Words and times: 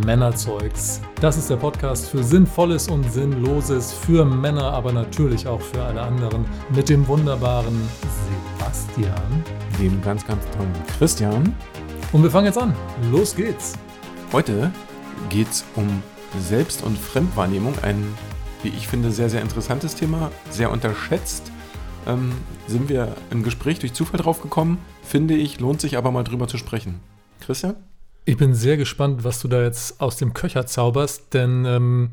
Männerzeugs. 0.00 1.00
Das 1.20 1.36
ist 1.36 1.50
der 1.50 1.56
Podcast 1.56 2.08
für 2.08 2.22
Sinnvolles 2.22 2.88
und 2.88 3.10
Sinnloses, 3.12 3.92
für 3.92 4.24
Männer, 4.24 4.72
aber 4.72 4.92
natürlich 4.92 5.46
auch 5.46 5.60
für 5.60 5.82
alle 5.82 6.02
anderen. 6.02 6.44
Mit 6.74 6.88
dem 6.88 7.06
wunderbaren 7.06 7.76
Sebastian. 8.56 9.44
Dem 9.78 10.00
ganz, 10.02 10.26
ganz 10.26 10.44
tollen 10.56 10.72
Christian. 10.98 11.54
Und 12.12 12.22
wir 12.22 12.30
fangen 12.30 12.46
jetzt 12.46 12.58
an. 12.58 12.74
Los 13.10 13.34
geht's. 13.34 13.74
Heute 14.32 14.70
geht's 15.28 15.64
um 15.76 16.02
Selbst- 16.38 16.82
und 16.82 16.98
Fremdwahrnehmung. 16.98 17.74
Ein, 17.82 18.14
wie 18.62 18.68
ich 18.68 18.88
finde, 18.88 19.10
sehr, 19.10 19.30
sehr 19.30 19.42
interessantes 19.42 19.94
Thema, 19.94 20.30
sehr 20.50 20.70
unterschätzt. 20.70 21.50
Ähm, 22.06 22.32
sind 22.66 22.88
wir 22.88 23.16
im 23.30 23.42
Gespräch 23.42 23.78
durch 23.78 23.92
Zufall 23.92 24.20
drauf 24.20 24.42
gekommen. 24.42 24.78
Finde 25.02 25.34
ich, 25.34 25.60
lohnt 25.60 25.80
sich 25.80 25.96
aber 25.96 26.10
mal 26.10 26.24
drüber 26.24 26.48
zu 26.48 26.58
sprechen. 26.58 27.00
Christian? 27.40 27.76
Ich 28.28 28.36
bin 28.36 28.52
sehr 28.52 28.76
gespannt, 28.76 29.24
was 29.24 29.40
du 29.40 29.48
da 29.48 29.62
jetzt 29.62 30.02
aus 30.02 30.18
dem 30.18 30.34
Köcher 30.34 30.66
zauberst, 30.66 31.32
denn 31.32 31.64
ähm, 31.64 32.10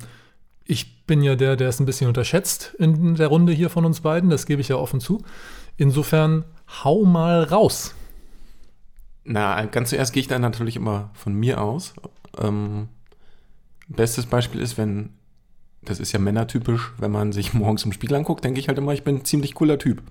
ich 0.64 1.06
bin 1.06 1.22
ja 1.22 1.36
der, 1.36 1.58
der 1.58 1.68
es 1.68 1.82
ein 1.82 1.86
bisschen 1.86 2.08
unterschätzt 2.08 2.74
in 2.80 3.16
der 3.16 3.28
Runde 3.28 3.52
hier 3.52 3.70
von 3.70 3.84
uns 3.84 4.00
beiden. 4.00 4.30
Das 4.30 4.46
gebe 4.46 4.62
ich 4.62 4.70
ja 4.70 4.78
offen 4.78 5.02
zu. 5.02 5.26
Insofern 5.76 6.46
hau 6.86 7.04
mal 7.04 7.44
raus. 7.44 7.94
Na, 9.26 9.66
ganz 9.66 9.90
zuerst 9.90 10.14
gehe 10.14 10.22
ich 10.22 10.30
da 10.30 10.40
natürlich 10.40 10.78
immer 10.78 11.10
von 11.16 11.34
mir 11.34 11.60
aus. 11.60 11.94
Ähm, 12.42 12.88
bestes 13.90 14.26
Beispiel 14.26 14.62
ist, 14.62 14.78
wenn, 14.78 15.10
das 15.82 16.00
ist 16.00 16.14
ja 16.14 16.20
männertypisch, 16.20 16.94
wenn 16.98 17.12
man 17.12 17.34
sich 17.34 17.54
morgens 17.54 17.84
im 17.84 17.92
Spiegel 17.92 18.16
anguckt, 18.16 18.46
denke 18.46 18.62
ich 18.62 18.70
halt 18.70 18.78
immer, 18.78 18.94
ich 18.94 19.04
bin 19.04 19.18
ein 19.18 19.26
ziemlich 19.26 19.54
cooler 19.54 19.80
Typ. 19.80 20.02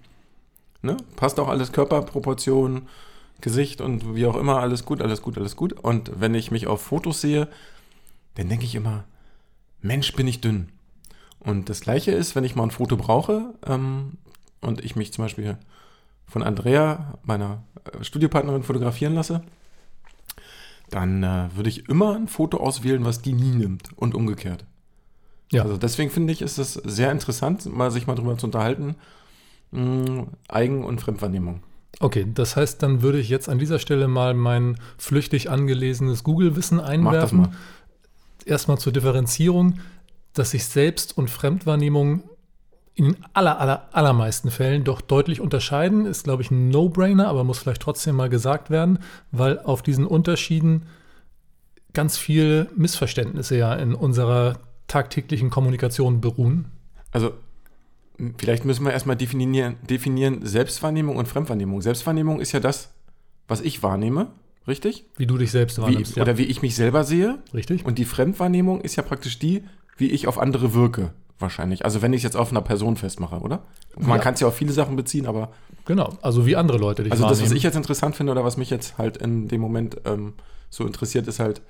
Ne? 0.83 0.98
Passt 1.16 1.41
auch 1.41 1.48
alles 1.48 1.73
Körperproportionen, 1.73 2.89
Gesicht 3.45 3.83
und 3.83 4.15
wie 4.15 4.27
auch 4.27 4.37
immer, 4.37 4.61
alles 4.61 4.87
gut, 4.87 5.03
alles 5.03 5.21
gut, 5.21 5.37
alles 5.37 5.55
gut. 5.55 5.75
Und 5.75 6.11
wenn 6.19 6.34
ich 6.34 6.51
mich 6.51 6.66
auf 6.66 6.80
Fotos 6.80 7.21
sehe, 7.21 7.47
dann 8.37 8.48
denke 8.48 8.65
ich 8.65 8.75
immer, 8.75 9.05
Mensch, 9.83 10.14
bin 10.14 10.27
ich 10.27 10.41
dünn. 10.41 10.70
Und 11.41 11.69
das 11.69 11.83
gleiche 11.83 12.11
ist, 12.11 12.34
wenn 12.34 12.45
ich 12.45 12.56
mal 12.56 12.64
ein 12.64 12.70
Foto 12.70 12.97
brauche 12.97 13.55
ähm, 13.67 14.14
und 14.62 14.83
ich 14.83 14.97
mich 14.97 15.12
zum 15.12 15.27
Beispiel 15.27 15.59
von 16.27 16.42
Andrea, 16.42 17.19
meiner 17.23 17.62
äh, 17.84 18.03
Studiopartnerin, 18.03 18.62
fotografieren 18.62 19.14
lasse, 19.14 19.42
dann 20.89 21.23
äh, 21.23 21.48
würde 21.55 21.69
ich 21.69 21.86
immer 21.91 22.17
ein 22.17 22.29
Foto 22.29 22.56
auswählen, 22.56 23.05
was 23.05 23.20
die 23.20 23.34
nie 23.34 23.55
nimmt 23.55 23.91
und 23.97 24.14
umgekehrt. 24.14 24.64
Ja. 25.53 25.64
Also 25.64 25.77
deswegen 25.77 26.11
finde 26.11 26.33
ich, 26.33 26.41
ist 26.41 26.56
es 26.56 26.73
sehr 26.73 27.12
interessant, 27.12 27.67
mal 27.67 27.91
sich 27.91 28.06
mal 28.06 28.14
drüber 28.14 28.39
zu 28.39 28.47
unterhalten. 28.47 28.95
Mh, 29.70 30.29
Eigen- 30.48 30.84
und 30.84 31.03
Fremdwahrnehmung. 31.03 31.62
Okay, 32.00 32.27
das 32.33 32.56
heißt, 32.56 32.83
dann 32.83 33.03
würde 33.03 33.19
ich 33.19 33.28
jetzt 33.28 33.48
an 33.48 33.59
dieser 33.59 33.78
Stelle 33.78 34.09
mal 34.09 34.34
mein 34.34 34.78
flüchtig 34.98 35.50
angelesenes 35.50 36.25
Google-Wissen 36.25 36.81
einwerfen. 36.81 37.39
Mach 37.39 37.47
das 37.47 37.56
mal. 37.56 37.59
Erstmal 38.47 38.78
zur 38.78 38.92
Differenzierung, 38.92 39.78
dass 40.33 40.51
sich 40.51 40.67
Selbst- 40.67 41.17
und 41.17 41.31
Fremdwahrnehmung 41.31 42.25
in 42.95 43.06
den 43.06 43.17
aller, 43.33 43.59
aller, 43.61 43.89
allermeisten 43.92 44.51
Fällen 44.51 44.84
doch 44.84 45.01
deutlich 45.01 45.41
unterscheiden, 45.41 46.06
ist, 46.06 46.25
glaube 46.25 46.42
ich, 46.42 46.51
ein 46.51 46.69
No-Brainer, 46.69 47.27
aber 47.28 47.42
muss 47.42 47.59
vielleicht 47.59 47.83
trotzdem 47.83 48.17
mal 48.17 48.29
gesagt 48.29 48.70
werden, 48.70 49.01
weil 49.33 49.58
auf 49.58 49.83
diesen 49.83 50.06
Unterschieden 50.06 50.86
ganz 51.92 52.17
viele 52.19 52.69
Missverständnisse 52.77 53.56
ja 53.56 53.75
in 53.75 53.95
unserer 53.95 54.58
tagtäglichen 54.86 55.51
Kommunikation 55.51 56.20
beruhen. 56.20 56.67
Also 57.11 57.33
Vielleicht 58.39 58.65
müssen 58.65 58.84
wir 58.84 58.93
erstmal 58.93 59.17
definieren, 59.17 59.77
definieren 59.89 60.47
Selbstwahrnehmung 60.47 61.17
und 61.17 61.27
Fremdwahrnehmung. 61.27 61.83
Selbstwahrnehmung 61.83 62.41
ist 62.41 62.53
ja 62.53 62.61
das, 62.61 62.91
was 63.48 63.61
ich 63.61 63.83
wahrnehme, 63.83 64.29
richtig? 64.69 65.05
Wie 65.17 65.27
du 65.27 65.37
dich 65.37 65.51
selbst 65.51 65.81
wahrnimmst. 65.81 66.17
Wie, 66.17 66.20
oder 66.20 66.39
wie 66.39 66.45
ich 66.45 66.62
mich 66.62 66.77
selber 66.77 67.05
sehe. 67.05 67.39
Richtig. 67.53 67.85
Und 67.85 67.98
die 67.98 68.05
Fremdwahrnehmung 68.05 68.81
ist 68.83 68.97
ja 68.97 69.03
praktisch 69.03 69.39
die, 69.39 69.65
wie 69.97 70.11
ich 70.11 70.29
auf 70.29 70.39
andere 70.39 70.75
wirke, 70.75 71.12
wahrscheinlich. 71.41 71.85
Also 71.85 72.03
wenn 72.03 72.12
ich 72.12 72.19
es 72.19 72.23
jetzt 72.25 72.37
auf 72.37 72.51
einer 72.51 72.62
Person 72.62 72.97
festmache, 72.97 73.41
oder? 73.41 73.65
Man 73.97 74.11
ja. 74.11 74.19
kann 74.19 74.35
es 74.35 74.41
ja 74.41 74.47
auf 74.47 74.57
viele 74.57 74.73
Sachen 74.73 74.95
beziehen, 74.95 75.27
aber. 75.27 75.53
Genau, 75.85 76.17
also 76.23 76.47
wie 76.47 76.57
andere 76.57 76.79
Leute 76.79 77.03
dich 77.03 77.13
Also 77.13 77.24
wahrnehmen. 77.24 77.41
das, 77.41 77.51
was 77.51 77.57
ich 77.57 77.64
jetzt 77.64 77.77
interessant 77.77 78.14
finde 78.14 78.33
oder 78.33 78.45
was 78.45 78.57
mich 78.57 78.70
jetzt 78.70 78.97
halt 78.97 79.17
in 79.17 79.48
dem 79.48 79.61
Moment 79.61 79.97
ähm, 80.05 80.35
so 80.70 80.86
interessiert, 80.86 81.27
ist 81.27 81.41
halt 81.41 81.63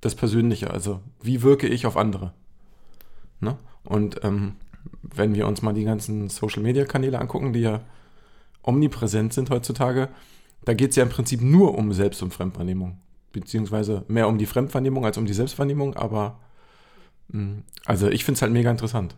das 0.00 0.14
Persönliche. 0.14 0.70
Also 0.70 1.00
wie 1.20 1.42
wirke 1.42 1.66
ich 1.66 1.84
auf 1.84 1.96
andere? 1.96 2.32
Ne? 3.40 3.56
Und 3.84 4.20
ähm, 4.24 4.56
wenn 5.02 5.34
wir 5.34 5.46
uns 5.46 5.62
mal 5.62 5.72
die 5.72 5.84
ganzen 5.84 6.28
Social-Media-Kanäle 6.28 7.18
angucken, 7.18 7.52
die 7.52 7.60
ja 7.60 7.80
omnipräsent 8.62 9.32
sind 9.32 9.50
heutzutage, 9.50 10.08
da 10.64 10.74
geht 10.74 10.90
es 10.90 10.96
ja 10.96 11.02
im 11.02 11.08
Prinzip 11.08 11.40
nur 11.40 11.76
um 11.76 11.92
Selbst- 11.92 12.22
und 12.22 12.34
Fremdwahrnehmung. 12.34 12.98
Beziehungsweise 13.32 14.04
mehr 14.08 14.28
um 14.28 14.38
die 14.38 14.46
Fremdwahrnehmung 14.46 15.04
als 15.04 15.16
um 15.16 15.24
die 15.24 15.32
Selbstwahrnehmung, 15.32 15.94
aber 15.96 16.40
hm, 17.30 17.62
also 17.84 18.08
ich 18.08 18.24
finde 18.24 18.36
es 18.36 18.42
halt 18.42 18.52
mega 18.52 18.70
interessant. 18.70 19.16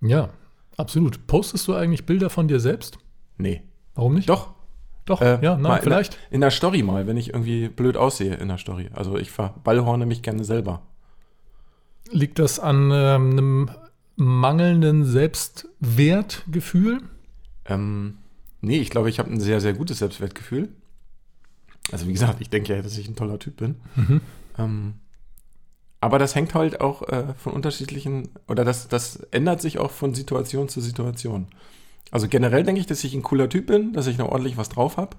Ja, 0.00 0.30
absolut. 0.76 1.26
Postest 1.26 1.66
du 1.66 1.74
eigentlich 1.74 2.06
Bilder 2.06 2.30
von 2.30 2.48
dir 2.48 2.60
selbst? 2.60 2.98
Nee. 3.38 3.62
Warum 3.94 4.14
nicht? 4.14 4.28
Doch. 4.28 4.50
Doch, 5.06 5.20
äh, 5.20 5.38
ja, 5.42 5.58
nein, 5.58 5.80
vielleicht. 5.82 6.14
In 6.14 6.20
der, 6.20 6.34
in 6.34 6.40
der, 6.40 6.50
Story 6.50 6.82
mal, 6.82 7.06
wenn 7.06 7.18
ich 7.18 7.28
irgendwie 7.28 7.68
blöd 7.68 7.98
aussehe 7.98 8.36
in 8.36 8.48
der 8.48 8.56
Story. 8.56 8.88
Also 8.94 9.18
ich 9.18 9.30
verballhorne 9.30 10.06
mich 10.06 10.22
gerne 10.22 10.44
selber. 10.44 10.80
Liegt 12.10 12.38
das 12.38 12.58
an 12.58 12.90
ähm, 12.90 13.30
einem 13.32 13.70
mangelnden 14.16 15.04
Selbstwertgefühl? 15.04 17.02
Ähm, 17.66 18.18
nee, 18.60 18.78
ich 18.78 18.90
glaube, 18.90 19.08
ich 19.08 19.18
habe 19.18 19.30
ein 19.30 19.40
sehr, 19.40 19.60
sehr 19.60 19.72
gutes 19.72 19.98
Selbstwertgefühl. 19.98 20.68
Also 21.92 22.06
wie 22.08 22.12
gesagt, 22.12 22.40
ich 22.40 22.50
denke 22.50 22.74
ja, 22.74 22.82
dass 22.82 22.96
ich 22.96 23.08
ein 23.08 23.16
toller 23.16 23.38
Typ 23.38 23.56
bin. 23.56 23.76
Mhm. 23.96 24.20
Ähm, 24.58 24.94
aber 26.00 26.18
das 26.18 26.34
hängt 26.34 26.54
halt 26.54 26.80
auch 26.80 27.08
äh, 27.08 27.34
von 27.38 27.52
unterschiedlichen, 27.54 28.28
oder 28.46 28.64
das, 28.64 28.88
das 28.88 29.16
ändert 29.30 29.62
sich 29.62 29.78
auch 29.78 29.90
von 29.90 30.14
Situation 30.14 30.68
zu 30.68 30.80
Situation. 30.80 31.46
Also 32.10 32.28
generell 32.28 32.62
denke 32.62 32.80
ich, 32.80 32.86
dass 32.86 33.02
ich 33.04 33.14
ein 33.14 33.22
cooler 33.22 33.48
Typ 33.48 33.66
bin, 33.66 33.92
dass 33.92 34.06
ich 34.06 34.18
noch 34.18 34.28
ordentlich 34.28 34.56
was 34.56 34.68
drauf 34.68 34.98
habe, 34.98 35.16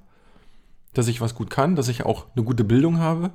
dass 0.94 1.08
ich 1.08 1.22
was 1.22 1.36
gut 1.36 1.50
kann, 1.50 1.76
dass 1.76 1.88
ich 1.88 2.06
auch 2.06 2.28
eine 2.36 2.46
gute 2.46 2.64
Bildung 2.64 3.00
habe. 3.00 3.32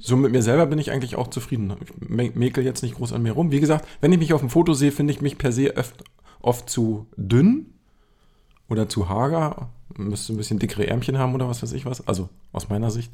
So 0.00 0.16
mit 0.16 0.32
mir 0.32 0.42
selber 0.42 0.66
bin 0.66 0.78
ich 0.78 0.90
eigentlich 0.90 1.16
auch 1.16 1.28
zufrieden. 1.28 1.74
Ich 1.82 2.34
mäkel 2.34 2.64
jetzt 2.64 2.82
nicht 2.82 2.96
groß 2.96 3.12
an 3.12 3.22
mir 3.22 3.32
rum. 3.32 3.50
Wie 3.50 3.60
gesagt, 3.60 3.86
wenn 4.00 4.12
ich 4.12 4.18
mich 4.18 4.32
auf 4.32 4.40
dem 4.40 4.50
Foto 4.50 4.74
sehe, 4.74 4.92
finde 4.92 5.12
ich 5.12 5.20
mich 5.20 5.38
per 5.38 5.52
se 5.52 5.76
oft, 5.76 6.04
oft 6.40 6.70
zu 6.70 7.06
dünn 7.16 7.66
oder 8.68 8.88
zu 8.88 9.08
hager. 9.08 9.70
Müsste 9.96 10.32
ein 10.32 10.36
bisschen 10.36 10.58
dickere 10.58 10.86
Ärmchen 10.86 11.18
haben 11.18 11.34
oder 11.34 11.48
was 11.48 11.62
weiß 11.62 11.72
ich 11.72 11.84
was. 11.84 12.06
Also 12.06 12.28
aus 12.52 12.68
meiner 12.68 12.90
Sicht. 12.90 13.12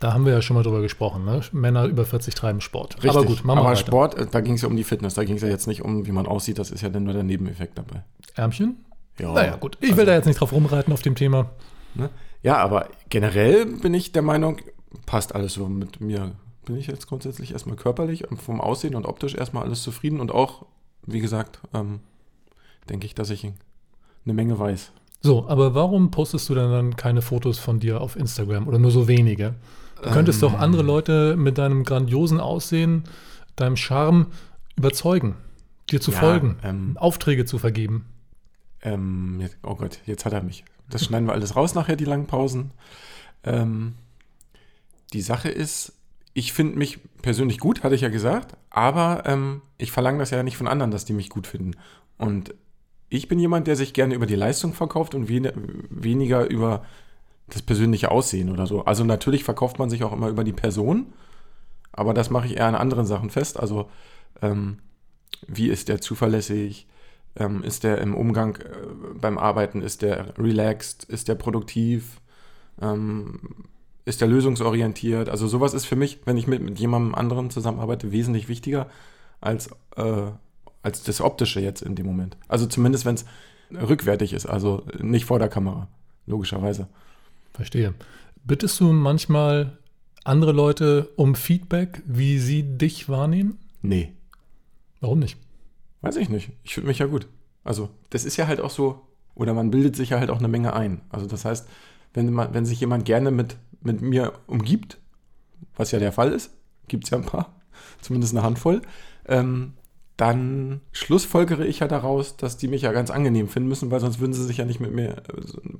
Da 0.00 0.12
haben 0.12 0.24
wir 0.24 0.32
ja 0.32 0.42
schon 0.42 0.56
mal 0.56 0.62
drüber 0.62 0.82
gesprochen, 0.82 1.24
ne? 1.24 1.40
Männer 1.52 1.84
über 1.84 2.04
40 2.04 2.34
treiben 2.34 2.60
Sport. 2.60 2.96
Richtig. 2.96 3.10
Aber 3.10 3.24
gut, 3.24 3.44
machen 3.44 3.58
wir 3.58 3.60
Aber 3.60 3.70
weiter. 3.70 3.78
Sport, 3.78 4.14
äh, 4.16 4.26
da 4.30 4.40
ging 4.40 4.54
es 4.54 4.62
ja 4.62 4.68
um 4.68 4.76
die 4.76 4.84
Fitness. 4.84 5.14
Da 5.14 5.24
ging 5.24 5.36
es 5.36 5.42
ja 5.42 5.48
jetzt 5.48 5.66
nicht 5.66 5.82
um, 5.82 6.06
wie 6.06 6.12
man 6.12 6.26
aussieht. 6.26 6.58
Das 6.58 6.70
ist 6.70 6.82
ja 6.82 6.88
dann 6.88 7.04
nur 7.04 7.12
der 7.12 7.22
Nebeneffekt 7.22 7.78
dabei. 7.78 8.04
Ärmchen? 8.34 8.84
Ja. 9.18 9.32
Naja, 9.32 9.56
gut. 9.56 9.78
Ich 9.80 9.90
will 9.90 10.00
also, 10.00 10.06
da 10.06 10.14
jetzt 10.14 10.26
nicht 10.26 10.40
drauf 10.40 10.52
rumreiten 10.52 10.92
auf 10.92 11.02
dem 11.02 11.14
Thema. 11.14 11.50
Ne? 11.94 12.10
Ja, 12.42 12.56
aber 12.56 12.88
generell 13.08 13.66
bin 13.66 13.94
ich 13.94 14.12
der 14.12 14.22
Meinung, 14.22 14.58
passt 15.06 15.34
alles 15.34 15.54
so 15.54 15.68
mit 15.68 16.00
mir. 16.00 16.32
Bin 16.64 16.76
ich 16.76 16.86
jetzt 16.86 17.06
grundsätzlich 17.06 17.52
erstmal 17.52 17.76
körperlich, 17.76 18.24
vom 18.36 18.60
Aussehen 18.60 18.94
und 18.94 19.06
optisch 19.06 19.34
erstmal 19.34 19.64
alles 19.64 19.82
zufrieden 19.82 20.20
und 20.20 20.32
auch, 20.32 20.64
wie 21.06 21.20
gesagt, 21.20 21.60
ähm, 21.74 22.00
denke 22.88 23.06
ich, 23.06 23.14
dass 23.14 23.30
ich 23.30 23.44
eine 23.44 24.34
Menge 24.34 24.58
weiß. 24.58 24.92
So, 25.20 25.48
aber 25.48 25.74
warum 25.74 26.10
postest 26.10 26.48
du 26.48 26.54
denn 26.54 26.70
dann 26.70 26.96
keine 26.96 27.22
Fotos 27.22 27.58
von 27.58 27.80
dir 27.80 28.00
auf 28.00 28.16
Instagram 28.16 28.68
oder 28.68 28.78
nur 28.78 28.90
so 28.90 29.08
wenige? 29.08 29.54
Du 30.02 30.10
könntest 30.10 30.42
ähm, 30.42 30.50
doch 30.50 30.58
andere 30.58 30.82
Leute 30.82 31.36
mit 31.36 31.56
deinem 31.56 31.84
grandiosen 31.84 32.40
Aussehen, 32.40 33.04
deinem 33.56 33.76
Charme 33.76 34.26
überzeugen, 34.76 35.36
dir 35.90 36.00
zu 36.00 36.12
ja, 36.12 36.18
folgen, 36.18 36.56
ähm, 36.62 36.96
Aufträge 36.98 37.44
zu 37.44 37.58
vergeben. 37.58 38.06
Ähm, 38.82 39.38
jetzt, 39.40 39.56
oh 39.62 39.74
Gott, 39.76 40.00
jetzt 40.04 40.26
hat 40.26 40.32
er 40.32 40.42
mich. 40.42 40.64
Das 40.90 41.04
schneiden 41.04 41.26
wir 41.26 41.32
alles 41.32 41.56
raus 41.56 41.74
nachher, 41.74 41.96
die 41.96 42.04
langen 42.04 42.26
Pausen. 42.26 42.72
Ähm, 43.44 43.94
die 45.14 45.22
Sache 45.22 45.48
ist, 45.48 45.92
ich 46.34 46.52
finde 46.52 46.76
mich 46.76 46.98
persönlich 47.22 47.58
gut, 47.58 47.84
hatte 47.84 47.94
ich 47.94 48.00
ja 48.00 48.08
gesagt, 48.08 48.56
aber 48.68 49.22
ähm, 49.24 49.62
ich 49.78 49.92
verlange 49.92 50.18
das 50.18 50.30
ja 50.30 50.42
nicht 50.42 50.56
von 50.56 50.68
anderen, 50.68 50.90
dass 50.90 51.04
die 51.04 51.12
mich 51.12 51.30
gut 51.30 51.46
finden. 51.46 51.76
Und 52.18 52.54
ich 53.08 53.28
bin 53.28 53.38
jemand, 53.38 53.68
der 53.68 53.76
sich 53.76 53.94
gerne 53.94 54.14
über 54.14 54.26
die 54.26 54.34
Leistung 54.34 54.74
verkauft 54.74 55.14
und 55.14 55.28
wen 55.28 55.48
weniger 55.88 56.50
über 56.50 56.84
das 57.48 57.62
persönliche 57.62 58.10
Aussehen 58.10 58.50
oder 58.50 58.66
so. 58.66 58.84
Also 58.84 59.04
natürlich 59.04 59.44
verkauft 59.44 59.78
man 59.78 59.90
sich 59.90 60.02
auch 60.02 60.12
immer 60.12 60.28
über 60.28 60.42
die 60.42 60.52
Person, 60.52 61.12
aber 61.92 62.12
das 62.12 62.30
mache 62.30 62.46
ich 62.46 62.56
eher 62.56 62.66
an 62.66 62.74
anderen 62.74 63.06
Sachen 63.06 63.30
fest. 63.30 63.60
Also 63.60 63.88
ähm, 64.42 64.78
wie 65.46 65.68
ist 65.68 65.88
der 65.88 66.00
zuverlässig? 66.00 66.88
Ähm, 67.36 67.62
ist 67.62 67.84
der 67.84 67.98
im 67.98 68.14
Umgang 68.16 68.56
äh, 68.56 69.14
beim 69.20 69.38
Arbeiten? 69.38 69.82
Ist 69.82 70.02
der 70.02 70.36
relaxed? 70.38 71.04
Ist 71.04 71.28
der 71.28 71.34
produktiv? 71.36 72.20
Ähm, 72.80 73.40
ist 74.04 74.20
der 74.20 74.28
lösungsorientiert? 74.28 75.28
Also 75.28 75.46
sowas 75.46 75.74
ist 75.74 75.86
für 75.86 75.96
mich, 75.96 76.20
wenn 76.24 76.36
ich 76.36 76.46
mit, 76.46 76.62
mit 76.62 76.78
jemandem 76.78 77.14
anderen 77.14 77.50
zusammenarbeite, 77.50 78.12
wesentlich 78.12 78.48
wichtiger 78.48 78.88
als, 79.40 79.70
äh, 79.96 80.30
als 80.82 81.02
das 81.02 81.20
Optische 81.20 81.60
jetzt 81.60 81.82
in 81.82 81.94
dem 81.94 82.06
Moment. 82.06 82.36
Also 82.48 82.66
zumindest, 82.66 83.04
wenn 83.06 83.14
es 83.14 83.24
rückwärtig 83.70 84.32
ist, 84.32 84.46
also 84.46 84.86
nicht 85.00 85.24
vor 85.24 85.38
der 85.38 85.48
Kamera, 85.48 85.88
logischerweise. 86.26 86.88
Verstehe. 87.54 87.94
Bittest 88.44 88.78
du 88.80 88.92
manchmal 88.92 89.78
andere 90.24 90.52
Leute 90.52 91.10
um 91.16 91.34
Feedback, 91.34 92.02
wie 92.06 92.38
sie 92.38 92.62
dich 92.62 93.08
wahrnehmen? 93.08 93.58
Nee. 93.82 94.12
Warum 95.00 95.18
nicht? 95.18 95.38
Weiß 96.00 96.16
ich 96.16 96.28
nicht. 96.28 96.50
Ich 96.62 96.74
fühle 96.74 96.86
mich 96.86 96.98
ja 96.98 97.06
gut. 97.06 97.26
Also, 97.62 97.90
das 98.10 98.24
ist 98.24 98.36
ja 98.36 98.46
halt 98.46 98.60
auch 98.60 98.70
so, 98.70 99.06
oder 99.34 99.54
man 99.54 99.70
bildet 99.70 99.96
sich 99.96 100.10
ja 100.10 100.18
halt 100.18 100.30
auch 100.30 100.38
eine 100.38 100.48
Menge 100.48 100.74
ein. 100.74 101.00
Also, 101.08 101.26
das 101.26 101.44
heißt, 101.44 101.68
wenn, 102.14 102.32
man, 102.32 102.54
wenn 102.54 102.64
sich 102.64 102.80
jemand 102.80 103.04
gerne 103.04 103.30
mit, 103.30 103.56
mit 103.82 104.00
mir 104.00 104.32
umgibt, 104.46 104.98
was 105.76 105.90
ja 105.90 105.98
der 105.98 106.12
Fall 106.12 106.32
ist, 106.32 106.50
gibt 106.88 107.04
es 107.04 107.10
ja 107.10 107.18
ein 107.18 107.26
paar, 107.26 107.54
zumindest 108.00 108.34
eine 108.34 108.44
Handvoll, 108.44 108.82
ähm, 109.26 109.74
dann 110.16 110.80
schlussfolgere 110.92 111.66
ich 111.66 111.80
ja 111.80 111.88
daraus, 111.88 112.36
dass 112.36 112.56
die 112.56 112.68
mich 112.68 112.82
ja 112.82 112.92
ganz 112.92 113.10
angenehm 113.10 113.48
finden 113.48 113.68
müssen, 113.68 113.90
weil 113.90 114.00
sonst 114.00 114.20
würden 114.20 114.32
sie 114.32 114.44
sich 114.44 114.58
ja 114.58 114.64
nicht 114.64 114.78
mit 114.78 114.92
mir, 114.92 115.22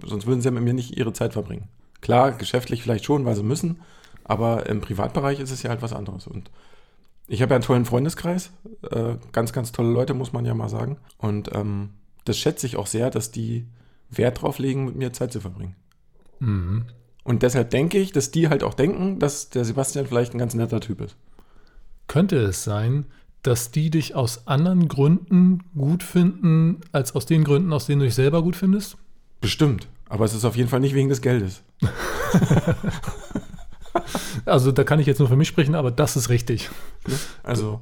sonst 0.05 0.27
würden 0.27 0.41
sie 0.41 0.47
ja 0.47 0.51
mit 0.51 0.65
mir 0.65 0.75
nicht 0.75 0.97
ihre 0.97 1.13
Zeit 1.13 1.35
verbringen. 1.35 1.69
Klar, 2.01 2.33
geschäftlich 2.33 2.83
vielleicht 2.83 3.05
schon, 3.05 3.25
weil 3.25 3.37
sie 3.37 3.45
müssen, 3.45 3.81
aber 4.25 4.67
im 4.67 4.81
Privatbereich 4.81 5.39
ist 5.39 5.53
es 5.53 5.63
ja 5.63 5.71
halt 5.71 5.83
was 5.83 5.93
anderes. 5.93 6.27
Und 6.27 6.51
ich 7.29 7.43
habe 7.43 7.51
ja 7.51 7.57
einen 7.57 7.65
tollen 7.65 7.85
Freundeskreis, 7.85 8.51
äh, 8.91 9.15
ganz, 9.31 9.53
ganz 9.53 9.71
tolle 9.71 9.91
Leute, 9.91 10.15
muss 10.15 10.33
man 10.33 10.45
ja 10.45 10.55
mal 10.55 10.69
sagen. 10.69 10.99
Und 11.19 11.55
ähm, 11.55 11.91
das 12.25 12.39
schätze 12.39 12.67
ich 12.67 12.77
auch 12.77 12.87
sehr, 12.87 13.11
dass 13.11 13.31
die 13.31 13.67
Wert 14.11 14.43
drauf 14.43 14.59
legen, 14.59 14.87
mit 14.87 14.97
mir 14.97 15.13
Zeit 15.13 15.33
zu 15.33 15.41
verbringen. 15.41 15.77
Mhm. 16.41 16.85
Und 17.25 17.43
deshalb 17.43 17.71
denke 17.71 17.99
ich, 17.99 18.13
dass 18.13 18.31
die 18.31 18.49
halt 18.49 18.63
auch 18.63 18.75
denken, 18.75 19.19
dass 19.19 19.49
der 19.49 19.65
Sebastian 19.65 20.07
vielleicht 20.07 20.35
ein 20.35 20.39
ganz 20.39 20.55
netter 20.55 20.81
Typ 20.81 21.01
ist. 21.01 21.17
Könnte 22.07 22.37
es 22.37 22.65
sein, 22.65 23.07
dass 23.43 23.71
die 23.71 23.91
dich 23.91 24.15
aus 24.15 24.47
anderen 24.47 24.89
Gründen 24.89 25.63
gut 25.77 26.03
finden, 26.03 26.81
als 26.93 27.15
aus 27.15 27.27
den 27.27 27.45
Gründen, 27.45 27.73
aus 27.73 27.87
denen 27.87 28.01
du 28.01 28.07
dich 28.07 28.15
selber 28.15 28.43
gut 28.43 28.57
findest? 28.57 28.97
Bestimmt. 29.41 29.89
Aber 30.09 30.25
es 30.25 30.35
ist 30.35 30.45
auf 30.45 30.57
jeden 30.57 30.69
Fall 30.69 30.81
nicht 30.81 30.95
wegen 30.95 31.09
des 31.09 31.23
Geldes. 31.23 31.63
also 34.45 34.73
da 34.73 34.85
kann 34.85 35.01
ich 35.01 35.07
jetzt 35.07 35.19
nur 35.19 35.29
für 35.29 35.37
mich 35.37 35.49
sprechen, 35.49 35.75
aber 35.75 35.91
das 35.91 36.17
ist 36.17 36.29
richtig. 36.29 36.71
Also 37.43 37.81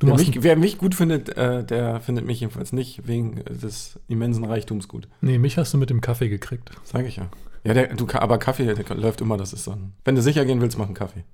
wer 0.00 0.14
mich, 0.14 0.42
wer, 0.42 0.56
mich, 0.56 0.78
gut 0.78 0.94
findet, 0.94 1.36
äh, 1.36 1.64
der 1.64 2.00
findet 2.00 2.26
mich 2.26 2.40
jedenfalls 2.40 2.72
nicht 2.72 3.06
wegen 3.06 3.44
des 3.44 3.98
immensen 4.08 4.44
Reichtums 4.44 4.88
gut. 4.88 5.08
Nee, 5.20 5.38
mich 5.38 5.58
hast 5.58 5.74
du 5.74 5.78
mit 5.78 5.90
dem 5.90 6.00
Kaffee 6.00 6.28
gekriegt. 6.28 6.70
Sag 6.84 7.06
ich 7.06 7.16
ja. 7.16 7.28
Ja, 7.64 7.74
der, 7.74 7.94
du, 7.94 8.06
aber 8.12 8.38
Kaffee 8.38 8.74
der 8.74 8.96
läuft 8.96 9.20
immer, 9.20 9.36
das 9.36 9.52
ist 9.52 9.64
so 9.64 9.72
ein. 9.72 9.92
Wenn 10.04 10.14
du 10.14 10.22
sicher 10.22 10.44
gehen 10.44 10.60
willst, 10.60 10.78
mach 10.78 10.86
einen 10.86 10.94
Kaffee. 10.94 11.24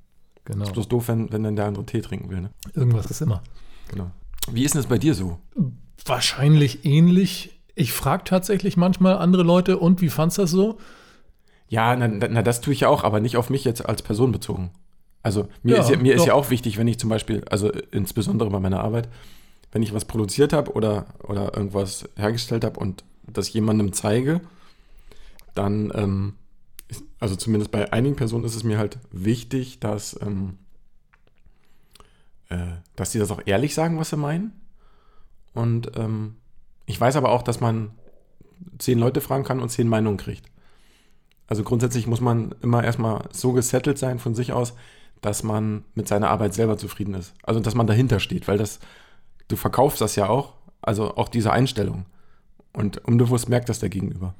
Genau. 0.45 0.65
Ist 0.65 0.73
bloß 0.73 0.89
doof, 0.89 1.09
wenn, 1.09 1.33
wenn 1.33 1.43
dann 1.43 1.57
der 1.57 1.67
andere 1.67 1.87
Tee 1.87 2.01
trinken 2.01 2.31
will. 2.31 2.41
Ne? 2.41 2.51
Irgendwas 2.75 3.07
ist 3.07 3.23
immer. 3.23 3.43
Genau. 3.89 4.11
Wie 4.51 4.65
ist 4.65 4.75
denn 4.75 4.83
das 4.83 4.89
bei 4.89 4.99
dir 4.99 5.15
so? 5.15 5.39
Wahrscheinlich 6.05 6.85
ähnlich. 6.85 7.61
Ich 7.75 7.93
frage 7.93 8.25
tatsächlich 8.25 8.77
manchmal 8.77 9.17
andere 9.19 9.43
Leute, 9.43 9.79
und 9.79 10.01
wie 10.01 10.11
fandst 10.11 10.39
du 10.39 10.43
das 10.43 10.51
so? 10.51 10.79
Ja, 11.69 11.97
na, 11.97 12.09
na, 12.09 12.43
das 12.43 12.61
tue 12.61 12.75
ich 12.75 12.81
ja 12.81 12.89
auch, 12.89 13.05
aber 13.05 13.21
nicht 13.21 13.37
auf 13.37 13.51
mich 13.51 13.65
jetzt 13.65 13.85
als 13.87 14.03
Person 14.03 14.33
bezogen. 14.33 14.71
Also 15.23 15.49
mir, 15.63 15.77
ja, 15.77 15.83
ist, 15.83 15.91
ja, 15.91 15.97
mir 15.97 16.15
ist 16.15 16.27
ja 16.27 16.35
auch 16.35 16.51
wichtig, 16.51 16.77
wenn 16.77 16.87
ich 16.87 16.99
zum 16.99 17.09
Beispiel, 17.09 17.43
also 17.51 17.71
insbesondere 17.91 18.51
bei 18.51 18.61
meiner 18.61 18.81
Arbeit, 18.81 19.09
wenn 19.73 19.83
ich 19.83 19.95
was 19.95 20.05
produziert 20.05 20.53
habe 20.53 20.73
oder, 20.73 21.07
oder 21.23 21.57
irgendwas 21.57 22.07
hergestellt 22.17 22.65
habe 22.65 22.79
und 22.79 23.05
das 23.27 23.51
jemandem 23.53 23.95
zeige, 23.95 24.43
dann 25.55 25.93
ähm, 25.95 26.35
also 27.19 27.37
zumindest 27.37 27.71
bei 27.71 27.93
einigen 27.93 28.17
Personen 28.17 28.45
ist 28.45 28.55
es 28.55 28.65
mir 28.65 28.79
halt 28.79 28.99
wichtig, 29.11 29.81
dass, 29.81 30.19
ähm, 30.21 30.59
äh, 32.49 32.77
dass 32.97 33.13
sie 33.13 33.19
das 33.19 33.31
auch 33.31 33.41
ehrlich 33.47 33.75
sagen, 33.75 33.99
was 33.99 34.11
sie 34.11 34.17
meinen. 34.17 34.53
Und 35.55 35.97
ähm, 35.97 36.37
ich 36.87 37.01
weiß 37.01 37.17
aber 37.17 37.31
auch, 37.31 37.43
dass 37.43 37.61
man 37.61 37.93
zehn 38.79 38.99
Leute 38.99 39.21
fragen 39.21 39.45
kann 39.45 39.61
und 39.61 39.71
zehn 39.71 39.89
Meinungen 39.89 40.19
kriegt. 40.19 40.51
Also 41.47 41.63
grundsätzlich 41.63 42.07
muss 42.07 42.21
man 42.21 42.55
immer 42.63 42.83
erstmal 42.85 43.29
so 43.33 43.53
gesettelt 43.53 43.99
sein 43.99 44.19
von 44.19 44.35
sich 44.35 44.53
aus, 44.53 44.75
dass 45.21 45.43
man 45.43 45.85
mit 45.95 46.09
seiner 46.09 46.31
Arbeit 46.31 46.55
selber 46.55 46.77
zufrieden 46.77 47.15
ist. 47.15 47.35
Also 47.43 47.61
dass 47.61 47.75
man 47.75 47.87
dahinter 47.87 48.21
steht, 48.21 48.49
weil 48.49 48.59
das, 48.59 48.81
du 49.49 49.57
verkaufst 49.57 50.01
das 50.01 50.17
ja 50.17 50.29
auch, 50.29 50.55
also 50.83 51.17
auch 51.17 51.29
diese 51.29 51.53
Einstellung. 51.53 52.07
Und 52.73 52.99
unbewusst 53.05 53.49
merkt 53.49 53.69
das 53.69 53.79
der 53.79 53.89
Gegenüber. 53.89 54.35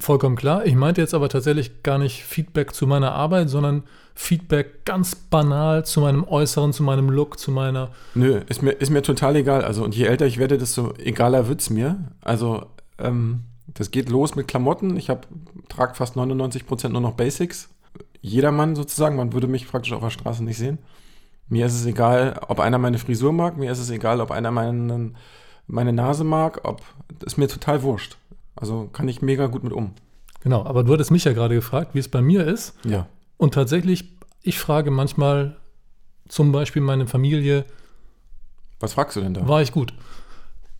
Vollkommen 0.00 0.36
klar. 0.36 0.64
Ich 0.64 0.76
meinte 0.76 1.00
jetzt 1.00 1.12
aber 1.12 1.28
tatsächlich 1.28 1.82
gar 1.82 1.98
nicht 1.98 2.22
Feedback 2.22 2.72
zu 2.72 2.86
meiner 2.86 3.12
Arbeit, 3.12 3.50
sondern 3.50 3.82
Feedback 4.14 4.84
ganz 4.84 5.16
banal 5.16 5.84
zu 5.84 6.00
meinem 6.00 6.22
Äußeren, 6.22 6.72
zu 6.72 6.84
meinem 6.84 7.10
Look, 7.10 7.38
zu 7.38 7.50
meiner. 7.50 7.90
Nö, 8.14 8.40
ist 8.48 8.62
mir, 8.62 8.70
ist 8.70 8.90
mir 8.90 9.02
total 9.02 9.34
egal. 9.34 9.64
Also, 9.64 9.82
und 9.82 9.96
je 9.96 10.06
älter 10.06 10.24
ich 10.24 10.38
werde, 10.38 10.56
desto 10.56 10.94
egaler 10.98 11.48
wird 11.48 11.60
es 11.60 11.70
mir. 11.70 11.98
Also, 12.20 12.66
ähm, 12.98 13.40
das 13.66 13.90
geht 13.90 14.08
los 14.08 14.36
mit 14.36 14.46
Klamotten. 14.46 14.96
Ich 14.96 15.10
trage 15.68 15.94
fast 15.94 16.14
99 16.14 16.66
Prozent 16.66 16.92
nur 16.92 17.02
noch 17.02 17.14
Basics. 17.14 17.68
Jedermann 18.20 18.76
sozusagen. 18.76 19.16
Man 19.16 19.32
würde 19.32 19.48
mich 19.48 19.68
praktisch 19.68 19.92
auf 19.92 20.00
der 20.00 20.10
Straße 20.10 20.44
nicht 20.44 20.58
sehen. 20.58 20.78
Mir 21.48 21.66
ist 21.66 21.74
es 21.74 21.86
egal, 21.86 22.40
ob 22.46 22.60
einer 22.60 22.78
meine 22.78 22.98
Frisur 22.98 23.32
mag. 23.32 23.56
Mir 23.56 23.72
ist 23.72 23.80
es 23.80 23.90
egal, 23.90 24.20
ob 24.20 24.30
einer 24.30 24.52
meinen, 24.52 25.16
meine 25.66 25.92
Nase 25.92 26.22
mag. 26.22 26.60
Ob, 26.62 26.82
ist 27.24 27.36
mir 27.36 27.48
total 27.48 27.82
wurscht. 27.82 28.16
Also 28.60 28.88
kann 28.92 29.08
ich 29.08 29.22
mega 29.22 29.46
gut 29.46 29.64
mit 29.64 29.72
um. 29.72 29.92
Genau, 30.42 30.64
aber 30.64 30.84
du 30.84 30.92
hattest 30.92 31.10
mich 31.10 31.24
ja 31.24 31.32
gerade 31.32 31.54
gefragt, 31.54 31.94
wie 31.94 31.98
es 31.98 32.08
bei 32.08 32.20
mir 32.20 32.46
ist. 32.46 32.74
Ja. 32.84 33.06
Und 33.36 33.54
tatsächlich, 33.54 34.16
ich 34.42 34.58
frage 34.58 34.90
manchmal 34.90 35.56
zum 36.28 36.52
Beispiel 36.52 36.82
meine 36.82 37.06
Familie. 37.06 37.64
Was 38.80 38.92
fragst 38.92 39.16
du 39.16 39.20
denn 39.20 39.34
da? 39.34 39.46
War 39.48 39.62
ich 39.62 39.72
gut? 39.72 39.94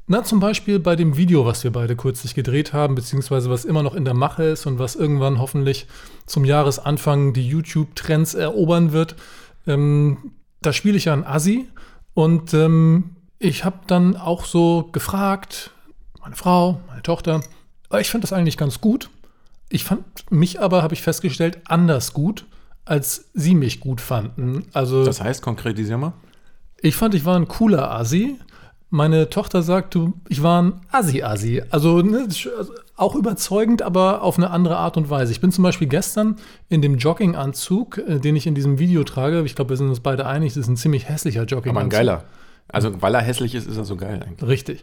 Na, 0.07 0.25
zum 0.25 0.41
Beispiel 0.41 0.79
bei 0.79 0.97
dem 0.97 1.17
Video, 1.19 1.45
was 1.45 1.65
wir 1.65 1.71
beide 1.71 1.95
kürzlich 1.95 2.35
gedreht 2.35 2.73
haben, 2.73 2.95
beziehungsweise 2.95 3.51
was 3.51 3.67
immer 3.67 3.83
noch 3.83 3.95
in 3.95 4.07
der 4.07 4.15
Mache 4.15 4.45
ist 4.45 4.65
und 4.65 4.79
was 4.79 4.97
irgendwann 4.97 5.39
hoffentlich 5.39 5.87
zum 6.25 6.47
Jahresanfang 6.47 7.35
die 7.35 7.47
YouTube-Trends 7.47 8.35
erobern 8.35 8.93
wird. 8.93 9.17
Ähm, 9.67 10.33
da 10.63 10.73
spiele 10.73 10.97
ich 10.97 11.07
ja 11.07 11.13
ein 11.13 11.27
Assi 11.27 11.69
und 12.15 12.55
ähm, 12.55 13.17
ich 13.39 13.65
habe 13.67 13.81
dann 13.87 14.17
auch 14.17 14.47
so 14.47 14.89
gefragt, 14.93 15.73
meine 16.21 16.37
Frau, 16.37 16.81
meine 16.89 17.03
Tochter, 17.03 17.43
ich 17.97 18.11
fand 18.11 18.25
das 18.25 18.33
eigentlich 18.33 18.57
ganz 18.57 18.81
gut. 18.81 19.11
Ich 19.71 19.85
fand 19.85 20.05
mich 20.31 20.61
aber, 20.61 20.83
habe 20.83 20.95
ich 20.95 21.03
festgestellt, 21.03 21.59
anders 21.65 22.13
gut, 22.13 22.47
als 22.85 23.27
sie 23.35 23.55
mich 23.55 23.81
gut 23.81 24.01
fanden. 24.01 24.65
Also, 24.73 25.05
das 25.05 25.21
heißt, 25.21 25.43
konkretisier 25.43 25.99
mal. 25.99 26.13
Ich 26.81 26.97
fand, 26.97 27.15
ich 27.15 27.25
war 27.25 27.37
ein 27.37 27.49
cooler 27.49 27.91
Asi. 27.91 28.37
Meine 28.91 29.29
Tochter 29.29 29.63
sagt, 29.63 29.95
du, 29.95 30.15
ich 30.29 30.43
war 30.43 30.63
ein 30.63 30.81
Asi-Asi. 30.91 31.63
Also, 31.69 32.01
ne, 32.01 32.27
auch 32.97 33.15
überzeugend, 33.15 33.83
aber 33.83 34.23
auf 34.23 34.39
eine 34.39 34.51
andere 34.51 34.79
Art 34.79 34.97
und 34.97 35.11
Weise. 35.11 35.33
Ich 35.33 35.41
bin 35.41 35.53
zum 35.53 35.63
Beispiel 35.65 35.89
gestern 35.89 36.37
in 36.71 36.81
dem 36.81 36.97
Jogginganzug, 36.97 37.99
äh, 37.99 38.19
den 38.19 38.37
ich 38.37 38.47
in 38.47 38.55
diesem 38.55 38.79
Video 38.79 39.05
trage. 39.05 39.43
Ich 39.43 39.55
glaube, 39.55 39.71
wir 39.71 39.77
sind 39.77 39.89
uns 39.89 40.01
beide 40.01 40.27
einig, 40.27 40.55
das 40.55 40.63
ist 40.63 40.69
ein 40.69 40.77
ziemlich 40.79 41.09
hässlicher 41.09 41.45
Jogginganzug. 41.45 41.77
Aber 41.77 41.81
ein 41.81 41.91
geiler. 41.91 42.25
Also, 42.69 43.01
weil 43.03 43.15
er 43.15 43.21
hässlich 43.21 43.55
ist, 43.55 43.67
ist 43.67 43.77
er 43.77 43.85
so 43.85 43.97
geil 43.97 44.23
eigentlich. 44.27 44.49
Richtig 44.49 44.83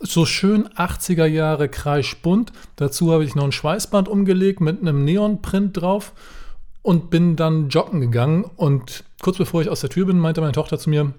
so 0.00 0.26
schön 0.26 0.68
80er 0.68 1.26
Jahre 1.26 1.68
kreischbunt. 1.68 2.52
Dazu 2.76 3.12
habe 3.12 3.24
ich 3.24 3.34
noch 3.34 3.44
ein 3.44 3.52
Schweißband 3.52 4.08
umgelegt 4.08 4.60
mit 4.60 4.80
einem 4.80 5.04
Neonprint 5.04 5.80
drauf 5.80 6.12
und 6.82 7.10
bin 7.10 7.36
dann 7.36 7.68
joggen 7.68 8.00
gegangen. 8.00 8.44
Und 8.44 9.04
kurz 9.20 9.38
bevor 9.38 9.62
ich 9.62 9.68
aus 9.68 9.80
der 9.80 9.90
Tür 9.90 10.06
bin, 10.06 10.18
meinte 10.18 10.40
meine 10.40 10.52
Tochter 10.52 10.78
zu 10.78 10.90
mir, 10.90 11.12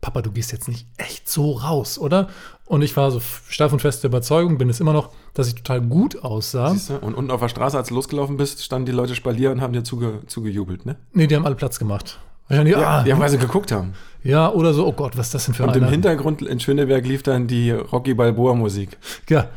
Papa, 0.00 0.22
du 0.22 0.32
gehst 0.32 0.52
jetzt 0.52 0.68
nicht 0.68 0.86
echt 0.96 1.28
so 1.28 1.52
raus, 1.52 1.98
oder? 1.98 2.28
Und 2.64 2.82
ich 2.82 2.96
war 2.96 3.10
so 3.10 3.20
steif 3.20 3.72
und 3.72 3.80
fest 3.80 4.02
der 4.02 4.08
Überzeugung, 4.08 4.56
bin 4.56 4.70
es 4.70 4.80
immer 4.80 4.94
noch, 4.94 5.10
dass 5.34 5.48
ich 5.48 5.56
total 5.56 5.82
gut 5.82 6.22
aussah. 6.24 6.70
Siehst 6.70 6.90
du? 6.90 6.96
Und 6.96 7.14
unten 7.14 7.30
auf 7.30 7.40
der 7.40 7.48
Straße, 7.48 7.76
als 7.76 7.88
du 7.88 7.94
losgelaufen 7.94 8.36
bist, 8.36 8.64
standen 8.64 8.86
die 8.86 8.92
Leute 8.92 9.14
Spalier 9.14 9.50
und 9.50 9.60
haben 9.60 9.72
dir 9.72 9.84
zuge, 9.84 10.22
zugejubelt, 10.26 10.86
ne? 10.86 10.96
Nee, 11.12 11.26
die 11.26 11.36
haben 11.36 11.44
alle 11.44 11.56
Platz 11.56 11.78
gemacht. 11.78 12.18
Wahrscheinlich, 12.50 12.74
ja, 12.74 12.80
ah, 12.80 13.06
ja, 13.06 13.16
weil 13.16 13.28
sie 13.28 13.38
geguckt 13.38 13.70
haben. 13.70 13.94
Ja, 14.24 14.50
oder 14.50 14.74
so, 14.74 14.84
oh 14.84 14.92
Gott, 14.92 15.16
was 15.16 15.26
ist 15.26 15.34
das 15.34 15.44
denn 15.46 15.54
für 15.54 15.62
ein 15.62 15.68
Und 15.68 15.76
im 15.76 15.84
Hintergrund 15.84 16.42
in 16.42 16.58
Schöneberg 16.58 17.06
lief 17.06 17.22
dann 17.22 17.46
die 17.46 17.70
Rocky 17.70 18.12
Balboa 18.12 18.54
Musik. 18.54 18.98
Ja, 19.28 19.48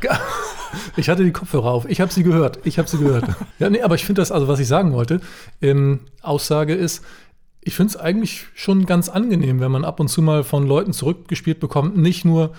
ich 0.95 1.09
hatte 1.09 1.23
die 1.23 1.31
Kopfhörer 1.31 1.71
auf. 1.71 1.89
Ich 1.89 1.99
habe 1.99 2.13
sie 2.13 2.21
gehört. 2.21 2.59
Ich 2.65 2.77
habe 2.77 2.87
sie 2.87 2.99
gehört. 2.99 3.25
ja, 3.59 3.71
nee, 3.71 3.81
aber 3.81 3.95
ich 3.95 4.05
finde 4.05 4.21
das, 4.21 4.31
also 4.31 4.47
was 4.47 4.59
ich 4.59 4.67
sagen 4.67 4.93
wollte, 4.93 5.21
ähm, 5.59 6.01
Aussage 6.21 6.75
ist, 6.75 7.03
ich 7.61 7.75
finde 7.75 7.93
es 7.93 7.97
eigentlich 7.97 8.45
schon 8.53 8.85
ganz 8.85 9.09
angenehm, 9.09 9.59
wenn 9.59 9.71
man 9.71 9.85
ab 9.85 9.99
und 9.99 10.07
zu 10.09 10.21
mal 10.21 10.43
von 10.43 10.67
Leuten 10.67 10.93
zurückgespielt 10.93 11.59
bekommt, 11.59 11.97
nicht 11.97 12.25
nur, 12.25 12.53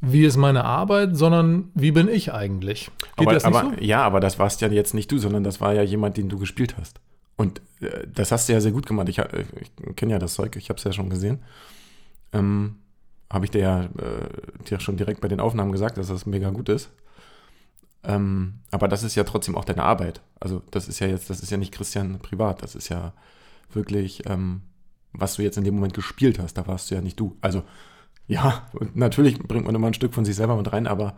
wie 0.00 0.24
ist 0.24 0.38
meine 0.38 0.64
Arbeit, 0.64 1.14
sondern 1.14 1.70
wie 1.74 1.90
bin 1.90 2.08
ich 2.08 2.32
eigentlich. 2.32 2.90
Geht 3.18 3.28
aber, 3.28 3.44
aber 3.44 3.60
so? 3.76 3.84
Ja, 3.84 4.02
aber 4.02 4.20
das 4.20 4.38
warst 4.38 4.62
ja 4.62 4.68
jetzt 4.68 4.94
nicht 4.94 5.12
du, 5.12 5.18
sondern 5.18 5.44
das 5.44 5.60
war 5.60 5.74
ja 5.74 5.82
jemand, 5.82 6.16
den 6.16 6.30
du 6.30 6.38
gespielt 6.38 6.76
hast. 6.80 7.00
Und 7.36 7.60
das 8.12 8.32
hast 8.32 8.48
du 8.48 8.52
ja 8.52 8.60
sehr 8.60 8.72
gut 8.72 8.86
gemacht. 8.86 9.08
Ich, 9.08 9.18
ich 9.18 9.96
kenne 9.96 10.12
ja 10.12 10.18
das 10.18 10.34
Zeug, 10.34 10.56
ich 10.56 10.68
habe 10.68 10.78
es 10.78 10.84
ja 10.84 10.92
schon 10.92 11.10
gesehen. 11.10 11.42
Ähm, 12.32 12.76
habe 13.30 13.44
ich 13.44 13.50
dir 13.50 13.60
ja 13.60 13.84
äh, 13.84 14.64
dir 14.68 14.80
schon 14.80 14.96
direkt 14.96 15.20
bei 15.20 15.28
den 15.28 15.40
Aufnahmen 15.40 15.72
gesagt, 15.72 15.96
dass 15.96 16.08
das 16.08 16.26
mega 16.26 16.50
gut 16.50 16.68
ist. 16.68 16.90
Ähm, 18.02 18.60
aber 18.70 18.86
das 18.86 19.02
ist 19.02 19.14
ja 19.14 19.24
trotzdem 19.24 19.56
auch 19.56 19.64
deine 19.64 19.82
Arbeit. 19.82 20.20
Also 20.40 20.62
das 20.70 20.88
ist 20.88 21.00
ja 21.00 21.06
jetzt, 21.06 21.30
das 21.30 21.40
ist 21.40 21.50
ja 21.50 21.56
nicht 21.56 21.72
Christian 21.72 22.18
privat, 22.18 22.62
das 22.62 22.74
ist 22.74 22.90
ja 22.90 23.12
wirklich, 23.72 24.26
ähm, 24.26 24.62
was 25.12 25.36
du 25.36 25.42
jetzt 25.42 25.56
in 25.56 25.64
dem 25.64 25.74
Moment 25.74 25.94
gespielt 25.94 26.38
hast, 26.38 26.54
da 26.54 26.66
warst 26.66 26.90
du 26.90 26.94
ja 26.94 27.00
nicht 27.00 27.18
du. 27.18 27.36
Also 27.40 27.62
ja, 28.26 28.66
natürlich 28.94 29.38
bringt 29.38 29.66
man 29.66 29.74
immer 29.74 29.86
ein 29.86 29.94
Stück 29.94 30.14
von 30.14 30.24
sich 30.24 30.36
selber 30.36 30.56
mit 30.56 30.72
rein, 30.72 30.86
aber 30.86 31.16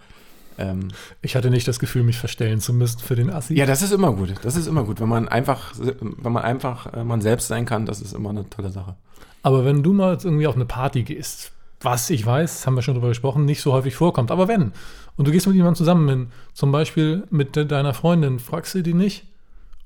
Ähm, 0.58 0.88
ich 1.22 1.36
hatte 1.36 1.50
nicht 1.50 1.68
das 1.68 1.78
Gefühl, 1.78 2.02
mich 2.02 2.18
verstellen 2.18 2.60
zu 2.60 2.72
müssen 2.72 2.98
für 2.98 3.14
den 3.14 3.30
Assi. 3.30 3.54
Ja, 3.54 3.66
das 3.66 3.82
ist 3.82 3.92
immer 3.92 4.12
gut. 4.12 4.34
Das 4.42 4.56
ist 4.56 4.66
immer 4.66 4.84
gut. 4.84 5.00
Wenn 5.00 5.08
man 5.08 5.28
einfach, 5.28 5.74
wenn 5.78 6.32
man 6.32 6.42
einfach 6.42 6.92
äh, 6.92 7.04
man 7.04 7.20
selbst 7.20 7.48
sein 7.48 7.66
kann, 7.66 7.86
das 7.86 8.00
ist 8.00 8.14
immer 8.14 8.30
eine 8.30 8.48
tolle 8.48 8.70
Sache. 8.70 8.96
Aber 9.42 9.64
wenn 9.64 9.82
du 9.82 9.92
mal 9.92 10.18
irgendwie 10.22 10.46
auf 10.46 10.56
eine 10.56 10.64
Party 10.64 11.02
gehst, 11.02 11.52
was 11.80 12.10
ich 12.10 12.24
weiß, 12.24 12.66
haben 12.66 12.74
wir 12.74 12.82
schon 12.82 12.94
drüber 12.94 13.08
gesprochen, 13.08 13.44
nicht 13.44 13.60
so 13.60 13.72
häufig 13.72 13.94
vorkommt, 13.94 14.30
aber 14.30 14.48
wenn, 14.48 14.72
und 15.16 15.28
du 15.28 15.30
gehst 15.30 15.46
mit 15.46 15.56
jemandem 15.56 15.76
zusammen 15.76 16.08
hin, 16.08 16.26
zum 16.52 16.72
Beispiel 16.72 17.24
mit 17.30 17.54
de 17.54 17.64
deiner 17.64 17.94
Freundin, 17.94 18.38
fragst 18.38 18.74
du 18.74 18.82
die 18.82 18.94
nicht, 18.94 19.26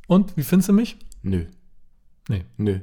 und 0.06 0.36
wie 0.36 0.42
findest 0.42 0.68
du 0.68 0.72
mich? 0.72 0.96
Nö. 1.22 1.44
Nee. 2.28 2.44
Nö. 2.56 2.80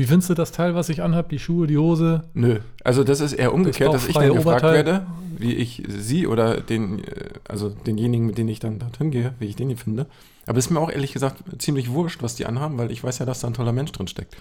Wie 0.00 0.06
findest 0.06 0.30
du 0.30 0.34
das 0.34 0.50
Teil, 0.50 0.74
was 0.74 0.88
ich 0.88 1.02
anhabe, 1.02 1.28
die 1.28 1.38
Schuhe, 1.38 1.66
die 1.66 1.76
Hose? 1.76 2.22
Nö, 2.32 2.60
also 2.82 3.04
das 3.04 3.20
ist 3.20 3.34
eher 3.34 3.52
umgekehrt, 3.52 3.92
das 3.92 4.00
dass 4.00 4.08
ich 4.08 4.14
dann 4.14 4.32
gefragt 4.32 4.62
Oberteil. 4.64 4.86
werde, 4.86 5.06
wie 5.36 5.52
ich 5.52 5.82
sie 5.88 6.26
oder 6.26 6.62
den, 6.62 7.04
äh, 7.04 7.28
also 7.46 7.68
denjenigen, 7.68 8.24
mit 8.24 8.38
denen 8.38 8.48
ich 8.48 8.60
dann 8.60 8.78
dorthin 8.78 9.10
gehe, 9.10 9.34
wie 9.38 9.44
ich 9.44 9.56
den 9.56 9.68
hier 9.68 9.76
finde. 9.76 10.06
Aber 10.46 10.56
es 10.56 10.64
ist 10.64 10.70
mir 10.70 10.80
auch 10.80 10.90
ehrlich 10.90 11.12
gesagt 11.12 11.44
ziemlich 11.58 11.90
wurscht, 11.90 12.22
was 12.22 12.34
die 12.34 12.46
anhaben, 12.46 12.78
weil 12.78 12.90
ich 12.90 13.04
weiß 13.04 13.18
ja, 13.18 13.26
dass 13.26 13.40
da 13.40 13.48
ein 13.48 13.52
toller 13.52 13.74
Mensch 13.74 13.92
drin 13.92 14.08
steckt. 14.08 14.38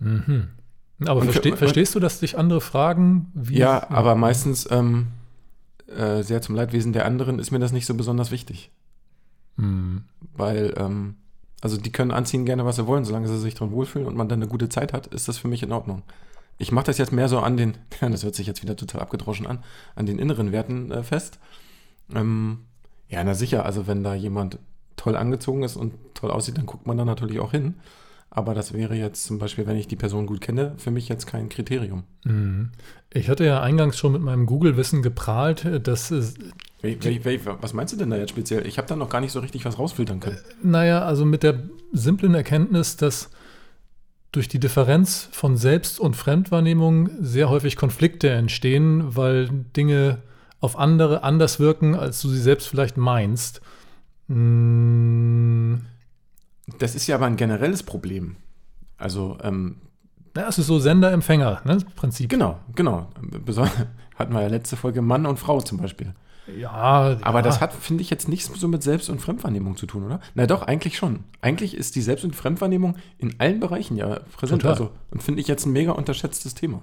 Mhm. 0.00 0.48
Aber 1.06 1.22
verste, 1.22 1.56
verstehst 1.56 1.94
du, 1.94 2.00
dass 2.00 2.18
dich 2.18 2.36
andere 2.36 2.60
fragen, 2.60 3.30
wie. 3.32 3.58
Ja, 3.58 3.88
aber 3.90 4.16
meistens 4.16 4.68
ähm, 4.72 5.06
äh, 5.86 6.24
sehr 6.24 6.42
zum 6.42 6.56
Leidwesen 6.56 6.92
der 6.92 7.04
anderen 7.04 7.38
ist 7.38 7.52
mir 7.52 7.60
das 7.60 7.70
nicht 7.70 7.86
so 7.86 7.94
besonders 7.94 8.32
wichtig. 8.32 8.72
Mhm. 9.56 10.02
Weil 10.34 10.74
ähm, 10.76 11.14
also 11.60 11.76
die 11.76 11.92
können 11.92 12.10
anziehen 12.10 12.46
gerne, 12.46 12.64
was 12.64 12.76
sie 12.76 12.86
wollen, 12.86 13.04
solange 13.04 13.28
sie 13.28 13.38
sich 13.38 13.54
drin 13.54 13.72
wohlfühlen 13.72 14.06
und 14.06 14.16
man 14.16 14.28
dann 14.28 14.40
eine 14.40 14.50
gute 14.50 14.68
Zeit 14.68 14.92
hat, 14.92 15.08
ist 15.08 15.28
das 15.28 15.38
für 15.38 15.48
mich 15.48 15.62
in 15.62 15.72
Ordnung. 15.72 16.02
Ich 16.58 16.72
mache 16.72 16.86
das 16.86 16.98
jetzt 16.98 17.12
mehr 17.12 17.28
so 17.28 17.40
an 17.40 17.56
den, 17.56 17.76
das 18.00 18.24
hört 18.24 18.34
sich 18.34 18.46
jetzt 18.46 18.62
wieder 18.62 18.76
total 18.76 19.00
abgedroschen 19.02 19.46
an, 19.46 19.62
an 19.94 20.06
den 20.06 20.18
inneren 20.18 20.52
Werten 20.52 20.90
äh, 20.90 21.02
fest. 21.02 21.38
Ähm, 22.14 22.60
ja, 23.08 23.22
na 23.24 23.34
sicher, 23.34 23.64
also 23.64 23.86
wenn 23.86 24.02
da 24.02 24.14
jemand 24.14 24.58
toll 24.96 25.16
angezogen 25.16 25.62
ist 25.62 25.76
und 25.76 25.94
toll 26.14 26.30
aussieht, 26.30 26.58
dann 26.58 26.66
guckt 26.66 26.86
man 26.86 26.96
da 26.96 27.04
natürlich 27.04 27.40
auch 27.40 27.50
hin. 27.50 27.76
Aber 28.32 28.54
das 28.54 28.72
wäre 28.72 28.94
jetzt 28.94 29.24
zum 29.24 29.38
Beispiel, 29.38 29.66
wenn 29.66 29.76
ich 29.76 29.88
die 29.88 29.96
Person 29.96 30.26
gut 30.26 30.40
kenne, 30.40 30.74
für 30.76 30.92
mich 30.92 31.08
jetzt 31.08 31.26
kein 31.26 31.48
Kriterium. 31.48 32.04
Mhm. 32.24 32.70
Ich 33.12 33.28
hatte 33.28 33.44
ja 33.44 33.60
eingangs 33.60 33.98
schon 33.98 34.12
mit 34.12 34.22
meinem 34.22 34.46
Google-Wissen 34.46 35.02
geprahlt, 35.02 35.66
dass 35.82 36.12
es. 36.12 36.34
Was 37.60 37.72
meinst 37.74 37.92
du 37.92 37.96
denn 37.98 38.10
da 38.10 38.16
jetzt 38.16 38.30
speziell? 38.30 38.66
Ich 38.66 38.78
habe 38.78 38.86
da 38.86 38.94
noch 38.94 39.08
gar 39.08 39.20
nicht 39.20 39.32
so 39.32 39.40
richtig 39.40 39.64
was 39.64 39.80
rausfiltern 39.80 40.20
können. 40.20 40.36
Äh, 40.36 40.66
naja, 40.66 41.02
also 41.02 41.24
mit 41.24 41.42
der 41.42 41.64
simplen 41.92 42.34
Erkenntnis, 42.34 42.96
dass 42.96 43.30
durch 44.30 44.46
die 44.46 44.60
Differenz 44.60 45.28
von 45.32 45.56
Selbst- 45.56 45.98
und 45.98 46.14
Fremdwahrnehmung 46.14 47.10
sehr 47.20 47.50
häufig 47.50 47.74
Konflikte 47.74 48.30
entstehen, 48.30 49.16
weil 49.16 49.48
Dinge 49.76 50.18
auf 50.60 50.78
andere 50.78 51.24
anders 51.24 51.58
wirken, 51.58 51.96
als 51.96 52.22
du 52.22 52.28
sie 52.28 52.40
selbst 52.40 52.68
vielleicht 52.68 52.96
meinst. 52.96 53.60
Hm. 54.28 55.80
Das 56.78 56.94
ist 56.94 57.06
ja 57.06 57.16
aber 57.16 57.26
ein 57.26 57.36
generelles 57.36 57.82
Problem. 57.82 58.36
Also, 58.96 59.38
ähm, 59.42 59.76
ja, 60.36 60.48
es 60.48 60.58
ist 60.58 60.66
so 60.66 60.78
Sender-Empfänger, 60.78 61.62
ne? 61.64 61.78
Prinzip. 61.96 62.30
Genau, 62.30 62.58
genau. 62.74 63.08
Besonders 63.44 63.74
hatten 64.16 64.32
wir 64.32 64.42
ja 64.42 64.48
letzte 64.48 64.76
Folge 64.76 65.02
Mann 65.02 65.26
und 65.26 65.38
Frau 65.38 65.60
zum 65.60 65.78
Beispiel. 65.78 66.14
Ja. 66.56 67.16
Aber 67.22 67.38
ja. 67.38 67.42
das 67.42 67.60
hat, 67.60 67.72
finde 67.72 68.02
ich, 68.02 68.10
jetzt 68.10 68.28
nichts 68.28 68.50
so 68.58 68.68
mit 68.68 68.82
Selbst- 68.82 69.10
und 69.10 69.20
Fremdwahrnehmung 69.20 69.76
zu 69.76 69.86
tun, 69.86 70.04
oder? 70.04 70.20
Na 70.34 70.46
doch, 70.46 70.62
eigentlich 70.62 70.96
schon. 70.96 71.20
Eigentlich 71.40 71.76
ist 71.76 71.96
die 71.96 72.02
Selbst- 72.02 72.24
und 72.24 72.34
Fremdwahrnehmung 72.34 72.96
in 73.18 73.34
allen 73.38 73.60
Bereichen 73.60 73.96
ja 73.96 74.20
präsent. 74.36 74.62
Total. 74.62 74.72
Also, 74.72 74.90
und 75.10 75.22
finde 75.22 75.40
ich 75.40 75.48
jetzt 75.48 75.66
ein 75.66 75.72
mega 75.72 75.92
unterschätztes 75.92 76.54
Thema. 76.54 76.82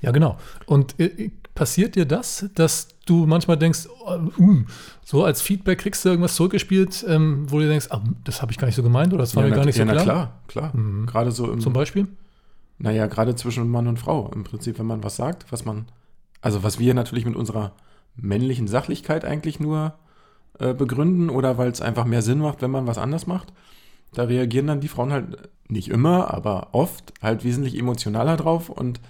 Ja, 0.00 0.10
genau. 0.10 0.38
Und 0.66 0.98
äh, 1.00 1.30
passiert 1.54 1.96
dir 1.96 2.04
das, 2.04 2.46
dass 2.54 2.88
du 3.06 3.26
manchmal 3.26 3.56
denkst, 3.56 3.88
oh, 4.04 4.18
um, 4.36 4.66
so 5.04 5.24
als 5.24 5.40
Feedback 5.40 5.78
kriegst 5.78 6.04
du 6.04 6.10
irgendwas 6.10 6.34
zurückgespielt, 6.34 7.04
ähm, 7.08 7.46
wo 7.50 7.58
du 7.58 7.66
denkst, 7.66 7.88
ah, 7.90 8.02
das 8.24 8.42
habe 8.42 8.52
ich 8.52 8.58
gar 8.58 8.66
nicht 8.66 8.76
so 8.76 8.82
gemeint 8.82 9.12
oder 9.12 9.22
das 9.22 9.34
war 9.34 9.42
ja, 9.42 9.50
mir 9.50 9.56
gar 9.56 9.64
nicht 9.64 9.78
ja, 9.78 9.86
so 9.86 9.92
klar? 9.92 10.04
Ja, 10.04 10.04
klar, 10.04 10.40
klar. 10.48 10.76
Mhm. 10.76 11.06
Gerade 11.06 11.32
so 11.32 11.50
im, 11.50 11.60
Zum 11.60 11.72
Beispiel? 11.72 12.06
Naja, 12.78 13.06
gerade 13.06 13.34
zwischen 13.34 13.68
Mann 13.68 13.86
und 13.86 13.98
Frau. 13.98 14.30
Im 14.34 14.44
Prinzip, 14.44 14.78
wenn 14.78 14.86
man 14.86 15.02
was 15.02 15.16
sagt, 15.16 15.50
was 15.50 15.64
man, 15.64 15.86
also 16.42 16.62
was 16.62 16.78
wir 16.78 16.94
natürlich 16.94 17.24
mit 17.24 17.36
unserer 17.36 17.72
männlichen 18.16 18.68
Sachlichkeit 18.68 19.24
eigentlich 19.24 19.60
nur 19.60 19.94
äh, 20.58 20.74
begründen 20.74 21.30
oder 21.30 21.58
weil 21.58 21.70
es 21.70 21.80
einfach 21.80 22.04
mehr 22.04 22.22
Sinn 22.22 22.38
macht, 22.38 22.62
wenn 22.62 22.70
man 22.70 22.86
was 22.86 22.98
anders 22.98 23.26
macht, 23.26 23.52
da 24.12 24.24
reagieren 24.24 24.66
dann 24.66 24.80
die 24.80 24.88
Frauen 24.88 25.12
halt 25.12 25.48
nicht 25.68 25.88
immer, 25.88 26.32
aber 26.32 26.68
oft 26.72 27.12
halt 27.22 27.44
wesentlich 27.44 27.78
emotionaler 27.78 28.36
drauf 28.36 28.68
und 28.68 29.00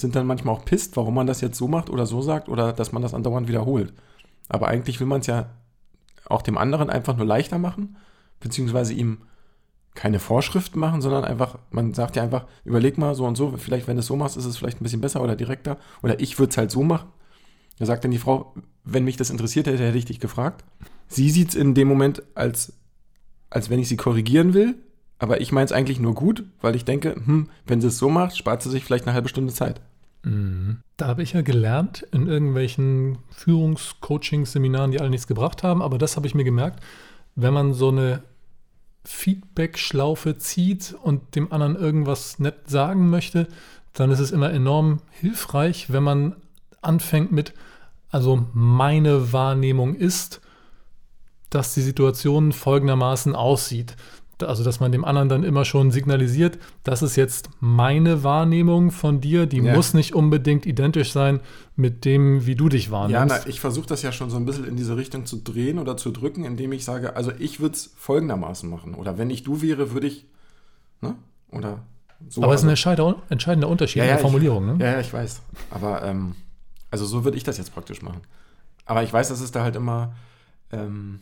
sind 0.00 0.16
dann 0.16 0.26
manchmal 0.26 0.54
auch 0.54 0.64
pisst, 0.64 0.96
warum 0.96 1.14
man 1.14 1.26
das 1.26 1.40
jetzt 1.40 1.58
so 1.58 1.68
macht 1.68 1.90
oder 1.90 2.06
so 2.06 2.22
sagt 2.22 2.48
oder 2.48 2.72
dass 2.72 2.92
man 2.92 3.02
das 3.02 3.14
andauernd 3.14 3.48
wiederholt. 3.48 3.92
Aber 4.48 4.68
eigentlich 4.68 5.00
will 5.00 5.06
man 5.06 5.20
es 5.20 5.26
ja 5.26 5.50
auch 6.26 6.42
dem 6.42 6.58
anderen 6.58 6.90
einfach 6.90 7.16
nur 7.16 7.26
leichter 7.26 7.58
machen, 7.58 7.96
beziehungsweise 8.40 8.94
ihm 8.94 9.18
keine 9.94 10.20
Vorschriften 10.20 10.78
machen, 10.78 11.02
sondern 11.02 11.24
einfach, 11.24 11.58
man 11.70 11.92
sagt 11.92 12.14
ja 12.16 12.22
einfach, 12.22 12.46
überleg 12.64 12.98
mal 12.98 13.14
so 13.14 13.26
und 13.26 13.36
so, 13.36 13.54
vielleicht 13.56 13.88
wenn 13.88 13.96
du 13.96 14.00
es 14.00 14.06
so 14.06 14.16
machst, 14.16 14.36
ist 14.36 14.44
es 14.44 14.56
vielleicht 14.56 14.80
ein 14.80 14.84
bisschen 14.84 15.00
besser 15.00 15.22
oder 15.22 15.34
direkter. 15.34 15.76
Oder 16.02 16.20
ich 16.20 16.38
würde 16.38 16.50
es 16.50 16.56
halt 16.56 16.70
so 16.70 16.84
machen. 16.84 17.08
Da 17.78 17.86
sagt 17.86 18.04
dann 18.04 18.12
die 18.12 18.18
Frau, 18.18 18.54
wenn 18.84 19.04
mich 19.04 19.16
das 19.16 19.30
interessiert 19.30 19.66
hätte, 19.66 19.84
hätte 19.84 19.98
ich 19.98 20.04
dich 20.04 20.20
gefragt. 20.20 20.64
Sie 21.08 21.30
sieht 21.30 21.50
es 21.50 21.54
in 21.54 21.74
dem 21.74 21.88
Moment 21.88 22.22
als, 22.34 22.74
als 23.50 23.70
wenn 23.70 23.80
ich 23.80 23.88
sie 23.88 23.96
korrigieren 23.96 24.54
will, 24.54 24.76
aber 25.18 25.40
ich 25.40 25.50
meine 25.50 25.64
es 25.64 25.72
eigentlich 25.72 25.98
nur 25.98 26.14
gut, 26.14 26.44
weil 26.60 26.76
ich 26.76 26.84
denke, 26.84 27.14
hm, 27.14 27.48
wenn 27.66 27.80
sie 27.80 27.88
es 27.88 27.98
so 27.98 28.08
macht, 28.08 28.36
spart 28.36 28.62
sie 28.62 28.70
sich 28.70 28.84
vielleicht 28.84 29.06
eine 29.06 29.14
halbe 29.14 29.28
Stunde 29.28 29.52
Zeit. 29.52 29.80
Mhm. 30.22 30.80
Da 30.96 31.06
habe 31.06 31.22
ich 31.22 31.32
ja 31.32 31.42
gelernt 31.42 32.06
in 32.12 32.26
irgendwelchen 32.26 33.18
Führungscoaching-Seminaren, 33.30 34.90
die 34.90 35.00
alle 35.00 35.10
nichts 35.10 35.26
gebracht 35.26 35.62
haben, 35.62 35.82
aber 35.82 35.98
das 35.98 36.16
habe 36.16 36.26
ich 36.26 36.34
mir 36.34 36.44
gemerkt, 36.44 36.82
wenn 37.36 37.54
man 37.54 37.72
so 37.72 37.88
eine 37.88 38.22
Feedback-Schlaufe 39.04 40.38
zieht 40.38 40.94
und 41.02 41.34
dem 41.34 41.52
anderen 41.52 41.76
irgendwas 41.76 42.38
nett 42.38 42.68
sagen 42.68 43.10
möchte, 43.10 43.48
dann 43.92 44.10
ist 44.10 44.18
es 44.18 44.32
immer 44.32 44.52
enorm 44.52 45.00
hilfreich, 45.10 45.92
wenn 45.92 46.02
man 46.02 46.36
anfängt 46.82 47.32
mit, 47.32 47.54
also 48.10 48.46
meine 48.52 49.32
Wahrnehmung 49.32 49.94
ist, 49.94 50.40
dass 51.50 51.74
die 51.74 51.80
Situation 51.80 52.52
folgendermaßen 52.52 53.34
aussieht 53.34 53.96
also 54.42 54.64
dass 54.64 54.80
man 54.80 54.92
dem 54.92 55.04
anderen 55.04 55.28
dann 55.28 55.44
immer 55.44 55.64
schon 55.64 55.90
signalisiert, 55.90 56.58
das 56.82 57.02
ist 57.02 57.16
jetzt 57.16 57.50
meine 57.60 58.22
Wahrnehmung 58.22 58.90
von 58.90 59.20
dir, 59.20 59.46
die 59.46 59.58
ja. 59.58 59.74
muss 59.74 59.94
nicht 59.94 60.14
unbedingt 60.14 60.66
identisch 60.66 61.12
sein 61.12 61.40
mit 61.76 62.04
dem, 62.04 62.46
wie 62.46 62.54
du 62.54 62.68
dich 62.68 62.90
wahrnimmst. 62.90 63.12
Ja, 63.12 63.24
na, 63.24 63.46
ich 63.46 63.60
versuche 63.60 63.86
das 63.86 64.02
ja 64.02 64.12
schon 64.12 64.30
so 64.30 64.36
ein 64.36 64.44
bisschen 64.44 64.64
in 64.64 64.76
diese 64.76 64.96
Richtung 64.96 65.26
zu 65.26 65.36
drehen 65.36 65.78
oder 65.78 65.96
zu 65.96 66.10
drücken, 66.10 66.44
indem 66.44 66.72
ich 66.72 66.84
sage, 66.84 67.16
also 67.16 67.32
ich 67.38 67.60
würde 67.60 67.74
es 67.74 67.92
folgendermaßen 67.96 68.68
machen. 68.68 68.94
Oder 68.94 69.18
wenn 69.18 69.30
ich 69.30 69.42
du 69.42 69.62
wäre, 69.62 69.92
würde 69.92 70.06
ich, 70.06 70.26
ne? 71.00 71.14
Oder 71.50 71.84
so. 72.28 72.42
Aber 72.42 72.54
es 72.54 72.60
ist 72.62 72.66
ein 72.66 72.70
also, 72.70 73.22
entscheidender 73.28 73.68
Unterschied 73.68 73.98
ja, 73.98 74.04
ja, 74.04 74.10
in 74.10 74.16
der 74.16 74.22
Formulierung, 74.22 74.72
ich, 74.72 74.78
ne? 74.78 74.84
Ja, 74.84 74.92
ja, 74.92 75.00
ich 75.00 75.12
weiß. 75.12 75.40
Aber, 75.70 76.02
ähm, 76.02 76.34
also 76.90 77.04
so 77.06 77.24
würde 77.24 77.36
ich 77.36 77.44
das 77.44 77.58
jetzt 77.58 77.72
praktisch 77.72 78.02
machen. 78.02 78.22
Aber 78.84 79.02
ich 79.02 79.12
weiß, 79.12 79.28
dass 79.28 79.40
es 79.40 79.52
da 79.52 79.62
halt 79.62 79.76
immer, 79.76 80.14
ähm, 80.72 81.20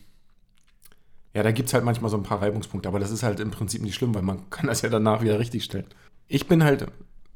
ja, 1.36 1.42
da 1.42 1.52
gibt 1.52 1.68
es 1.68 1.74
halt 1.74 1.84
manchmal 1.84 2.10
so 2.10 2.16
ein 2.16 2.22
paar 2.22 2.40
Reibungspunkte, 2.40 2.88
aber 2.88 2.98
das 2.98 3.10
ist 3.10 3.22
halt 3.22 3.40
im 3.40 3.50
Prinzip 3.50 3.82
nicht 3.82 3.94
schlimm, 3.94 4.14
weil 4.14 4.22
man 4.22 4.48
kann 4.50 4.68
das 4.68 4.80
ja 4.80 4.88
danach 4.88 5.20
wieder 5.20 5.38
richtigstellen. 5.38 5.84
Ich 6.28 6.48
bin 6.48 6.64
halt 6.64 6.86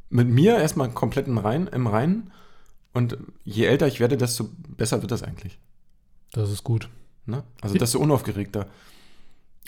mit 0.08 0.26
mir 0.26 0.56
erstmal 0.56 0.88
komplett 0.88 1.26
im 1.26 1.36
Reinen, 1.36 1.66
im 1.66 1.86
Reinen 1.86 2.32
und 2.94 3.18
je 3.44 3.66
älter 3.66 3.86
ich 3.86 4.00
werde, 4.00 4.16
desto 4.16 4.48
besser 4.74 5.02
wird 5.02 5.12
das 5.12 5.22
eigentlich. 5.22 5.58
Das 6.32 6.50
ist 6.50 6.64
gut. 6.64 6.88
Ne? 7.26 7.44
Also 7.60 7.76
desto 7.76 7.98
unaufgeregter. 7.98 8.68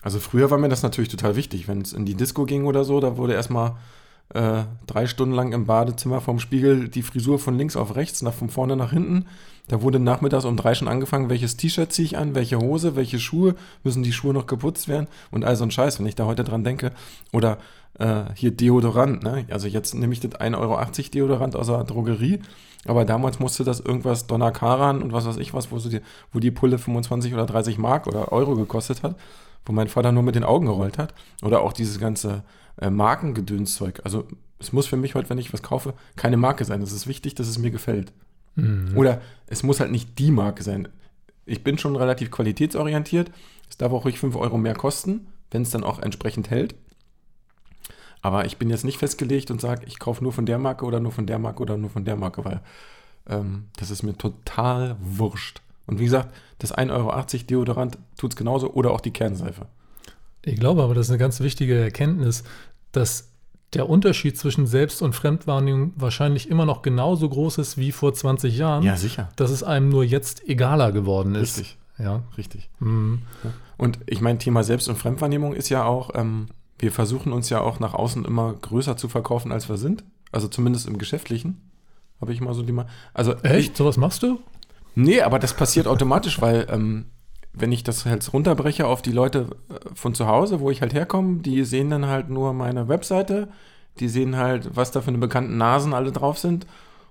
Also 0.01 0.19
früher 0.19 0.51
war 0.51 0.57
mir 0.57 0.71
das 0.71 0.83
natürlich 0.83 1.11
total 1.11 1.37
wichtig, 1.37 1.69
wenn 1.69 1.83
es 1.83 1.93
in 1.93 2.07
die 2.07 2.15
Disco 2.15 2.47
ging 2.47 2.65
oder 2.65 2.85
so, 2.85 3.01
da 3.01 3.19
wurde 3.19 3.35
erstmal 3.35 3.77
äh, 4.31 4.65
drei 4.87 5.07
Stunden 5.07 5.35
lang 5.35 5.53
im 5.53 5.67
Badezimmer 5.67 6.23
vorm 6.23 6.39
Spiegel 6.39 6.89
die 6.89 7.03
Frisur 7.03 7.39
von 7.39 7.59
links 7.59 7.77
auf 7.77 7.97
rechts, 7.97 8.23
nach 8.23 8.33
von 8.33 8.49
vorne 8.49 8.77
nach 8.77 8.93
hinten. 8.93 9.27
Da 9.69 9.81
wurde 9.81 10.01
nachmittags 10.01 10.45
um 10.45 10.57
drei 10.57 10.75
schon 10.75 10.89
angefangen, 10.89 11.31
welches 11.31 11.57
T-Shirt 11.57 11.93
ziehe 11.93 12.05
ich 12.05 12.19
an, 12.19 12.35
welche 12.35 12.59
Hose, 12.59 12.97
welche 12.97 13.21
Schuhe, 13.21 13.55
müssen 13.85 14.03
die 14.03 14.13
Schuhe 14.13 14.35
noch 14.35 14.47
geputzt 14.47 14.89
werden 14.89 15.07
und 15.31 15.45
all 15.45 15.57
so 15.57 15.65
ein 15.65 15.71
Scheiß, 15.71 15.99
wenn 15.99 16.07
ich 16.07 16.17
da 16.17 16.27
heute 16.27 16.45
dran 16.45 16.65
denke. 16.65 16.91
Oder 17.33 17.59
äh, 17.99 18.25
hier 18.35 18.51
Deodorant, 18.51 19.23
ne? 19.23 19.47
Also 19.51 19.69
jetzt 19.69 19.95
nehme 19.95 20.13
ich 20.13 20.21
das 20.21 20.33
1,80 20.33 20.59
Euro 20.59 20.81
Deodorant 21.15 21.57
aus 21.57 21.69
der 21.69 21.85
Drogerie, 21.85 22.41
aber 22.87 23.05
damals 23.05 23.39
musste 23.39 23.63
das 23.65 23.81
irgendwas 23.81 24.27
Donnerkaran 24.27 25.01
und 25.01 25.13
was 25.13 25.27
weiß 25.27 25.37
ich 25.37 25.55
was, 25.55 25.71
wo, 25.71 25.79
so 25.79 25.89
die, 25.89 26.01
wo 26.33 26.41
die 26.41 26.51
Pulle 26.51 26.79
25 26.79 27.33
oder 27.33 27.47
30 27.47 27.79
Mark 27.79 28.09
oder 28.09 28.33
Euro 28.33 28.57
gekostet 28.57 29.05
hat, 29.05 29.17
wo 29.65 29.73
mein 29.73 29.89
Vater 29.89 30.11
nur 30.11 30.25
mit 30.25 30.35
den 30.35 30.45
Augen 30.45 30.67
gerollt 30.67 30.99
hat. 30.99 31.15
Oder 31.43 31.61
auch 31.61 31.73
dieses 31.73 32.01
ganze 32.01 32.43
äh, 32.79 32.91
Markengedönszeug. 32.91 34.01
Also 34.05 34.25
es 34.59 34.73
muss 34.73 34.87
für 34.87 34.97
mich 34.97 35.15
heute, 35.15 35.31
wenn 35.31 35.39
ich 35.39 35.53
was 35.53 35.63
kaufe, 35.63 35.95
keine 36.17 36.37
Marke 36.37 36.65
sein. 36.65 36.83
Es 36.83 36.93
ist 36.93 37.07
wichtig, 37.07 37.37
dass 37.37 37.47
es 37.47 37.59
mir 37.59 37.71
gefällt. 37.71 38.13
Mhm. 38.55 38.97
Oder 38.97 39.21
es 39.47 39.63
muss 39.63 39.81
halt 39.81 39.91
nicht 39.91 40.19
die 40.19 40.31
Marke 40.31 40.63
sein. 40.63 40.89
Ich 41.45 41.65
bin 41.65 41.79
schon 41.79 41.97
relativ 41.97 42.31
qualitätsorientiert. 42.31 43.31
Es 43.69 43.77
darf 43.77 43.93
auch 43.93 44.05
ruhig 44.05 44.19
5 44.19 44.37
Euro 44.37 44.59
mehr 44.59 44.75
kosten, 44.75 45.27
wenn 45.51 45.63
es 45.63 45.71
dann 45.71 45.85
auch 45.85 45.99
entsprechend 45.99 46.51
hält. 46.51 46.75
Aber 48.21 48.45
ich 48.45 48.57
bin 48.57 48.71
jetzt 48.71 48.85
nicht 48.85 48.99
festgelegt 48.99 49.51
und 49.51 49.61
sage, 49.61 49.85
ich 49.87 49.99
kaufe 49.99 50.23
nur 50.23 50.33
von 50.33 50.47
der 50.47 50.59
Marke 50.59 50.85
oder 50.85 51.01
nur 51.01 51.11
von 51.11 51.27
der 51.27 51.39
Marke 51.39 51.63
oder 51.63 51.77
nur 51.77 51.91
von 51.91 52.05
der 52.05 52.17
Marke, 52.17 52.45
weil 52.45 52.61
ähm, 53.29 53.67
das 53.77 53.91
ist 53.91 54.05
mir 54.05 54.17
total 54.17 54.97
wurscht. 55.01 55.61
Und 55.87 55.99
wie 55.99 56.05
gesagt, 56.05 56.33
das 56.61 56.73
1,80 56.73 56.93
Euro 56.93 57.45
Deodorant 57.49 57.99
tut 58.17 58.33
es 58.33 58.37
genauso 58.37 58.73
oder 58.73 58.93
auch 58.93 59.01
die 59.01 59.11
Kernseife. 59.11 59.67
Ich 60.45 60.59
glaube 60.59 60.83
aber, 60.83 60.95
das 60.95 61.07
ist 61.07 61.11
eine 61.11 61.19
ganz 61.19 61.41
wichtige 61.41 61.79
Erkenntnis, 61.79 62.45
dass 62.93 63.32
der 63.75 63.89
Unterschied 63.89 64.39
zwischen 64.39 64.67
Selbst- 64.67 65.03
und 65.03 65.15
Fremdwahrnehmung 65.15 65.93
wahrscheinlich 65.97 66.49
immer 66.49 66.67
noch 66.67 66.83
genauso 66.83 67.29
groß 67.29 67.59
ist 67.59 67.79
wie 67.79 67.93
vor 67.93 68.13
20 68.13 68.57
Jahren. 68.57 68.83
Ja, 68.83 68.97
sicher. 68.97 69.31
Dass 69.37 69.51
es 69.51 69.63
einem 69.63 69.89
nur 69.89 70.05
jetzt 70.05 70.47
egaler 70.49 70.93
geworden 70.93 71.35
ist. 71.35 71.59
Richtig. 71.59 71.79
Ja. 71.99 72.23
Richtig. 72.37 72.69
Mhm. 72.81 73.23
Und 73.77 73.99
ich 74.07 74.21
meine, 74.21 74.39
Thema 74.39 74.65
Selbst- 74.65 74.89
und 74.89 74.97
Fremdwahrnehmung 74.97 75.55
ist 75.55 75.69
ja 75.69 75.85
auch, 75.85 76.11
ähm, 76.15 76.49
wir 76.79 76.93
versuchen 76.93 77.33
uns 77.33 77.49
ja 77.49 77.61
auch 77.61 77.81
nach 77.81 77.95
außen 77.95 78.25
immer 78.25 78.53
größer 78.53 78.97
zu 78.97 79.09
verkaufen, 79.09 79.53
als 79.53 79.69
wir 79.69 79.77
sind. 79.77 80.05
Also 80.33 80.49
zumindest 80.49 80.89
im 80.89 80.99
Geschäftlichen. 80.99 81.61
Habe 82.21 82.33
ich 82.33 82.41
mal 82.41 82.55
so 82.55 82.63
die 82.63 82.73
mal. 82.73 82.87
Also 83.15 83.35
Echt? 83.43 83.77
Sowas 83.77 83.97
machst 83.97 84.23
du? 84.23 84.41
Nee, 84.95 85.23
aber 85.23 85.39
das 85.39 85.55
passiert 85.55 85.87
automatisch, 85.87 86.41
weil 86.41 86.67
ähm, 86.71 87.07
wenn 87.53 87.73
ich 87.73 87.85
das 87.85 88.07
halt 88.07 88.33
runterbreche 88.33 88.87
auf 88.87 89.03
die 89.03 89.13
Leute 89.13 89.49
äh, 89.69 89.95
von 89.95 90.15
zu 90.15 90.27
Hause, 90.27 90.61
wo 90.61 90.71
ich 90.71 90.81
halt 90.81 90.95
herkomme, 90.95 91.41
die 91.41 91.65
sehen 91.65 91.91
dann 91.91 92.07
halt 92.07 92.31
nur 92.31 92.53
meine 92.53 92.89
Webseite, 92.89 93.49
die 94.01 94.09
sehen 94.09 94.37
halt, 94.37 94.75
was 94.75 94.91
da 94.91 95.03
für 95.03 95.09
eine 95.09 95.19
bekannten 95.19 95.57
Nasen 95.59 95.93
alle 95.93 96.13
drauf 96.13 96.39
sind. 96.39 96.67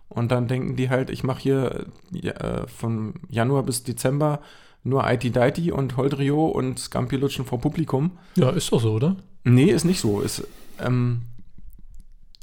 Und 0.09 0.31
dann 0.31 0.47
denken 0.47 0.75
die 0.75 0.89
halt, 0.89 1.09
ich 1.09 1.23
mache 1.23 1.41
hier 1.41 1.85
äh, 2.11 2.67
von 2.67 3.13
Januar 3.29 3.63
bis 3.63 3.83
Dezember 3.83 4.41
nur 4.83 5.09
IT-Deity 5.09 5.71
und 5.71 5.95
Holdrio 5.95 6.47
und 6.47 6.79
Scampi 6.79 7.15
lutschen 7.15 7.45
vor 7.45 7.61
Publikum. 7.61 8.17
Ja, 8.35 8.49
ist 8.49 8.71
doch 8.71 8.81
so, 8.81 8.93
oder? 8.93 9.15
Nee, 9.43 9.65
ist 9.65 9.85
nicht 9.85 10.01
so. 10.01 10.21
Ist, 10.21 10.45
ähm, 10.79 11.21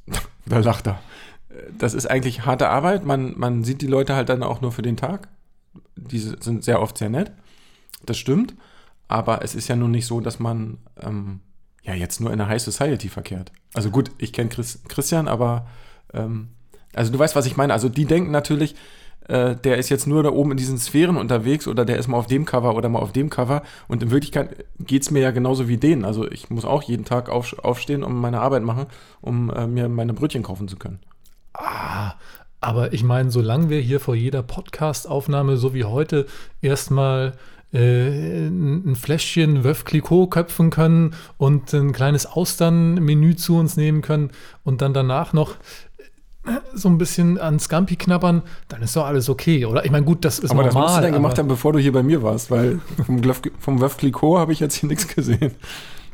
da 0.46 0.60
lacht 0.60 0.86
er. 0.86 1.00
Das 1.76 1.94
ist 1.94 2.06
eigentlich 2.06 2.46
harte 2.46 2.68
Arbeit. 2.68 3.04
Man, 3.04 3.34
man 3.36 3.64
sieht 3.64 3.82
die 3.82 3.86
Leute 3.88 4.14
halt 4.14 4.28
dann 4.28 4.44
auch 4.44 4.60
nur 4.60 4.70
für 4.70 4.82
den 4.82 4.96
Tag. 4.96 5.28
Die 5.96 6.18
sind 6.18 6.62
sehr 6.62 6.80
oft 6.80 6.96
sehr 6.96 7.10
nett. 7.10 7.32
Das 8.08 8.16
stimmt. 8.16 8.54
Aber 9.06 9.42
es 9.42 9.54
ist 9.54 9.68
ja 9.68 9.76
nun 9.76 9.90
nicht 9.90 10.06
so, 10.06 10.20
dass 10.20 10.38
man 10.38 10.78
ähm, 11.00 11.40
ja 11.82 11.94
jetzt 11.94 12.20
nur 12.20 12.30
in 12.30 12.38
der 12.38 12.48
High 12.48 12.60
Society 12.60 13.08
verkehrt. 13.08 13.52
Also 13.74 13.90
gut, 13.90 14.10
ich 14.18 14.32
kenne 14.32 14.50
Chris, 14.50 14.82
Christian, 14.88 15.28
aber 15.28 15.66
ähm, 16.12 16.48
also 16.94 17.12
du 17.12 17.18
weißt, 17.18 17.36
was 17.36 17.46
ich 17.46 17.56
meine. 17.56 17.72
Also 17.72 17.88
die 17.88 18.04
denken 18.04 18.30
natürlich, 18.30 18.74
äh, 19.28 19.56
der 19.56 19.78
ist 19.78 19.88
jetzt 19.88 20.06
nur 20.06 20.22
da 20.22 20.30
oben 20.30 20.52
in 20.52 20.56
diesen 20.56 20.78
Sphären 20.78 21.16
unterwegs 21.16 21.66
oder 21.66 21.84
der 21.84 21.98
ist 21.98 22.08
mal 22.08 22.18
auf 22.18 22.26
dem 22.26 22.44
Cover 22.44 22.74
oder 22.74 22.88
mal 22.88 23.00
auf 23.00 23.12
dem 23.12 23.30
Cover. 23.30 23.62
Und 23.88 24.02
in 24.02 24.10
Wirklichkeit 24.10 24.64
geht 24.78 25.02
es 25.02 25.10
mir 25.10 25.20
ja 25.20 25.30
genauso 25.30 25.68
wie 25.68 25.76
denen. 25.76 26.04
Also 26.04 26.30
ich 26.30 26.50
muss 26.50 26.64
auch 26.64 26.82
jeden 26.82 27.04
Tag 27.04 27.28
auf, 27.28 27.58
aufstehen 27.58 28.04
und 28.04 28.14
meine 28.14 28.40
Arbeit 28.40 28.62
machen, 28.62 28.86
um 29.20 29.50
äh, 29.50 29.66
mir 29.66 29.88
meine 29.88 30.14
Brötchen 30.14 30.42
kaufen 30.42 30.68
zu 30.68 30.76
können. 30.76 31.00
Ah, 31.54 32.14
aber 32.60 32.92
ich 32.92 33.04
meine, 33.04 33.30
solange 33.30 33.70
wir 33.70 33.80
hier 33.80 34.00
vor 34.00 34.14
jeder 34.14 34.42
Podcast-Aufnahme, 34.42 35.56
so 35.56 35.74
wie 35.74 35.84
heute, 35.84 36.26
erstmal 36.60 37.34
äh, 37.72 38.46
ein 38.46 38.96
Fläschchen 38.96 39.64
Wöf 39.64 39.84
Clicquot 39.84 40.28
köpfen 40.28 40.70
können 40.70 41.14
und 41.36 41.72
ein 41.72 41.92
kleines 41.92 42.26
Austernmenü 42.26 43.36
zu 43.36 43.56
uns 43.56 43.76
nehmen 43.76 44.00
können 44.02 44.30
und 44.64 44.80
dann 44.80 44.94
danach 44.94 45.32
noch 45.32 45.56
äh, 46.46 46.52
so 46.72 46.88
ein 46.88 46.96
bisschen 46.96 47.38
an 47.38 47.58
Scampi 47.58 47.96
knabbern, 47.96 48.42
dann 48.68 48.82
ist 48.82 48.96
doch 48.96 49.04
alles 49.04 49.28
okay, 49.28 49.66
oder? 49.66 49.84
Ich 49.84 49.90
meine, 49.90 50.06
gut, 50.06 50.24
das 50.24 50.38
ist 50.38 50.50
aber 50.50 50.64
normal. 50.64 50.70
Aber 50.70 50.80
das 50.80 50.90
musst 50.92 50.98
du 50.98 51.02
dann 51.02 51.12
gemacht 51.12 51.38
haben, 51.38 51.48
bevor 51.48 51.72
du 51.72 51.78
hier 51.78 51.92
bei 51.92 52.02
mir 52.02 52.22
warst, 52.22 52.50
weil 52.50 52.80
vom, 53.04 53.20
vom 53.58 53.80
Wöf 53.80 53.96
Clicquot 53.98 54.38
habe 54.38 54.52
ich 54.52 54.60
jetzt 54.60 54.76
hier 54.76 54.88
nichts 54.88 55.06
gesehen. 55.08 55.54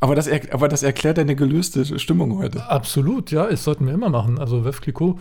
Aber 0.00 0.14
das, 0.14 0.28
aber 0.50 0.68
das 0.68 0.82
erklärt 0.82 1.18
deine 1.18 1.36
gelöste 1.36 1.98
Stimmung 1.98 2.36
heute. 2.36 2.68
Absolut, 2.68 3.30
ja, 3.30 3.46
das 3.46 3.64
sollten 3.64 3.86
wir 3.86 3.94
immer 3.94 4.10
machen. 4.10 4.38
Also 4.38 4.64
Wöf 4.64 4.80
Clicquot 4.80 5.18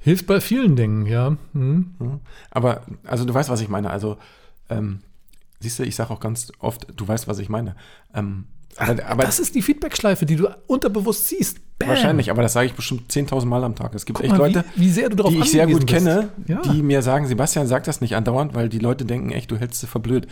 hilft 0.00 0.26
bei 0.26 0.40
vielen 0.40 0.76
Dingen, 0.76 1.06
ja. 1.06 1.36
Hm. 1.52 1.94
Aber, 2.50 2.82
also 3.04 3.24
du 3.24 3.32
weißt, 3.32 3.48
was 3.48 3.60
ich 3.60 3.68
meine. 3.68 3.90
Also, 3.90 4.18
ähm, 4.68 5.00
Siehst 5.66 5.80
du, 5.80 5.82
ich 5.82 5.96
sage 5.96 6.12
auch 6.12 6.20
ganz 6.20 6.52
oft, 6.60 6.86
du 6.94 7.08
weißt, 7.08 7.26
was 7.26 7.40
ich 7.40 7.48
meine. 7.48 7.74
Ähm, 8.14 8.44
aber, 8.76 9.04
aber, 9.04 9.24
das 9.24 9.40
ist 9.40 9.56
die 9.56 9.62
Feedback-Schleife, 9.62 10.26
die 10.26 10.36
du 10.36 10.48
unterbewusst 10.68 11.26
siehst. 11.26 11.58
Bam. 11.76 11.88
Wahrscheinlich, 11.88 12.30
aber 12.30 12.42
das 12.42 12.52
sage 12.52 12.68
ich 12.68 12.74
bestimmt 12.74 13.10
10.000 13.10 13.46
Mal 13.46 13.64
am 13.64 13.74
Tag. 13.74 13.96
Es 13.96 14.06
gibt 14.06 14.18
Guck 14.18 14.26
echt 14.26 14.30
mal, 14.30 14.46
Leute, 14.46 14.64
wie, 14.76 14.94
wie 14.94 15.28
die 15.28 15.38
ich 15.40 15.50
sehr 15.50 15.66
gut 15.66 15.88
kenne, 15.88 16.28
ja. 16.46 16.62
die 16.62 16.84
mir 16.84 17.02
sagen, 17.02 17.26
Sebastian, 17.26 17.66
sag 17.66 17.82
das 17.82 18.00
nicht 18.00 18.14
andauernd, 18.14 18.54
weil 18.54 18.68
die 18.68 18.78
Leute 18.78 19.04
denken 19.04 19.32
echt, 19.32 19.50
du 19.50 19.56
hältst 19.56 19.80
sie 19.80 19.88
verblöd. 19.88 20.28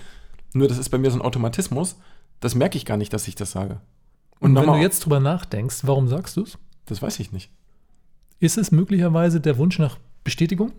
Nur 0.52 0.68
das 0.68 0.78
ist 0.78 0.90
bei 0.90 0.98
mir 0.98 1.10
so 1.10 1.18
ein 1.18 1.22
Automatismus, 1.22 1.96
das 2.38 2.54
merke 2.54 2.78
ich 2.78 2.86
gar 2.86 2.96
nicht, 2.96 3.12
dass 3.12 3.26
ich 3.26 3.34
das 3.34 3.50
sage. 3.50 3.80
Und, 4.38 4.56
Und 4.56 4.62
wenn 4.62 4.72
du 4.72 4.80
jetzt 4.80 5.04
drüber 5.04 5.18
nachdenkst, 5.18 5.78
warum 5.82 6.06
sagst 6.06 6.36
du 6.36 6.42
es? 6.42 6.56
Das 6.86 7.02
weiß 7.02 7.18
ich 7.18 7.32
nicht. 7.32 7.50
Ist 8.38 8.56
es 8.56 8.70
möglicherweise 8.70 9.40
der 9.40 9.58
Wunsch 9.58 9.80
nach 9.80 9.98
Bestätigung? 10.22 10.70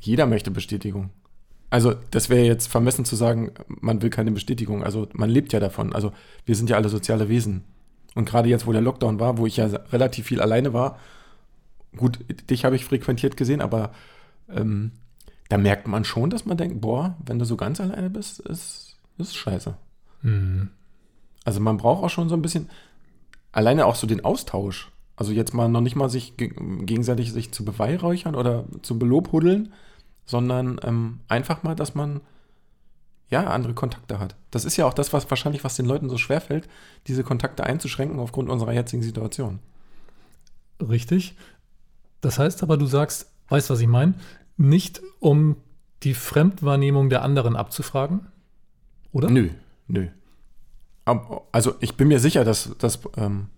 Jeder 0.00 0.26
möchte 0.26 0.50
Bestätigung. 0.50 1.10
Also, 1.70 1.94
das 2.10 2.28
wäre 2.28 2.44
jetzt 2.44 2.66
vermessen 2.66 3.04
zu 3.04 3.14
sagen, 3.14 3.52
man 3.68 4.02
will 4.02 4.10
keine 4.10 4.32
Bestätigung. 4.32 4.82
Also, 4.82 5.08
man 5.12 5.30
lebt 5.30 5.52
ja 5.52 5.60
davon. 5.60 5.92
Also, 5.92 6.12
wir 6.44 6.56
sind 6.56 6.68
ja 6.68 6.76
alle 6.76 6.88
soziale 6.88 7.28
Wesen. 7.28 7.62
Und 8.16 8.28
gerade 8.28 8.48
jetzt, 8.48 8.66
wo 8.66 8.72
der 8.72 8.82
Lockdown 8.82 9.20
war, 9.20 9.38
wo 9.38 9.46
ich 9.46 9.56
ja 9.56 9.66
relativ 9.66 10.26
viel 10.26 10.40
alleine 10.40 10.72
war, 10.72 10.98
gut, 11.96 12.18
dich 12.50 12.64
habe 12.64 12.74
ich 12.74 12.84
frequentiert 12.84 13.36
gesehen, 13.36 13.60
aber 13.60 13.92
ähm, 14.52 14.90
da 15.48 15.58
merkt 15.58 15.86
man 15.86 16.04
schon, 16.04 16.28
dass 16.30 16.44
man 16.44 16.56
denkt, 16.56 16.80
boah, 16.80 17.16
wenn 17.24 17.38
du 17.38 17.44
so 17.44 17.56
ganz 17.56 17.80
alleine 17.80 18.10
bist, 18.10 18.40
ist, 18.40 18.96
ist 19.18 19.36
scheiße. 19.36 19.76
Mhm. 20.22 20.70
Also, 21.44 21.60
man 21.60 21.76
braucht 21.76 22.02
auch 22.02 22.10
schon 22.10 22.28
so 22.28 22.34
ein 22.34 22.42
bisschen, 22.42 22.68
alleine 23.52 23.86
auch 23.86 23.94
so 23.94 24.08
den 24.08 24.24
Austausch. 24.24 24.90
Also, 25.14 25.30
jetzt 25.30 25.54
mal 25.54 25.68
noch 25.68 25.82
nicht 25.82 25.94
mal 25.94 26.10
sich 26.10 26.36
gegenseitig 26.36 27.30
sich 27.32 27.52
zu 27.52 27.64
beweihräuchern 27.64 28.34
oder 28.34 28.64
zu 28.82 28.98
belobhudeln, 28.98 29.72
sondern 30.30 30.80
ähm, 30.84 31.20
einfach 31.28 31.62
mal, 31.62 31.74
dass 31.74 31.94
man 31.94 32.20
ja 33.28 33.44
andere 33.46 33.74
Kontakte 33.74 34.18
hat. 34.18 34.36
Das 34.50 34.64
ist 34.64 34.76
ja 34.76 34.86
auch 34.86 34.94
das, 34.94 35.12
was 35.12 35.28
wahrscheinlich, 35.30 35.64
was 35.64 35.76
den 35.76 35.86
Leuten 35.86 36.08
so 36.08 36.18
schwer 36.18 36.40
fällt, 36.40 36.68
diese 37.06 37.24
Kontakte 37.24 37.64
einzuschränken 37.64 38.18
aufgrund 38.18 38.48
unserer 38.48 38.72
jetzigen 38.72 39.02
Situation. 39.02 39.58
Richtig. 40.80 41.34
Das 42.20 42.38
heißt 42.38 42.62
aber, 42.62 42.76
du 42.76 42.86
sagst, 42.86 43.30
weißt 43.48 43.70
was 43.70 43.80
ich 43.80 43.88
meine? 43.88 44.14
Nicht 44.56 45.00
um 45.18 45.56
die 46.02 46.14
Fremdwahrnehmung 46.14 47.10
der 47.10 47.22
anderen 47.22 47.56
abzufragen, 47.56 48.26
oder? 49.12 49.30
Nö, 49.30 49.50
nö. 49.88 50.08
Also 51.50 51.74
ich 51.80 51.96
bin 51.96 52.08
mir 52.08 52.20
sicher, 52.20 52.44
dass, 52.44 52.76
dass, 52.78 53.00
ähm, 53.16 53.48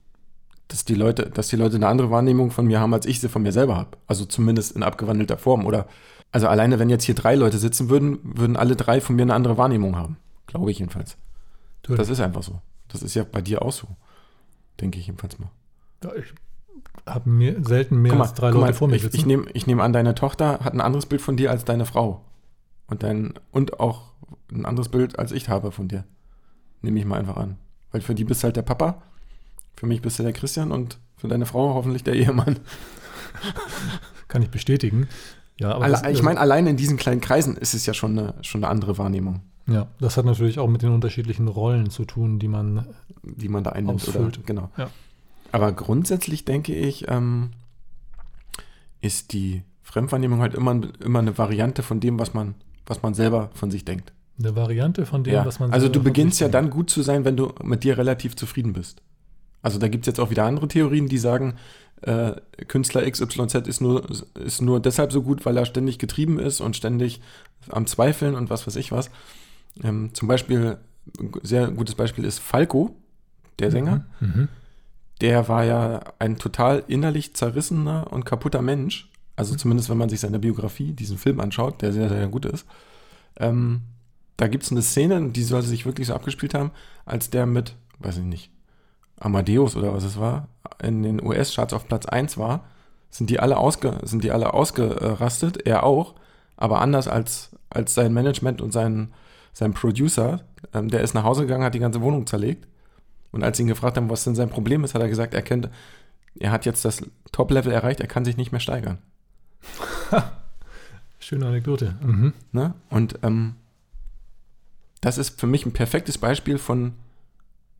dass, 0.68 0.85
die 0.85 0.94
Leute, 0.94 1.28
dass 1.28 1.48
die 1.48 1.56
Leute 1.56 1.76
eine 1.76 1.88
andere 1.88 2.11
Wahrnehmung 2.11 2.50
von 2.50 2.66
mir 2.66 2.80
haben, 2.80 2.94
als 2.94 3.04
ich 3.04 3.20
sie 3.20 3.28
von 3.28 3.42
mir 3.42 3.52
selber 3.52 3.76
habe. 3.76 3.98
Also 4.06 4.24
zumindest 4.24 4.74
in 4.74 4.82
abgewandelter 4.82 5.37
Form 5.37 5.66
oder 5.66 5.87
also 6.32 6.48
alleine, 6.48 6.78
wenn 6.78 6.90
jetzt 6.90 7.04
hier 7.04 7.14
drei 7.14 7.34
Leute 7.34 7.58
sitzen 7.58 7.90
würden, 7.90 8.18
würden 8.22 8.56
alle 8.56 8.74
drei 8.74 9.00
von 9.00 9.16
mir 9.16 9.22
eine 9.22 9.34
andere 9.34 9.58
Wahrnehmung 9.58 9.96
haben. 9.96 10.16
Glaube 10.46 10.70
ich 10.70 10.78
jedenfalls. 10.78 11.16
Du, 11.82 11.94
das 11.94 12.08
ist 12.08 12.20
einfach 12.20 12.42
so. 12.42 12.60
Das 12.88 13.02
ist 13.02 13.14
ja 13.14 13.24
bei 13.24 13.42
dir 13.42 13.62
auch 13.62 13.72
so. 13.72 13.86
Denke 14.80 14.98
ich 14.98 15.06
jedenfalls 15.06 15.38
mal. 15.38 15.50
Ja, 16.02 16.14
ich 16.14 16.32
habe 17.06 17.28
mir 17.28 17.62
selten 17.64 18.00
mehr 18.00 18.14
mal, 18.14 18.24
als 18.24 18.34
drei 18.34 18.48
Leute 18.48 18.60
mal, 18.60 18.74
vor 18.74 18.88
mir 18.88 18.96
ich, 18.96 19.02
sitzen. 19.02 19.16
Ich 19.16 19.26
nehme 19.26 19.44
ich 19.52 19.66
nehm 19.66 19.80
an, 19.80 19.92
deine 19.92 20.14
Tochter 20.14 20.60
hat 20.60 20.72
ein 20.72 20.80
anderes 20.80 21.06
Bild 21.06 21.20
von 21.20 21.36
dir 21.36 21.50
als 21.50 21.64
deine 21.64 21.84
Frau. 21.84 22.24
Und, 22.86 23.02
dein, 23.02 23.34
und 23.50 23.80
auch 23.80 24.12
ein 24.50 24.64
anderes 24.64 24.88
Bild, 24.88 25.18
als 25.18 25.32
ich 25.32 25.48
habe 25.48 25.70
von 25.70 25.88
dir. 25.88 26.04
Nehme 26.80 26.98
ich 26.98 27.04
mal 27.04 27.18
einfach 27.18 27.36
an. 27.36 27.58
Weil 27.90 28.00
für 28.00 28.14
die 28.14 28.24
bist 28.24 28.42
du 28.42 28.46
halt 28.46 28.56
der 28.56 28.62
Papa, 28.62 29.02
für 29.76 29.86
mich 29.86 30.00
bist 30.00 30.18
du 30.18 30.22
der 30.22 30.32
Christian 30.32 30.72
und 30.72 30.98
für 31.16 31.28
deine 31.28 31.46
Frau 31.46 31.74
hoffentlich 31.74 32.04
der 32.04 32.14
Ehemann. 32.14 32.58
Kann 34.28 34.42
ich 34.42 34.50
bestätigen. 34.50 35.08
Ja, 35.60 35.78
Alle, 35.78 36.10
ich 36.10 36.22
meine, 36.22 36.40
allein 36.40 36.66
in 36.66 36.76
diesen 36.76 36.96
kleinen 36.96 37.20
Kreisen 37.20 37.56
ist 37.56 37.74
es 37.74 37.86
ja 37.86 37.94
schon 37.94 38.18
eine, 38.18 38.34
schon 38.42 38.64
eine 38.64 38.70
andere 38.70 38.98
Wahrnehmung. 38.98 39.42
Ja, 39.68 39.86
das 40.00 40.16
hat 40.16 40.24
natürlich 40.24 40.58
auch 40.58 40.68
mit 40.68 40.82
den 40.82 40.90
unterschiedlichen 40.90 41.46
Rollen 41.46 41.90
zu 41.90 42.04
tun, 42.04 42.38
die 42.38 42.48
man, 42.48 42.86
die 43.22 43.48
man 43.48 43.62
da 43.62 43.70
einnimmt. 43.70 44.02
Ausfüllt. 44.02 44.38
Oder, 44.38 44.46
genau. 44.46 44.70
Ja. 44.76 44.90
Aber 45.52 45.72
grundsätzlich 45.72 46.44
denke 46.44 46.74
ich, 46.74 47.08
ähm, 47.08 47.50
ist 49.00 49.32
die 49.32 49.62
Fremdwahrnehmung 49.82 50.40
halt 50.40 50.54
immer, 50.54 50.80
immer 51.04 51.18
eine 51.18 51.36
Variante 51.36 51.82
von 51.82 52.00
dem, 52.00 52.18
was 52.18 52.34
man, 52.34 52.54
was 52.86 53.02
man 53.02 53.14
selber 53.14 53.50
von 53.54 53.70
sich 53.70 53.84
denkt. 53.84 54.12
Eine 54.38 54.56
Variante 54.56 55.06
von 55.06 55.22
dem, 55.22 55.34
ja. 55.34 55.44
was 55.44 55.60
man 55.60 55.72
Also 55.72 55.88
du 55.88 56.02
beginnst 56.02 56.40
ja 56.40 56.48
dann 56.48 56.70
gut 56.70 56.90
zu 56.90 57.02
sein, 57.02 57.24
wenn 57.24 57.36
du 57.36 57.52
mit 57.62 57.84
dir 57.84 57.98
relativ 57.98 58.34
zufrieden 58.34 58.72
bist. 58.72 59.02
Also 59.62 59.79
da 59.79 59.88
gibt 59.88 60.05
es 60.05 60.07
jetzt 60.07 60.20
auch 60.20 60.31
wieder 60.31 60.44
andere 60.44 60.68
Theorien, 60.68 61.09
die 61.09 61.18
sagen, 61.18 61.55
äh, 62.03 62.33
Künstler 62.66 63.09
XYZ 63.09 63.55
ist 63.66 63.81
nur, 63.81 64.05
ist 64.35 64.61
nur 64.61 64.81
deshalb 64.81 65.12
so 65.12 65.22
gut, 65.22 65.46
weil 65.46 65.57
er 65.57 65.66
ständig 65.66 65.98
getrieben 65.98 66.38
ist 66.38 66.61
und 66.61 66.77
ständig 66.77 67.20
am 67.68 67.87
Zweifeln 67.87 68.35
und 68.35 68.51
was 68.51 68.66
weiß 68.66 68.77
ich 68.77 68.90
was. 68.90 69.11
Ähm, 69.83 70.11
zum 70.12 70.29
Beispiel, 70.29 70.79
ein 71.18 71.33
sehr 71.42 71.68
gutes 71.68 71.94
Beispiel 71.94 72.25
ist 72.25 72.40
Falco, 72.40 72.96
der 73.61 73.68
mhm, 73.68 73.72
Sänger. 73.72 74.05
Mhm. 74.20 74.48
Der 75.20 75.48
war 75.48 75.64
ja 75.64 76.01
ein 76.18 76.38
total 76.38 76.83
innerlich 76.88 77.35
zerrissener 77.35 78.09
und 78.11 78.25
kaputter 78.25 78.62
Mensch. 78.62 79.09
Also 79.37 79.55
mhm. 79.55 79.59
zumindest, 79.59 79.88
wenn 79.88 79.98
man 79.98 80.09
sich 80.09 80.20
seine 80.20 80.40
Biografie, 80.40 80.92
diesen 80.92 81.18
Film 81.18 81.40
anschaut, 81.40 81.83
der 81.83 81.92
sehr, 81.92 82.09
sehr 82.09 82.27
gut 82.27 82.44
ist. 82.44 82.66
Ähm, 83.37 83.83
da 84.37 84.48
gibt 84.48 84.64
es 84.64 84.72
eine 84.72 84.83
Szene, 84.83 85.31
die 85.31 85.44
sollte 85.44 85.68
sich 85.68 85.87
wirklich 85.87 86.09
so 86.09 86.14
abgespielt 86.14 86.55
haben, 86.55 86.72
als 87.05 87.31
der 87.31 87.46
mit, 87.46 87.77
weiß 88.01 88.18
ich 88.18 88.25
nicht, 88.25 88.51
Amadeus 89.22 89.76
oder 89.76 89.94
was 89.94 90.04
es 90.04 90.18
war, 90.18 90.48
in 90.82 91.02
den 91.02 91.24
US-Charts 91.24 91.72
auf 91.72 91.87
Platz 91.87 92.06
1 92.06 92.38
war, 92.38 92.64
sind 93.11 93.30
die 93.30 93.40
alle, 93.40 93.56
ausge, 93.56 93.98
sind 94.02 94.24
die 94.24 94.32
alle 94.32 94.54
ausgerastet, 94.54 95.66
er 95.66 95.85
auch. 95.85 96.14
aber 96.56 96.80
anders 96.80 97.08
als, 97.08 97.50
als 97.70 97.94
sein 97.94 98.12
Management 98.12 98.61
und 98.61 98.72
sein, 98.72 99.12
sein 99.52 99.74
Producer. 99.74 100.40
Ähm, 100.72 100.88
der 100.88 101.00
ist 101.00 101.14
nach 101.14 101.24
Hause 101.24 101.42
gegangen, 101.42 101.64
hat 101.64 101.74
die 101.74 101.80
ganze 101.80 102.00
Wohnung 102.00 102.26
zerlegt. 102.26 102.66
Und 103.32 103.42
als 103.42 103.56
sie 103.56 103.64
ihn 103.64 103.68
gefragt 103.68 103.96
haben, 103.96 104.11
was 104.11 104.24
denn 104.24 104.35
sein 104.35 104.50
Problem 104.50 104.85
ist, 104.85 104.94
hat 104.94 105.02
er 105.02 105.08
gesagt, 105.08 105.35
er 105.35 105.42
kennt, 105.42 105.68
er 106.38 106.52
hat 106.52 106.64
jetzt 106.64 106.85
das 106.85 107.02
Top-Level 107.32 107.72
erreicht, 107.72 108.00
er 108.00 108.06
kann 108.06 108.24
sich 108.24 108.37
nicht 108.37 108.52
mehr 108.52 108.61
steigern. 108.61 108.98
Schöne 111.18 111.46
Anekdote. 111.46 111.96
Mhm. 112.02 112.32
Ne? 112.52 112.74
Und 112.90 113.18
ähm, 113.22 113.56
das 115.00 115.18
ist 115.18 115.40
für 115.40 115.46
mich 115.46 115.66
ein 115.66 115.72
perfektes 115.72 116.18
Beispiel 116.18 116.58
von 116.58 116.94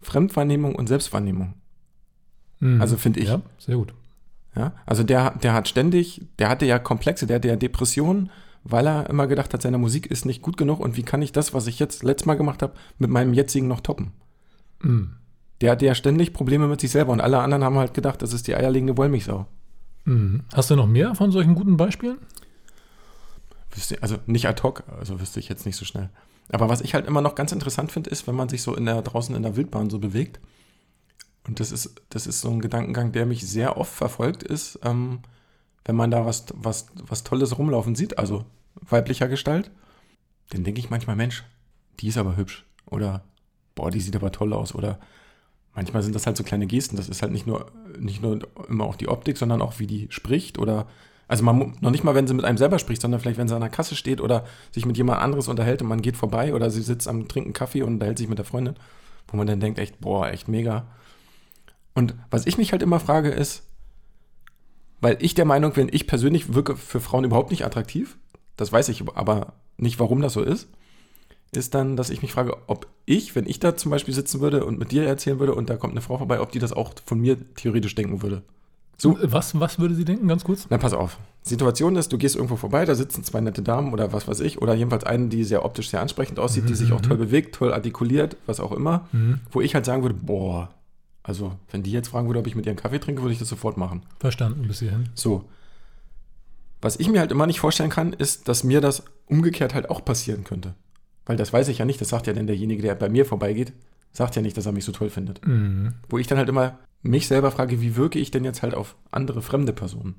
Fremdwahrnehmung 0.03 0.75
und 0.75 0.89
Selbstwahrnehmung. 0.89 1.55
Mhm. 2.61 2.81
Also 2.81 2.97
finde 2.97 3.21
ich. 3.21 3.29
Ja, 3.29 3.41
sehr 3.59 3.77
gut. 3.77 3.95
Ja, 4.55 4.73
also 4.85 5.03
der, 5.03 5.31
der 5.31 5.55
hat 5.55 5.69
ständig, 5.69 6.27
der 6.39 6.49
hatte 6.49 6.67
ja 6.67 6.79
Komplexe, 6.79 7.27
der 7.27 7.37
hatte 7.37 7.49
ja 7.49 7.57
Depressionen, 7.57 8.31
weil 8.65 8.87
er 8.87 9.09
immer 9.09 9.27
gedacht 9.27 9.55
hat, 9.55 9.63
seine 9.63 9.79
Musik 9.79 10.07
ist 10.07 10.27
nicht 10.27 10.43
gut 10.43 10.57
genug 10.57 10.79
und 10.79 10.97
wie 10.97 11.03
kann 11.03 11.23
ich 11.23 11.33
das, 11.33 11.55
was 11.55 11.67
ich 11.67 11.79
jetzt 11.79 12.03
letztes 12.03 12.27
Mal 12.27 12.37
gemacht 12.37 12.63
habe, 12.63 12.75
mit 12.99 13.11
meinem 13.11 13.33
jetzigen 13.33 13.67
noch 13.67 13.81
toppen? 13.81 14.13
Mhm. 14.81 15.15
Der 15.61 15.73
hatte 15.73 15.87
ja 15.87 15.95
ständig 15.95 16.33
Probleme 16.33 16.67
mit 16.67 16.81
sich 16.81 16.91
selber 16.91 17.13
und 17.13 17.21
alle 17.21 17.39
anderen 17.39 17.65
haben 17.65 17.79
halt 17.79 17.95
gedacht, 17.95 18.21
das 18.21 18.33
ist 18.33 18.47
die 18.47 18.55
eierlegende 18.55 18.97
Wollmilchsau. 18.97 19.47
Mhm. 20.05 20.43
Hast 20.53 20.71
du 20.71 20.77
noch 20.77 20.87
mehr 20.87 21.15
von 21.15 21.33
solchen 21.33 21.55
guten 21.55 21.77
Beispielen? 21.77 22.19
Also 24.01 24.19
nicht 24.27 24.47
ad 24.47 24.63
hoc, 24.63 24.83
also 24.99 25.19
wüsste 25.19 25.41
ich 25.41 25.49
jetzt 25.49 25.65
nicht 25.65 25.77
so 25.77 25.87
schnell. 25.87 26.11
Aber 26.51 26.69
was 26.69 26.81
ich 26.81 26.95
halt 26.95 27.07
immer 27.07 27.21
noch 27.21 27.35
ganz 27.35 27.53
interessant 27.53 27.93
finde, 27.93 28.11
ist, 28.11 28.27
wenn 28.27 28.35
man 28.35 28.49
sich 28.49 28.63
so 28.63 28.75
in 28.75 28.87
der, 28.87 29.01
draußen 29.03 29.35
in 29.35 29.43
der 29.43 29.57
Wildbahn 29.57 29.91
so 29.91 29.99
bewegt, 29.99 30.41
und 31.47 31.59
das 31.61 31.73
ist, 31.73 32.01
das 32.09 32.27
ist 32.27 32.41
so 32.41 32.51
ein 32.51 32.61
Gedankengang, 32.61 33.13
der 33.13 33.27
mich 33.27 33.47
sehr 33.47 33.77
oft 33.77 33.93
verfolgt, 33.93 34.43
ist, 34.43 34.79
ähm, 34.85 35.21
wenn 35.85 35.97
man 35.97 36.11
da 36.11 36.25
was, 36.25 36.47
was, 36.55 36.87
was 36.95 37.25
Tolles 37.25 37.59
rumlaufen 37.59 37.95
sieht, 37.95 38.19
also 38.19 38.45
weiblicher 38.75 39.29
Gestalt, 39.29 39.71
dann 40.51 40.65
denke 40.65 40.81
ich 40.81 40.91
manchmal, 40.91 41.17
Mensch, 41.17 41.45
die 42.01 42.09
ist 42.09 42.19
aber 42.19 42.37
hübsch. 42.37 42.65
Oder, 42.87 43.25
boah, 43.75 43.91
die 43.91 44.01
sieht 44.01 44.15
aber 44.15 44.33
toll 44.33 44.53
aus. 44.53 44.75
Oder 44.75 45.01
manchmal 45.75 46.03
sind 46.03 46.15
das 46.15 46.27
halt 46.27 46.37
so 46.37 46.45
kleine 46.45 46.67
Gesten. 46.67 46.97
Das 46.97 47.09
ist 47.09 47.23
halt 47.23 47.33
nicht 47.33 47.47
nur, 47.47 47.73
nicht 47.99 48.23
nur 48.23 48.41
immer 48.69 48.85
auch 48.85 48.97
die 48.97 49.09
Optik, 49.09 49.39
sondern 49.39 49.63
auch 49.63 49.79
wie 49.79 49.87
die 49.87 50.09
spricht 50.11 50.59
oder 50.59 50.87
also 51.29 51.45
man 51.45 51.75
noch 51.81 51.91
nicht 51.91 52.05
mal, 52.05 52.15
wenn 52.15 52.27
sie 52.27 52.35
mit 52.35 52.45
einem 52.45 52.59
selber 52.59 52.79
spricht, 52.79 53.01
sondern 53.03 53.21
vielleicht, 53.21 53.39
wenn 53.39 53.49
sie 53.49 53.55
an 53.55 53.61
der 53.61 53.71
Kasse 53.71 53.97
steht 53.97 54.21
oder 54.21 54.45
sich 54.71 54.87
mit 54.87 54.97
jemand 54.97 55.21
anderes 55.21 55.49
unterhält 55.49 55.83
und 55.83 55.89
man 55.89 56.03
geht 56.03 56.17
vorbei 56.17 56.55
oder 56.55 56.71
sie 56.71 56.83
sitzt 56.83 57.09
am 57.09 57.29
Trinken 57.29 57.53
Kaffee 57.53 57.83
und 57.83 57.95
unterhält 57.95 58.19
sich 58.19 58.29
mit 58.29 58.39
der 58.39 58.45
Freundin, 58.45 58.75
wo 59.29 59.37
man 59.37 59.47
dann 59.47 59.61
denkt, 59.61 59.79
echt, 59.79 60.01
boah, 60.01 60.29
echt 60.29 60.49
mega. 60.49 60.87
Und 61.95 62.15
was 62.31 62.47
ich 62.47 62.59
mich 62.59 62.73
halt 62.73 62.83
immer 62.83 63.01
frage 63.01 63.31
ist, 63.31 63.65
weil 65.01 65.17
ich 65.21 65.35
der 65.35 65.45
Meinung 65.45 65.73
bin, 65.73 65.89
ich 65.91 66.07
persönlich 66.07 66.55
wirke 66.55 66.77
für 66.77 67.01
Frauen 67.01 67.25
überhaupt 67.25 67.51
nicht 67.51 67.65
attraktiv, 67.65 68.17
das 68.57 68.73
weiß 68.73 68.89
ich 68.89 69.03
aber 69.15 69.55
nicht, 69.77 69.99
warum 69.99 70.21
das 70.21 70.35
so 70.35 70.43
ist, 70.43 70.69
ist 71.51 71.75
dann, 71.75 71.97
dass 71.97 72.11
ich 72.11 72.23
mich 72.23 72.33
frage, 72.33 72.57
ob 72.67 72.87
ich, 73.05 73.35
wenn 73.35 73.47
ich 73.47 73.61
da 73.61 73.77
zum 73.77 73.91
Beispiel 73.91 74.15
sitzen 74.15 74.41
würde 74.41 74.65
und 74.65 74.79
mit 74.79 74.91
dir 74.91 75.05
erzählen 75.05 75.39
würde 75.39 75.55
und 75.55 75.69
da 75.69 75.77
kommt 75.77 75.93
eine 75.93 76.01
Frau 76.01 76.19
vorbei, 76.19 76.41
ob 76.41 76.51
die 76.53 76.59
das 76.59 76.73
auch 76.73 76.95
von 77.05 77.21
mir 77.21 77.37
theoretisch 77.55 77.95
denken 77.95 78.23
würde. 78.23 78.43
So. 79.03 79.19
Was, 79.21 79.59
was 79.59 79.81
würde 79.81 79.97
sie 79.97 80.05
denken, 80.05 80.29
ganz 80.29 80.45
kurz? 80.45 80.69
Na, 80.71 80.79
pass 80.79 80.93
auf. 80.93 81.19
Situation 81.43 81.97
ist, 81.97 82.13
du 82.13 82.19
gehst 82.19 82.37
irgendwo 82.37 82.55
vorbei, 82.55 82.85
da 82.85 82.95
sitzen 82.95 83.25
zwei 83.25 83.41
nette 83.41 83.61
Damen 83.61 83.93
oder 83.93 84.13
was 84.13 84.29
weiß 84.29 84.39
ich, 84.39 84.63
oder 84.63 84.75
jedenfalls 84.75 85.03
eine, 85.03 85.27
die 85.27 85.43
sehr 85.43 85.65
optisch 85.65 85.91
sehr 85.91 86.01
ansprechend 86.01 86.39
aussieht, 86.39 86.63
mhm, 86.63 86.69
die 86.69 86.75
sich 86.77 86.93
auch 86.93 87.01
mhm. 87.01 87.09
toll 87.09 87.17
bewegt, 87.17 87.57
toll 87.57 87.73
artikuliert, 87.73 88.37
was 88.47 88.61
auch 88.61 88.71
immer, 88.71 89.09
mhm. 89.11 89.41
wo 89.51 89.61
ich 89.61 89.75
halt 89.75 89.87
sagen 89.87 90.03
würde, 90.03 90.15
boah, 90.15 90.73
also, 91.25 91.57
wenn 91.73 91.83
die 91.83 91.91
jetzt 91.91 92.09
fragen 92.09 92.29
würde, 92.29 92.39
ob 92.39 92.47
ich 92.47 92.55
mit 92.55 92.65
ihr 92.65 92.71
einen 92.71 92.79
Kaffee 92.79 93.01
trinke, 93.01 93.23
würde 93.23 93.33
ich 93.33 93.41
das 93.41 93.49
sofort 93.49 93.77
machen. 93.77 94.03
Verstanden 94.21 94.69
bis 94.69 94.79
hierhin. 94.79 95.09
So. 95.15 95.49
Was 96.81 96.95
ich 96.95 97.09
mir 97.09 97.19
halt 97.19 97.33
immer 97.33 97.49
nicht 97.49 97.59
vorstellen 97.59 97.91
kann, 97.91 98.13
ist, 98.13 98.47
dass 98.47 98.63
mir 98.63 98.81
das 98.81 99.03
umgekehrt 99.27 99.75
halt 99.75 99.91
auch 99.91 100.05
passieren 100.05 100.45
könnte. 100.45 100.75
Weil 101.27 101.37
das 101.37 101.53
weiß 101.53 101.67
ich 101.69 101.79
ja 101.79 101.85
nicht. 101.85 102.01
Das 102.01 102.09
sagt 102.09 102.29
ja 102.29 102.33
dann 102.35 102.47
derjenige, 102.47 102.83
der 102.83 102.95
bei 102.95 103.09
mir 103.09 103.27
vorbeigeht, 103.27 103.73
sagt 104.13 104.37
ja 104.37 104.43
nicht, 104.43 104.57
dass 104.57 104.67
er 104.67 104.73
mich 104.73 104.85
so 104.85 104.93
toll 104.93 105.11
findet. 105.11 105.45
Mhm. 105.45 105.95
Wo 106.09 106.19
ich 106.19 106.29
dann 106.29 106.39
halt 106.39 106.49
immer 106.49 106.79
mich 107.03 107.27
selber 107.27 107.51
frage, 107.51 107.81
wie 107.81 107.97
wirke 107.97 108.19
ich 108.19 108.31
denn 108.31 108.45
jetzt 108.45 108.63
halt 108.63 108.75
auf 108.75 108.97
andere 109.11 109.43
fremde 109.43 109.73
Personen? 109.73 110.17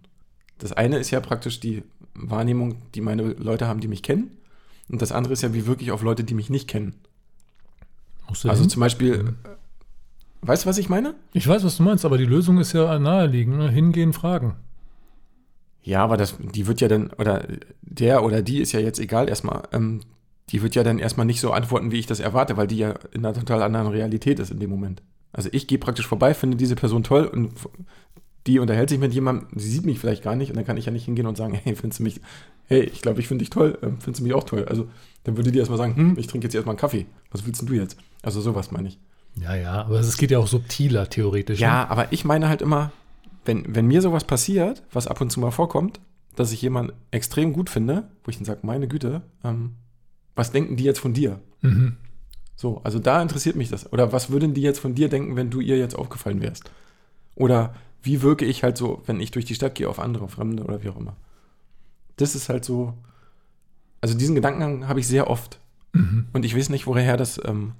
Das 0.57 0.73
eine 0.73 0.97
ist 0.97 1.11
ja 1.11 1.19
praktisch 1.19 1.59
die 1.59 1.83
Wahrnehmung, 2.13 2.81
die 2.93 3.01
meine 3.01 3.33
Leute 3.33 3.67
haben, 3.67 3.79
die 3.79 3.87
mich 3.87 4.03
kennen. 4.03 4.37
Und 4.89 5.01
das 5.01 5.11
andere 5.11 5.33
ist 5.33 5.41
ja, 5.41 5.53
wie 5.53 5.65
wirke 5.65 5.81
ich 5.81 5.91
auf 5.91 6.03
Leute, 6.03 6.23
die 6.23 6.33
mich 6.33 6.49
nicht 6.49 6.67
kennen. 6.67 6.95
Also 8.27 8.65
zum 8.65 8.79
Beispiel, 8.79 9.23
mhm. 9.23 9.35
Weißt 10.45 10.65
du, 10.65 10.69
was 10.69 10.77
ich 10.77 10.89
meine? 10.89 11.15
Ich 11.31 11.47
weiß, 11.47 11.63
was 11.63 11.77
du 11.77 11.83
meinst, 11.83 12.03
aber 12.03 12.17
die 12.17 12.25
Lösung 12.25 12.57
ist 12.59 12.73
ja 12.73 12.99
naheliegend. 12.99 13.57
Ne? 13.57 13.69
Hingehen, 13.69 14.11
fragen. 14.11 14.55
Ja, 15.83 16.03
aber 16.03 16.17
das, 16.17 16.35
die 16.37 16.67
wird 16.67 16.81
ja 16.81 16.89
dann, 16.89 17.11
oder 17.17 17.45
der 17.81 18.23
oder 18.23 18.41
die 18.41 18.59
ist 18.59 18.73
ja 18.73 18.79
jetzt 18.79 18.99
egal 18.99 19.29
erstmal, 19.29 19.63
ähm, 19.71 20.01
die 20.49 20.61
wird 20.61 20.75
ja 20.75 20.83
dann 20.83 20.99
erstmal 20.99 21.25
nicht 21.25 21.39
so 21.39 21.51
antworten, 21.51 21.91
wie 21.91 21.99
ich 21.99 22.07
das 22.07 22.19
erwarte, 22.19 22.57
weil 22.57 22.67
die 22.67 22.77
ja 22.77 22.93
in 23.11 23.25
einer 23.25 23.33
total 23.33 23.63
anderen 23.63 23.87
Realität 23.87 24.39
ist 24.39 24.51
in 24.51 24.59
dem 24.59 24.69
Moment. 24.69 25.01
Also 25.33 25.49
ich 25.51 25.67
gehe 25.67 25.79
praktisch 25.79 26.07
vorbei, 26.07 26.33
finde 26.33 26.57
diese 26.57 26.75
Person 26.75 27.03
toll 27.03 27.25
und 27.25 27.51
die 28.45 28.59
unterhält 28.59 28.89
sich 28.89 28.99
mit 28.99 29.13
jemandem, 29.13 29.47
sie 29.55 29.69
sieht 29.69 29.85
mich 29.85 29.99
vielleicht 29.99 30.23
gar 30.23 30.35
nicht 30.35 30.49
und 30.49 30.57
dann 30.57 30.65
kann 30.65 30.77
ich 30.77 30.85
ja 30.85 30.91
nicht 30.91 31.05
hingehen 31.05 31.25
und 31.25 31.37
sagen, 31.37 31.53
hey, 31.63 31.75
findest 31.75 31.99
du 31.99 32.03
mich, 32.03 32.21
hey, 32.67 32.81
ich 32.81 33.01
glaube, 33.01 33.19
ich 33.19 33.27
finde 33.27 33.43
dich 33.43 33.49
toll, 33.49 33.77
ähm, 33.81 33.97
findest 33.99 34.19
du 34.19 34.23
mich 34.23 34.33
auch 34.33 34.43
toll. 34.43 34.65
Also 34.65 34.87
dann 35.23 35.37
würde 35.37 35.51
die 35.51 35.59
erstmal 35.59 35.77
sagen, 35.77 35.95
hm, 35.95 36.17
ich 36.17 36.27
trinke 36.27 36.45
jetzt 36.45 36.55
erstmal 36.55 36.73
einen 36.73 36.79
Kaffee. 36.79 37.05
Was 37.31 37.45
willst 37.45 37.61
denn 37.61 37.67
du 37.67 37.73
jetzt? 37.73 37.97
Also 38.21 38.41
sowas 38.41 38.71
meine 38.71 38.89
ich. 38.89 38.99
Ja, 39.41 39.55
ja, 39.55 39.83
aber 39.83 39.99
es 39.99 40.17
geht 40.17 40.31
ja 40.31 40.39
auch 40.39 40.47
subtiler 40.47 41.09
theoretisch. 41.09 41.59
Ja, 41.59 41.83
ne? 41.83 41.89
aber 41.89 42.13
ich 42.13 42.23
meine 42.23 42.49
halt 42.49 42.61
immer, 42.61 42.91
wenn, 43.45 43.75
wenn 43.75 43.87
mir 43.87 44.01
sowas 44.01 44.25
passiert, 44.25 44.83
was 44.91 45.07
ab 45.07 45.19
und 45.21 45.31
zu 45.31 45.39
mal 45.39 45.51
vorkommt, 45.51 45.99
dass 46.35 46.51
ich 46.51 46.61
jemanden 46.61 46.93
extrem 47.11 47.53
gut 47.53 47.69
finde, 47.69 48.07
wo 48.23 48.29
ich 48.29 48.37
dann 48.37 48.45
sage, 48.45 48.59
meine 48.63 48.87
Güte, 48.87 49.21
ähm, 49.43 49.75
was 50.35 50.51
denken 50.51 50.77
die 50.77 50.83
jetzt 50.83 50.99
von 50.99 51.13
dir? 51.13 51.39
Mhm. 51.61 51.97
So, 52.55 52.81
also 52.83 52.99
da 52.99 53.21
interessiert 53.21 53.55
mich 53.55 53.69
das. 53.69 53.91
Oder 53.91 54.11
was 54.11 54.29
würden 54.29 54.53
die 54.53 54.61
jetzt 54.61 54.79
von 54.79 54.95
dir 54.95 55.09
denken, 55.09 55.35
wenn 55.35 55.49
du 55.49 55.59
ihr 55.59 55.77
jetzt 55.77 55.95
aufgefallen 55.95 56.41
wärst? 56.41 56.69
Oder 57.35 57.73
wie 58.03 58.21
wirke 58.21 58.45
ich 58.45 58.63
halt 58.63 58.77
so, 58.77 59.01
wenn 59.05 59.19
ich 59.19 59.31
durch 59.31 59.45
die 59.45 59.55
Stadt 59.55 59.75
gehe 59.75 59.89
auf 59.89 59.99
andere 59.99 60.27
Fremde 60.27 60.63
oder 60.63 60.83
wie 60.83 60.89
auch 60.89 60.97
immer? 60.97 61.15
Das 62.17 62.35
ist 62.35 62.49
halt 62.49 62.63
so. 62.65 62.93
Also 64.01 64.15
diesen 64.17 64.35
Gedanken 64.35 64.87
habe 64.87 64.99
ich 64.99 65.07
sehr 65.07 65.29
oft. 65.29 65.59
Mhm. 65.93 66.27
Und 66.33 66.45
ich 66.45 66.55
weiß 66.55 66.69
nicht, 66.69 66.85
woher 66.85 67.17
das 67.17 67.39
ähm, 67.43 67.73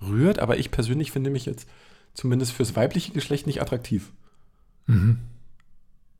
rührt, 0.00 0.38
aber 0.38 0.58
ich 0.58 0.70
persönlich 0.70 1.12
finde 1.12 1.30
mich 1.30 1.46
jetzt 1.46 1.68
zumindest 2.14 2.52
fürs 2.52 2.74
weibliche 2.74 3.12
Geschlecht 3.12 3.46
nicht 3.46 3.60
attraktiv. 3.60 4.12
Mhm. 4.86 5.18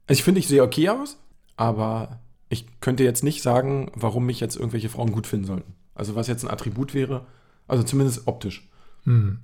Also 0.07 0.21
ich 0.21 0.25
finde, 0.25 0.40
ich 0.40 0.49
sehe 0.49 0.62
okay 0.62 0.90
aus, 0.90 1.16
aber 1.57 2.21
ich 2.49 2.66
könnte 2.81 3.03
jetzt 3.03 3.25
nicht 3.25 3.42
sagen, 3.42 3.90
warum 3.95 4.27
mich 4.27 4.40
jetzt 4.40 4.57
irgendwelche 4.57 4.88
Frauen 4.88 5.12
gut 5.12 5.27
finden 5.27 5.47
sollten. 5.47 5.75
Also 5.95 6.14
was 6.14 6.29
jetzt 6.29 6.45
ein 6.45 6.51
Attribut 6.51 6.95
wäre, 6.95 7.27
also 7.69 7.83
zumindest 7.83 8.27
optisch. 8.27 8.69
Hm. 9.05 9.39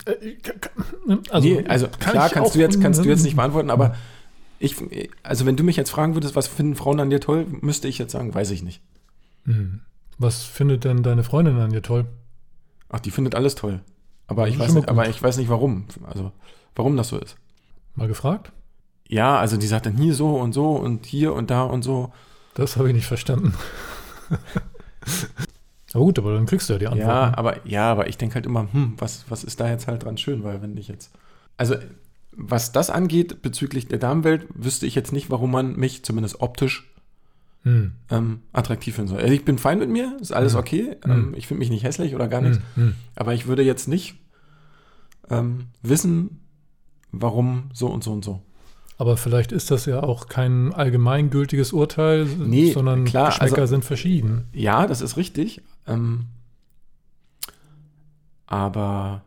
Also, 1.30 1.48
nee, 1.48 1.64
also 1.66 1.88
klar 1.88 2.28
kannst 2.28 2.54
du 2.54 2.58
jetzt 2.58 2.80
kannst 2.80 3.04
du 3.04 3.08
jetzt 3.08 3.22
nicht 3.22 3.36
beantworten, 3.36 3.70
aber 3.70 3.94
ich, 4.58 4.76
also 5.22 5.46
wenn 5.46 5.56
du 5.56 5.64
mich 5.64 5.76
jetzt 5.76 5.90
fragen 5.90 6.14
würdest, 6.14 6.36
was 6.36 6.48
finden 6.48 6.76
Frauen 6.76 7.00
an 7.00 7.10
dir 7.10 7.20
toll, 7.20 7.46
müsste 7.60 7.88
ich 7.88 7.98
jetzt 7.98 8.12
sagen, 8.12 8.34
weiß 8.34 8.50
ich 8.50 8.62
nicht. 8.62 8.80
Hm. 9.44 9.80
Was 10.18 10.44
findet 10.44 10.84
denn 10.84 11.02
deine 11.02 11.24
Freundin 11.24 11.58
an 11.58 11.70
dir 11.70 11.82
toll? 11.82 12.06
Ach, 12.88 13.00
die 13.00 13.10
findet 13.10 13.34
alles 13.34 13.54
toll. 13.54 13.80
Aber 14.26 14.48
ich, 14.48 14.58
weiß 14.58 14.74
nicht, 14.74 14.88
aber 14.88 15.08
ich 15.08 15.22
weiß 15.22 15.36
nicht, 15.36 15.48
warum. 15.48 15.86
Also, 16.04 16.32
warum 16.74 16.96
das 16.96 17.08
so 17.08 17.18
ist. 17.18 17.36
Mal 17.94 18.08
gefragt? 18.08 18.52
Ja, 19.08 19.38
also 19.38 19.56
die 19.56 19.66
sagt 19.66 19.86
dann 19.86 19.96
hier 19.96 20.14
so 20.14 20.36
und 20.36 20.52
so 20.52 20.70
und 20.70 21.06
hier 21.06 21.34
und 21.34 21.50
da 21.50 21.64
und 21.64 21.82
so. 21.82 22.12
Das 22.54 22.76
habe 22.76 22.88
ich 22.88 22.94
nicht 22.94 23.06
verstanden. 23.06 23.54
aber 25.94 26.04
gut, 26.04 26.18
aber 26.18 26.34
dann 26.34 26.46
kriegst 26.46 26.68
du 26.68 26.74
ja 26.74 26.78
die 26.78 26.86
Antwort. 26.86 27.08
Ja, 27.08 27.30
ne? 27.30 27.38
aber, 27.38 27.66
ja, 27.66 27.90
aber 27.90 28.08
ich 28.08 28.16
denke 28.16 28.36
halt 28.36 28.46
immer, 28.46 28.66
hm, 28.72 28.94
was, 28.98 29.24
was 29.28 29.44
ist 29.44 29.60
da 29.60 29.68
jetzt 29.68 29.86
halt 29.86 30.04
dran 30.04 30.16
schön, 30.16 30.42
weil 30.44 30.62
wenn 30.62 30.76
ich 30.76 30.88
jetzt. 30.88 31.10
Also, 31.56 31.76
was 32.34 32.72
das 32.72 32.88
angeht 32.88 33.42
bezüglich 33.42 33.88
der 33.88 33.98
Damenwelt, 33.98 34.46
wüsste 34.54 34.86
ich 34.86 34.94
jetzt 34.94 35.12
nicht, 35.12 35.30
warum 35.30 35.50
man 35.50 35.76
mich 35.76 36.02
zumindest 36.02 36.40
optisch 36.40 36.90
hm. 37.64 37.92
ähm, 38.10 38.40
attraktiv 38.52 38.96
finden 38.96 39.10
soll. 39.10 39.20
Also 39.20 39.32
ich 39.32 39.44
bin 39.44 39.58
fein 39.58 39.78
mit 39.78 39.90
mir, 39.90 40.16
ist 40.20 40.32
alles 40.32 40.54
hm. 40.54 40.60
okay. 40.60 40.96
Hm. 41.04 41.10
Ähm, 41.12 41.34
ich 41.36 41.46
finde 41.46 41.60
mich 41.60 41.70
nicht 41.70 41.84
hässlich 41.84 42.14
oder 42.14 42.28
gar 42.28 42.40
nichts. 42.40 42.58
Hm. 42.74 42.84
hm. 42.84 42.94
Aber 43.14 43.34
ich 43.34 43.46
würde 43.46 43.62
jetzt 43.62 43.86
nicht 43.86 44.14
ähm, 45.30 45.66
wissen, 45.82 46.40
warum 47.12 47.70
so 47.72 47.88
und 47.88 48.02
so 48.02 48.12
und 48.12 48.24
so. 48.24 48.42
Aber 48.98 49.16
vielleicht 49.16 49.52
ist 49.52 49.70
das 49.70 49.86
ja 49.86 50.02
auch 50.02 50.28
kein 50.28 50.72
allgemeingültiges 50.72 51.72
Urteil, 51.72 52.24
nee, 52.24 52.72
sondern 52.72 53.04
klar, 53.04 53.30
Geschmäcker 53.30 53.62
also, 53.62 53.74
sind 53.74 53.84
verschieden. 53.84 54.48
Ja, 54.52 54.86
das 54.86 55.00
ist 55.00 55.16
richtig. 55.16 55.62
Ähm, 55.86 56.26
aber, 58.46 59.22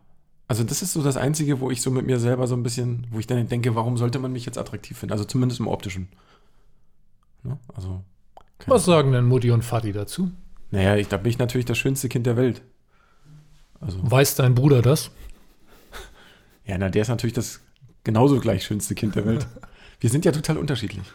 also 0.47 0.63
das 0.63 0.81
ist 0.81 0.93
so 0.93 1.03
das 1.03 1.17
Einzige, 1.17 1.59
wo 1.59 1.71
ich 1.71 1.81
so 1.81 1.91
mit 1.91 2.05
mir 2.05 2.19
selber 2.19 2.47
so 2.47 2.55
ein 2.55 2.63
bisschen, 2.63 3.07
wo 3.09 3.19
ich 3.19 3.27
dann 3.27 3.47
denke, 3.47 3.75
warum 3.75 3.97
sollte 3.97 4.19
man 4.19 4.31
mich 4.31 4.45
jetzt 4.45 4.57
attraktiv 4.57 4.97
finden? 4.97 5.13
Also 5.13 5.25
zumindest 5.25 5.59
im 5.59 5.67
optischen. 5.67 6.09
Ne? 7.43 7.57
Also. 7.73 8.03
Was 8.67 8.85
sagen 8.85 9.11
denn 9.11 9.25
Mutti 9.25 9.51
und 9.51 9.63
Vati 9.63 9.91
dazu? 9.91 10.31
Naja, 10.71 10.95
ich, 10.95 11.07
da 11.07 11.17
bin 11.17 11.29
ich 11.29 11.37
natürlich 11.37 11.65
das 11.65 11.77
schönste 11.77 12.09
Kind 12.09 12.25
der 12.25 12.37
Welt. 12.37 12.61
Also. 13.79 13.99
Weiß 14.01 14.35
dein 14.35 14.55
Bruder 14.55 14.81
das? 14.81 15.11
Ja, 16.65 16.77
na, 16.77 16.89
der 16.89 17.03
ist 17.03 17.09
natürlich 17.09 17.33
das 17.33 17.61
genauso 18.03 18.39
gleich 18.39 18.63
schönste 18.63 18.95
Kind 18.95 19.15
der 19.15 19.25
Welt. 19.25 19.47
Wir 19.99 20.09
sind 20.09 20.25
ja 20.25 20.31
total 20.31 20.57
unterschiedlich. 20.57 21.05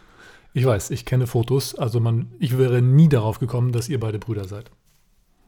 Ich 0.52 0.64
weiß, 0.64 0.90
ich 0.90 1.04
kenne 1.04 1.26
Fotos, 1.26 1.76
also 1.76 2.00
man, 2.00 2.32
ich 2.40 2.58
wäre 2.58 2.82
nie 2.82 3.08
darauf 3.08 3.38
gekommen, 3.38 3.70
dass 3.70 3.88
ihr 3.88 4.00
beide 4.00 4.18
Brüder 4.18 4.48
seid. 4.48 4.70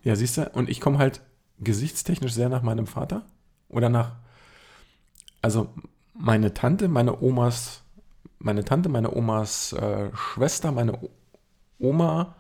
Ja, 0.02 0.16
siehst 0.16 0.36
du, 0.36 0.50
und 0.50 0.68
ich 0.68 0.80
komme 0.80 0.98
halt 0.98 1.20
gesichtstechnisch 1.60 2.32
sehr 2.32 2.48
nach 2.48 2.62
meinem 2.62 2.86
Vater 2.86 3.24
oder 3.68 3.88
nach, 3.88 4.16
also 5.40 5.68
meine 6.14 6.54
Tante, 6.54 6.88
meine 6.88 7.22
Omas, 7.22 7.82
meine 8.38 8.64
Tante, 8.64 8.88
meine 8.88 9.14
Omas 9.14 9.72
äh, 9.72 10.10
Schwester, 10.14 10.72
meine 10.72 10.98
Oma, 11.78 12.34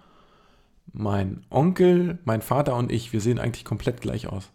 mein 0.92 1.44
Onkel, 1.50 2.18
mein 2.24 2.42
Vater 2.42 2.76
und 2.76 2.90
ich, 2.90 3.12
wir 3.12 3.20
sehen 3.20 3.38
eigentlich 3.38 3.64
komplett 3.64 4.00
gleich 4.00 4.26
aus. 4.26 4.50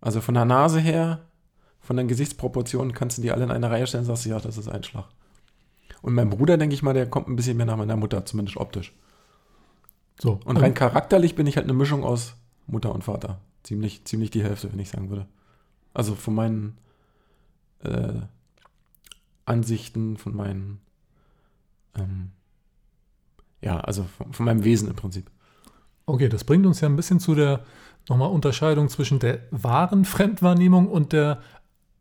Also 0.00 0.20
von 0.20 0.34
der 0.34 0.44
Nase 0.44 0.80
her, 0.80 1.26
von 1.80 1.96
den 1.96 2.08
Gesichtsproportionen 2.08 2.92
kannst 2.92 3.18
du 3.18 3.22
die 3.22 3.32
alle 3.32 3.44
in 3.44 3.50
eine 3.50 3.70
Reihe 3.70 3.86
stellen, 3.86 4.04
sagst 4.04 4.24
du, 4.24 4.30
ja, 4.30 4.40
das 4.40 4.58
ist 4.58 4.68
ein 4.68 4.84
Schlag. 4.84 5.06
Und 6.02 6.14
mein 6.14 6.30
Bruder, 6.30 6.56
denke 6.56 6.74
ich 6.74 6.82
mal, 6.82 6.94
der 6.94 7.08
kommt 7.08 7.28
ein 7.28 7.36
bisschen 7.36 7.56
mehr 7.56 7.66
nach 7.66 7.76
meiner 7.76 7.96
Mutter, 7.96 8.24
zumindest 8.24 8.56
optisch. 8.56 8.92
So. 10.20 10.40
Und 10.44 10.58
rein 10.58 10.74
charakterlich 10.74 11.34
bin 11.34 11.46
ich 11.46 11.56
halt 11.56 11.64
eine 11.64 11.72
Mischung 11.72 12.04
aus 12.04 12.34
Mutter 12.66 12.94
und 12.94 13.04
Vater. 13.04 13.40
Ziemlich, 13.62 14.04
ziemlich 14.04 14.30
die 14.30 14.42
Hälfte, 14.42 14.70
wenn 14.72 14.78
ich 14.78 14.90
sagen 14.90 15.10
würde. 15.10 15.26
Also 15.94 16.14
von 16.14 16.34
meinen 16.34 16.78
äh, 17.82 18.20
Ansichten, 19.44 20.16
von 20.16 20.34
meinen, 20.34 20.80
ähm, 21.96 22.32
ja, 23.60 23.80
also 23.80 24.04
von, 24.04 24.32
von 24.32 24.46
meinem 24.46 24.64
Wesen 24.64 24.88
im 24.88 24.96
Prinzip. 24.96 25.30
Okay, 26.06 26.28
das 26.28 26.44
bringt 26.44 26.66
uns 26.66 26.80
ja 26.80 26.88
ein 26.88 26.96
bisschen 26.96 27.20
zu 27.20 27.34
der 27.34 27.64
nochmal 28.08 28.30
Unterscheidung 28.30 28.88
zwischen 28.88 29.18
der 29.18 29.40
wahren 29.50 30.04
Fremdwahrnehmung 30.04 30.88
und 30.88 31.12
der 31.12 31.40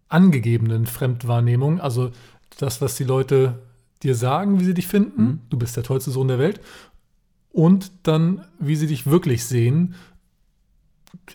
angegebenen 0.08 0.88
Fremdwahrnehmung. 0.88 1.80
Also 1.80 2.12
das, 2.58 2.82
was 2.82 2.96
die 2.96 3.04
Leute 3.04 3.60
dir 4.04 4.16
sagen, 4.16 4.60
wie 4.60 4.66
sie 4.66 4.74
dich 4.74 4.88
finden. 4.88 5.24
Mhm. 5.24 5.40
Du 5.50 5.58
bist 5.58 5.76
der 5.76 5.84
tollste 5.84 6.12
Sohn 6.12 6.28
der 6.28 6.40
Welt. 6.40 6.62
Und 7.52 7.92
dann, 8.04 8.46
wie 8.60 8.76
sie 8.76 8.88
dich 8.88 9.08
wirklich 9.08 9.46
sehen. 9.46 9.96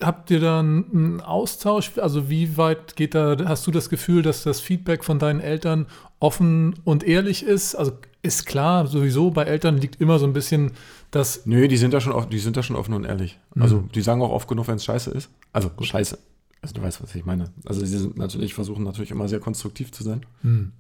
Habt 0.01 0.31
ihr 0.31 0.41
da 0.41 0.61
einen 0.61 1.21
Austausch? 1.21 1.93
Also 1.99 2.29
wie 2.29 2.57
weit 2.57 2.97
geht 2.97 3.15
da, 3.15 3.37
hast 3.45 3.67
du 3.67 3.71
das 3.71 3.89
Gefühl, 3.89 4.23
dass 4.23 4.43
das 4.45 4.61
Feedback 4.61 5.05
von 5.05 5.19
deinen 5.19 5.41
Eltern 5.41 5.87
offen 6.21 6.77
und 6.85 7.03
ehrlich 7.05 7.43
ist? 7.45 7.75
Also 7.75 7.93
ist 8.23 8.47
klar, 8.47 8.87
sowieso 8.87 9.31
bei 9.31 9.45
Eltern 9.45 9.77
liegt 9.77 10.01
immer 10.01 10.19
so 10.19 10.27
ein 10.27 10.33
bisschen 10.33 10.73
das. 11.11 11.45
Nö, 11.45 11.69
die 11.69 11.77
sind 11.77 11.93
da 11.93 12.01
schon, 12.01 12.31
die 12.31 12.39
sind 12.39 12.57
da 12.57 12.63
schon 12.63 12.77
offen 12.77 12.95
und 12.95 13.05
ehrlich. 13.05 13.39
Mhm. 13.55 13.63
Also 13.63 13.81
die 13.95 14.01
sagen 14.01 14.23
auch 14.23 14.31
oft 14.31 14.49
genug, 14.49 14.67
wenn 14.69 14.77
es 14.77 14.85
scheiße 14.85 15.11
ist. 15.11 15.31
Also 15.53 15.71
scheiße. 15.79 16.19
Also 16.63 16.75
du 16.75 16.83
weißt, 16.83 17.03
was 17.03 17.15
ich 17.15 17.27
meine. 17.27 17.53
Also 17.67 17.85
sie 17.85 17.99
sind 17.99 18.17
natürlich, 18.17 18.55
versuchen 18.55 18.85
natürlich 18.85 19.11
immer 19.11 19.29
sehr 19.29 19.41
konstruktiv 19.41 19.93
zu 19.93 20.03
sein. 20.03 20.25
Mhm. 20.43 20.73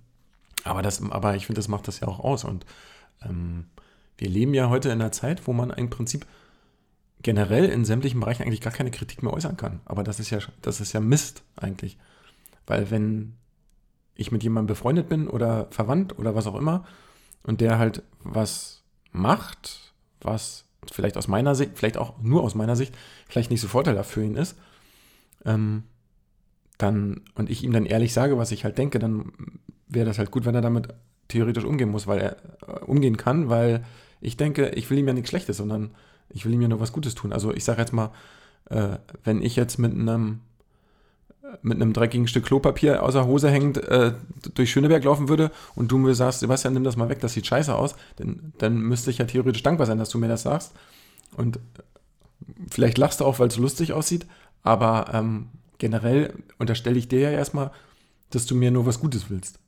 Aber, 0.64 0.80
das, 0.80 1.02
aber 1.02 1.36
ich 1.36 1.46
finde, 1.46 1.58
das 1.58 1.68
macht 1.68 1.86
das 1.86 2.00
ja 2.00 2.08
auch 2.08 2.20
aus. 2.20 2.44
Und 2.44 2.64
ähm, 3.22 3.66
wir 4.16 4.28
leben 4.28 4.54
ja 4.54 4.68
heute 4.68 4.88
in 4.90 5.00
einer 5.00 5.12
Zeit, 5.12 5.46
wo 5.46 5.52
man 5.52 5.70
im 5.70 5.90
Prinzip 5.90 6.26
generell 7.22 7.64
in 7.66 7.84
sämtlichen 7.84 8.20
Bereichen 8.20 8.42
eigentlich 8.42 8.60
gar 8.60 8.72
keine 8.72 8.90
Kritik 8.90 9.22
mehr 9.22 9.32
äußern 9.32 9.56
kann. 9.56 9.80
Aber 9.84 10.04
das 10.04 10.20
ist 10.20 10.30
ja, 10.30 10.38
das 10.62 10.80
ist 10.80 10.92
ja 10.92 11.00
Mist 11.00 11.42
eigentlich. 11.56 11.98
Weil 12.66 12.90
wenn 12.90 13.34
ich 14.14 14.30
mit 14.30 14.42
jemandem 14.42 14.68
befreundet 14.68 15.08
bin 15.08 15.28
oder 15.28 15.66
verwandt 15.70 16.18
oder 16.18 16.34
was 16.34 16.46
auch 16.46 16.54
immer 16.54 16.84
und 17.42 17.60
der 17.60 17.78
halt 17.78 18.02
was 18.22 18.82
macht, 19.10 19.92
was 20.20 20.66
vielleicht 20.92 21.16
aus 21.16 21.28
meiner 21.28 21.54
Sicht, 21.54 21.72
vielleicht 21.74 21.96
auch 21.96 22.20
nur 22.20 22.42
aus 22.42 22.54
meiner 22.54 22.76
Sicht, 22.76 22.94
vielleicht 23.28 23.50
nicht 23.50 23.60
so 23.60 23.68
vorteilhaft 23.68 24.10
für 24.10 24.22
ihn 24.22 24.36
ist, 24.36 24.56
ähm, 25.44 25.84
dann, 26.78 27.22
und 27.34 27.50
ich 27.50 27.62
ihm 27.62 27.72
dann 27.72 27.86
ehrlich 27.86 28.12
sage, 28.12 28.38
was 28.38 28.52
ich 28.52 28.64
halt 28.64 28.78
denke, 28.78 28.98
dann 28.98 29.32
wäre 29.88 30.06
das 30.06 30.18
halt 30.18 30.30
gut, 30.30 30.44
wenn 30.44 30.54
er 30.54 30.60
damit 30.60 30.88
theoretisch 31.28 31.64
umgehen 31.64 31.90
muss, 31.90 32.06
weil 32.06 32.20
er 32.20 32.36
äh, 32.66 32.84
umgehen 32.84 33.16
kann, 33.16 33.48
weil 33.48 33.84
ich 34.20 34.36
denke, 34.36 34.70
ich 34.70 34.90
will 34.90 34.98
ihm 34.98 35.06
ja 35.08 35.14
nichts 35.14 35.30
Schlechtes, 35.30 35.56
sondern 35.56 35.90
ich 36.28 36.44
will 36.44 36.54
ihm 36.54 36.62
ja 36.62 36.68
nur 36.68 36.80
was 36.80 36.92
Gutes 36.92 37.14
tun. 37.14 37.32
Also 37.32 37.52
ich 37.52 37.64
sage 37.64 37.80
jetzt 37.80 37.92
mal, 37.92 38.10
äh, 38.70 38.96
wenn 39.22 39.42
ich 39.42 39.56
jetzt 39.56 39.78
mit 39.78 39.92
einem 39.92 40.40
mit 41.62 41.80
einem 41.80 41.92
dreckigen 41.92 42.26
Stück 42.26 42.46
Klopapier 42.46 43.02
aus 43.02 43.14
der 43.14 43.26
Hose 43.26 43.50
hängend 43.50 43.78
äh, 43.78 44.12
durch 44.54 44.70
Schöneberg 44.70 45.04
laufen 45.04 45.28
würde 45.28 45.50
und 45.74 45.92
du 45.92 45.98
mir 45.98 46.14
sagst, 46.14 46.40
Sebastian, 46.40 46.74
nimm 46.74 46.84
das 46.84 46.96
mal 46.96 47.08
weg, 47.08 47.20
das 47.20 47.34
sieht 47.34 47.46
scheiße 47.46 47.74
aus, 47.74 47.94
dann, 48.16 48.52
dann 48.58 48.78
müsste 48.80 49.10
ich 49.10 49.18
ja 49.18 49.24
theoretisch 49.24 49.62
dankbar 49.62 49.86
sein, 49.86 49.98
dass 49.98 50.08
du 50.08 50.18
mir 50.18 50.28
das 50.28 50.42
sagst. 50.42 50.72
Und 51.36 51.60
vielleicht 52.70 52.98
lachst 52.98 53.20
du 53.20 53.24
auch, 53.24 53.38
weil 53.38 53.48
es 53.48 53.56
lustig 53.56 53.92
aussieht, 53.92 54.26
aber 54.62 55.10
ähm, 55.12 55.48
generell 55.78 56.34
unterstelle 56.58 56.98
ich 56.98 57.08
dir 57.08 57.20
ja 57.20 57.30
erstmal, 57.30 57.70
dass 58.30 58.46
du 58.46 58.54
mir 58.54 58.70
nur 58.70 58.86
was 58.86 59.00
Gutes 59.00 59.30
willst. 59.30 59.58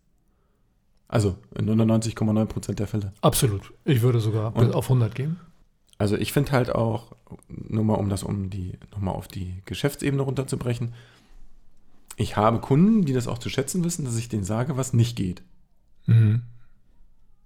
Also 1.09 1.37
in 1.55 1.69
99,9% 1.69 2.75
der 2.75 2.87
Fälle. 2.87 3.13
Absolut. 3.21 3.73
Ich 3.85 4.03
würde 4.03 4.21
sogar 4.21 4.55
Und, 4.57 4.75
auf 4.75 4.87
100 4.87 5.15
gehen. 5.15 5.39
Also 5.99 6.17
ich 6.17 6.33
finde 6.33 6.53
halt 6.53 6.75
auch, 6.75 7.13
nur 7.49 7.85
mal 7.85 7.95
um 7.95 8.09
das 8.09 8.23
um 8.23 8.51
die, 8.51 8.79
nochmal 8.91 9.15
auf 9.15 9.29
die 9.29 9.63
Geschäftsebene 9.65 10.23
runterzubrechen, 10.23 10.95
ich 12.17 12.37
habe 12.37 12.61
Kunden, 12.61 13.05
die 13.05 13.13
das 13.13 13.29
auch 13.29 13.39
zu 13.39 13.49
schätzen 13.49 13.85
wissen, 13.85 14.05
dass 14.05 14.17
ich 14.17 14.29
denen 14.29 14.45
sage, 14.45 14.77
was 14.77 14.93
nicht 14.93 15.17
geht. 15.17 15.43
Mhm. 16.07 16.43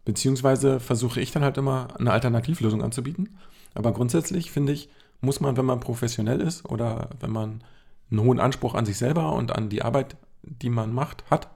Beziehungsweise 0.04 0.80
versuche 0.80 1.20
ich 1.20 1.32
dann 1.32 1.42
halt 1.42 1.58
immer 1.58 1.88
eine 1.98 2.12
Alternativlösung 2.12 2.82
anzubieten. 2.82 3.36
Aber 3.74 3.92
grundsätzlich 3.92 4.50
finde 4.50 4.72
ich, 4.72 4.88
muss 5.20 5.40
man, 5.40 5.56
wenn 5.56 5.66
man 5.66 5.80
professionell 5.80 6.40
ist 6.40 6.64
oder 6.64 7.10
wenn 7.20 7.30
man 7.30 7.62
einen 8.10 8.20
hohen 8.20 8.40
Anspruch 8.40 8.74
an 8.74 8.86
sich 8.86 8.96
selber 8.96 9.32
und 9.34 9.54
an 9.54 9.68
die 9.68 9.82
Arbeit, 9.82 10.16
die 10.42 10.70
man 10.70 10.92
macht, 10.92 11.24
hat, 11.30 11.50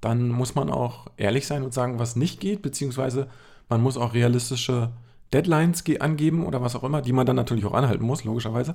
dann 0.00 0.28
muss 0.28 0.54
man 0.54 0.70
auch 0.70 1.06
ehrlich 1.16 1.46
sein 1.46 1.62
und 1.62 1.74
sagen, 1.74 1.98
was 1.98 2.16
nicht 2.16 2.40
geht, 2.40 2.62
beziehungsweise 2.62 3.28
man 3.68 3.82
muss 3.82 3.96
auch 3.96 4.14
realistische 4.14 4.90
Deadlines 5.32 5.84
angeben 6.00 6.44
oder 6.44 6.62
was 6.62 6.74
auch 6.74 6.84
immer, 6.84 7.02
die 7.02 7.12
man 7.12 7.26
dann 7.26 7.36
natürlich 7.36 7.64
auch 7.64 7.74
anhalten 7.74 8.04
muss, 8.04 8.24
logischerweise. 8.24 8.74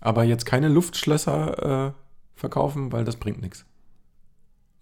Aber 0.00 0.24
jetzt 0.24 0.46
keine 0.46 0.68
Luftschlösser 0.68 1.88
äh, 1.88 1.92
verkaufen, 2.34 2.92
weil 2.92 3.04
das 3.04 3.16
bringt 3.16 3.40
nichts. 3.40 3.64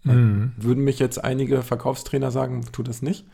Mhm. 0.02 0.52
Würden 0.56 0.84
mich 0.84 0.98
jetzt 0.98 1.22
einige 1.22 1.62
Verkaufstrainer 1.62 2.30
sagen, 2.30 2.64
tu 2.72 2.82
das 2.82 3.02
nicht. 3.02 3.26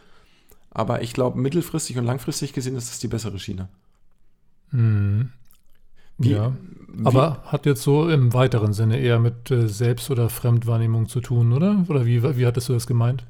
Aber 0.70 1.03
ich 1.03 1.12
glaube, 1.12 1.38
mittelfristig 1.38 1.96
und 1.96 2.05
langfristig 2.05 2.53
gesehen 2.53 2.77
ist 2.77 2.90
das 2.90 2.99
die 2.99 3.09
bessere 3.09 3.38
Schiene. 3.38 3.68
Mhm. 4.70 5.33
Wie, 6.18 6.33
ja. 6.33 6.52
Aber 7.05 7.42
wie, 7.44 7.48
hat 7.48 7.66
jetzt 7.66 7.83
so 7.83 8.09
im 8.09 8.33
weiteren 8.33 8.72
Sinne 8.72 8.98
eher 8.98 9.18
mit 9.18 9.50
äh, 9.50 9.68
Selbst- 9.68 10.11
oder 10.11 10.29
Fremdwahrnehmung 10.29 11.09
zu 11.09 11.20
tun, 11.20 11.52
oder? 11.52 11.85
Oder 11.88 12.07
wie, 12.07 12.22
wie 12.37 12.46
hattest 12.46 12.68
du 12.68 12.72
das 12.72 12.87
gemeint? 12.87 13.26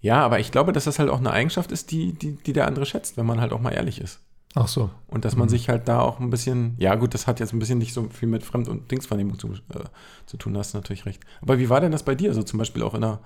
Ja, 0.00 0.24
aber 0.24 0.38
ich 0.38 0.52
glaube, 0.52 0.72
dass 0.72 0.84
das 0.84 0.98
halt 0.98 1.08
auch 1.08 1.18
eine 1.18 1.30
Eigenschaft 1.30 1.72
ist, 1.72 1.90
die, 1.90 2.12
die, 2.12 2.32
die 2.36 2.52
der 2.52 2.66
andere 2.66 2.86
schätzt, 2.86 3.16
wenn 3.16 3.26
man 3.26 3.40
halt 3.40 3.52
auch 3.52 3.60
mal 3.60 3.70
ehrlich 3.70 4.00
ist. 4.00 4.20
Ach 4.54 4.68
so. 4.68 4.90
Und 5.08 5.24
dass 5.24 5.34
man 5.34 5.46
mhm. 5.46 5.50
sich 5.50 5.68
halt 5.68 5.88
da 5.88 6.00
auch 6.00 6.20
ein 6.20 6.30
bisschen, 6.30 6.76
ja 6.78 6.94
gut, 6.94 7.14
das 7.14 7.26
hat 7.26 7.40
jetzt 7.40 7.52
ein 7.52 7.58
bisschen 7.58 7.78
nicht 7.78 7.92
so 7.92 8.08
viel 8.08 8.28
mit 8.28 8.44
Fremd- 8.44 8.68
und 8.68 8.90
Dingswahrnehmung 8.90 9.38
zu, 9.38 9.48
äh, 9.48 9.84
zu 10.26 10.36
tun, 10.36 10.54
da 10.54 10.60
hast 10.60 10.74
du 10.74 10.78
natürlich 10.78 11.06
recht. 11.06 11.22
Aber 11.42 11.58
wie 11.58 11.68
war 11.70 11.80
denn 11.80 11.90
das 11.90 12.04
bei 12.04 12.14
dir? 12.14 12.28
Also 12.28 12.42
zum 12.44 12.58
Beispiel 12.58 12.82
auch 12.82 12.94
in 12.94 13.00
der, 13.00 13.20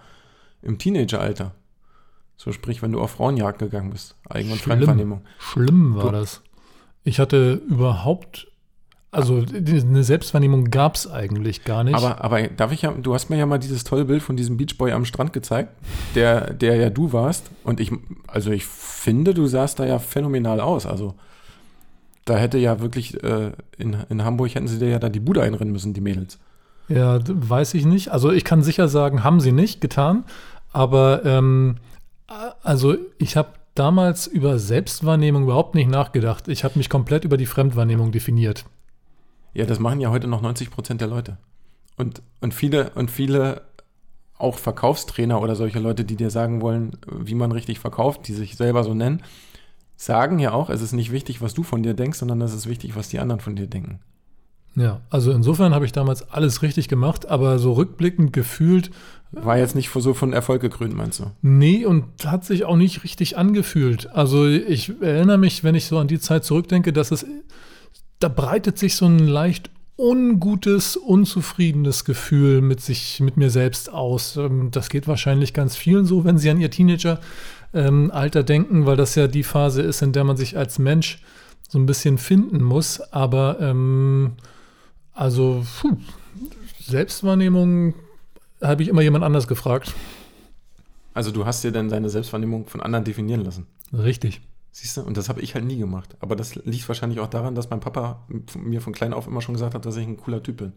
im 0.63 0.79
Teenageralter? 0.79 1.55
So 2.37 2.53
sprich, 2.53 2.81
wenn 2.81 2.93
du 2.93 3.01
auf 3.01 3.11
Frauenjagd 3.11 3.59
gegangen 3.59 3.91
bist, 3.91 4.17
Eigen- 4.29 4.53
und 4.53 4.61
Fremdwahrnehmung. 4.61 5.23
Schlimm 5.39 5.97
war 5.97 6.05
du, 6.05 6.13
das. 6.13 6.43
Ich 7.03 7.19
hatte 7.19 7.55
überhaupt 7.69 8.47
also 9.11 9.43
eine 9.55 10.05
Selbstwahrnehmung 10.05 10.71
gab 10.71 10.97
es 10.97 11.11
eigentlich 11.11 11.65
gar 11.65 11.83
nicht. 11.83 11.95
Aber, 11.95 12.23
aber 12.23 12.43
darf 12.49 12.73
ich 12.73 12.83
ja, 12.83 12.93
du 12.93 13.15
hast 13.15 13.31
mir 13.31 13.39
ja 13.39 13.47
mal 13.47 13.59
dieses 13.59 13.85
tolle 13.85 14.05
Bild 14.05 14.23
von 14.23 14.37
diesem 14.37 14.59
Beachboy 14.59 14.93
am 14.93 15.07
Strand 15.07 15.33
gezeigt, 15.33 15.71
der, 16.15 16.53
der 16.53 16.77
ja 16.77 16.91
du 16.91 17.13
warst. 17.13 17.51
Und 17.65 17.81
ich, 17.81 17.91
also 18.27 18.51
ich 18.51 18.67
finde, 18.67 19.33
du 19.33 19.47
sahst 19.47 19.79
da 19.79 19.87
ja 19.87 19.99
phänomenal 19.99 20.61
aus. 20.61 20.85
Also 20.85 21.15
da 22.27 22.37
hätte 22.37 22.59
ja 22.59 22.81
wirklich, 22.81 23.23
äh, 23.23 23.53
in, 23.79 23.97
in 24.11 24.25
Hamburg 24.25 24.55
hätten 24.55 24.69
sie 24.69 24.79
dir 24.79 24.89
ja 24.89 24.99
da 24.99 25.09
die 25.09 25.21
Bude 25.21 25.43
einrennen 25.43 25.73
müssen, 25.73 25.95
die 25.95 26.03
Mädels. 26.03 26.39
Ja, 26.89 27.19
weiß 27.27 27.75
ich 27.75 27.87
nicht. 27.87 28.11
Also 28.11 28.31
ich 28.31 28.45
kann 28.45 28.63
sicher 28.63 28.89
sagen, 28.89 29.25
haben 29.25 29.41
sie 29.41 29.53
nicht 29.53 29.81
getan. 29.81 30.25
Aber 30.73 31.25
ähm, 31.25 31.77
also 32.63 32.97
ich 33.17 33.39
habe 33.39 33.49
damals 33.75 34.27
über 34.27 34.59
Selbstwahrnehmung 34.59 35.45
überhaupt 35.45 35.75
nicht 35.75 35.89
nachgedacht. 35.89 36.49
Ich 36.49 36.65
habe 36.65 36.79
mich 36.79 36.91
komplett 36.91 37.25
über 37.25 37.39
die 37.39 37.47
Fremdwahrnehmung 37.47 38.13
definiert. 38.13 38.67
Ja, 39.59 39.67
das 39.67 39.81
machen 39.81 39.99
ja 39.99 40.11
heute 40.11 40.29
noch 40.29 40.41
90 40.41 40.71
Prozent 40.71 41.01
der 41.01 41.09
Leute. 41.09 41.37
Und, 41.97 42.23
und 42.41 42.55
viele, 42.55 42.91
und 42.91 43.11
viele 43.11 43.63
auch 44.39 44.57
Verkaufstrainer 44.57 45.43
oder 45.43 45.57
solche 45.57 45.81
Leute, 45.81 46.05
die 46.05 46.15
dir 46.15 46.31
sagen 46.31 46.61
wollen, 46.61 46.93
wie 47.11 47.35
man 47.35 47.51
richtig 47.51 47.81
verkauft, 47.81 48.29
die 48.29 48.35
sich 48.35 48.55
selber 48.55 48.85
so 48.85 48.95
nennen, 48.95 49.21
sagen 49.97 50.39
ja 50.39 50.53
auch, 50.53 50.71
es 50.71 50.81
ist 50.81 50.93
nicht 50.93 51.11
wichtig, 51.11 51.43
was 51.43 51.55
du 51.55 51.65
von 51.65 51.83
dir 51.83 51.95
denkst, 51.95 52.21
sondern 52.21 52.41
es 52.41 52.55
ist 52.55 52.69
wichtig, 52.69 52.95
was 52.95 53.09
die 53.09 53.19
anderen 53.19 53.41
von 53.41 53.57
dir 53.57 53.67
denken. 53.67 53.99
Ja, 54.77 55.01
also 55.11 55.33
insofern 55.33 55.75
habe 55.75 55.87
ich 55.87 55.91
damals 55.91 56.31
alles 56.31 56.63
richtig 56.63 56.87
gemacht, 56.87 57.27
aber 57.27 57.59
so 57.59 57.73
rückblickend 57.73 58.33
gefühlt. 58.33 58.93
War 59.33 59.59
jetzt 59.59 59.75
nicht 59.75 59.91
so 59.93 60.15
von 60.15 60.33
Erfolg 60.33 60.63
gekrönt, 60.63 60.95
meinst 60.95 61.19
du? 61.19 61.33
Nee, 61.43 61.85
und 61.85 62.05
hat 62.25 62.45
sich 62.45 62.65
auch 62.65 62.77
nicht 62.77 63.03
richtig 63.03 63.37
angefühlt. 63.37 64.09
Also 64.15 64.47
ich 64.47 65.03
erinnere 65.03 65.39
mich, 65.39 65.65
wenn 65.65 65.75
ich 65.75 65.87
so 65.87 65.99
an 65.99 66.07
die 66.07 66.21
Zeit 66.21 66.45
zurückdenke, 66.45 66.93
dass 66.93 67.11
es 67.11 67.27
da 68.19 68.29
breitet 68.29 68.79
sich 68.79 68.97
so 68.97 69.07
ein 69.07 69.19
leicht 69.19 69.71
ungutes, 69.97 70.97
unzufriedenes 70.97 72.05
Gefühl 72.05 72.61
mit 72.61 72.81
sich, 72.81 73.21
mit 73.21 73.37
mir 73.37 73.51
selbst 73.51 73.93
aus. 73.93 74.37
Ähm, 74.37 74.71
das 74.71 74.89
geht 74.89 75.09
wahrscheinlich 75.09 75.53
ganz 75.55 75.77
vielen 75.77 76.07
so, 76.07 76.25
wenn 76.25 76.39
sie 76.39 76.51
an 76.51 76.61
ihr 76.61 76.71
Teenager 76.71 77.21
ähm, 77.75 78.13
denken, 78.15 78.87
weil 78.87 78.97
das 78.97 79.15
ja 79.17 79.27
die 79.27 79.43
Phase 79.43 79.83
ist, 79.83 80.03
in 80.03 80.13
der 80.13 80.25
man 80.25 80.37
sich 80.37 80.57
als 80.57 80.79
Mensch 80.79 81.23
so 81.69 81.79
ein 81.79 81.87
bisschen 81.87 82.17
finden 82.17 82.63
muss. 82.63 83.01
Aber 83.01 83.59
ähm, 83.61 84.33
also 85.13 85.65
puh, 85.81 85.97
Selbstwahrnehmung 86.81 87.95
habe 88.63 88.83
ich 88.83 88.89
immer 88.89 89.03
jemand 89.03 89.25
anders 89.25 89.49
gefragt. 89.49 89.95
Also 91.13 91.33
du 91.33 91.45
hast 91.45 91.65
dir 91.65 91.73
dann 91.73 91.89
deine 91.89 92.09
Selbstwahrnehmung 92.09 92.67
von 92.67 92.81
anderen 92.81 93.05
definieren 93.05 93.45
lassen. 93.45 93.67
Richtig. 93.93 94.41
Siehst 94.81 94.97
du, 94.97 95.01
und 95.03 95.17
das 95.17 95.29
habe 95.29 95.41
ich 95.41 95.57
halt 95.57 95.65
nie 95.65 95.77
gemacht. 95.77 96.17
Aber 96.21 96.37
das 96.37 96.55
liegt 96.55 96.87
wahrscheinlich 96.87 97.19
auch 97.19 97.27
daran, 97.27 97.57
dass 97.57 97.69
mein 97.69 97.81
Papa 97.81 98.25
mir 98.55 98.81
von 98.81 98.93
klein 98.93 99.13
auf 99.13 99.27
immer 99.27 99.43
schon 99.43 99.55
gesagt 99.55 99.75
hat, 99.75 99.85
dass 99.85 99.97
ich 99.97 100.07
ein 100.07 100.17
cooler 100.17 100.41
Typ 100.41 100.59
bin. 100.59 100.73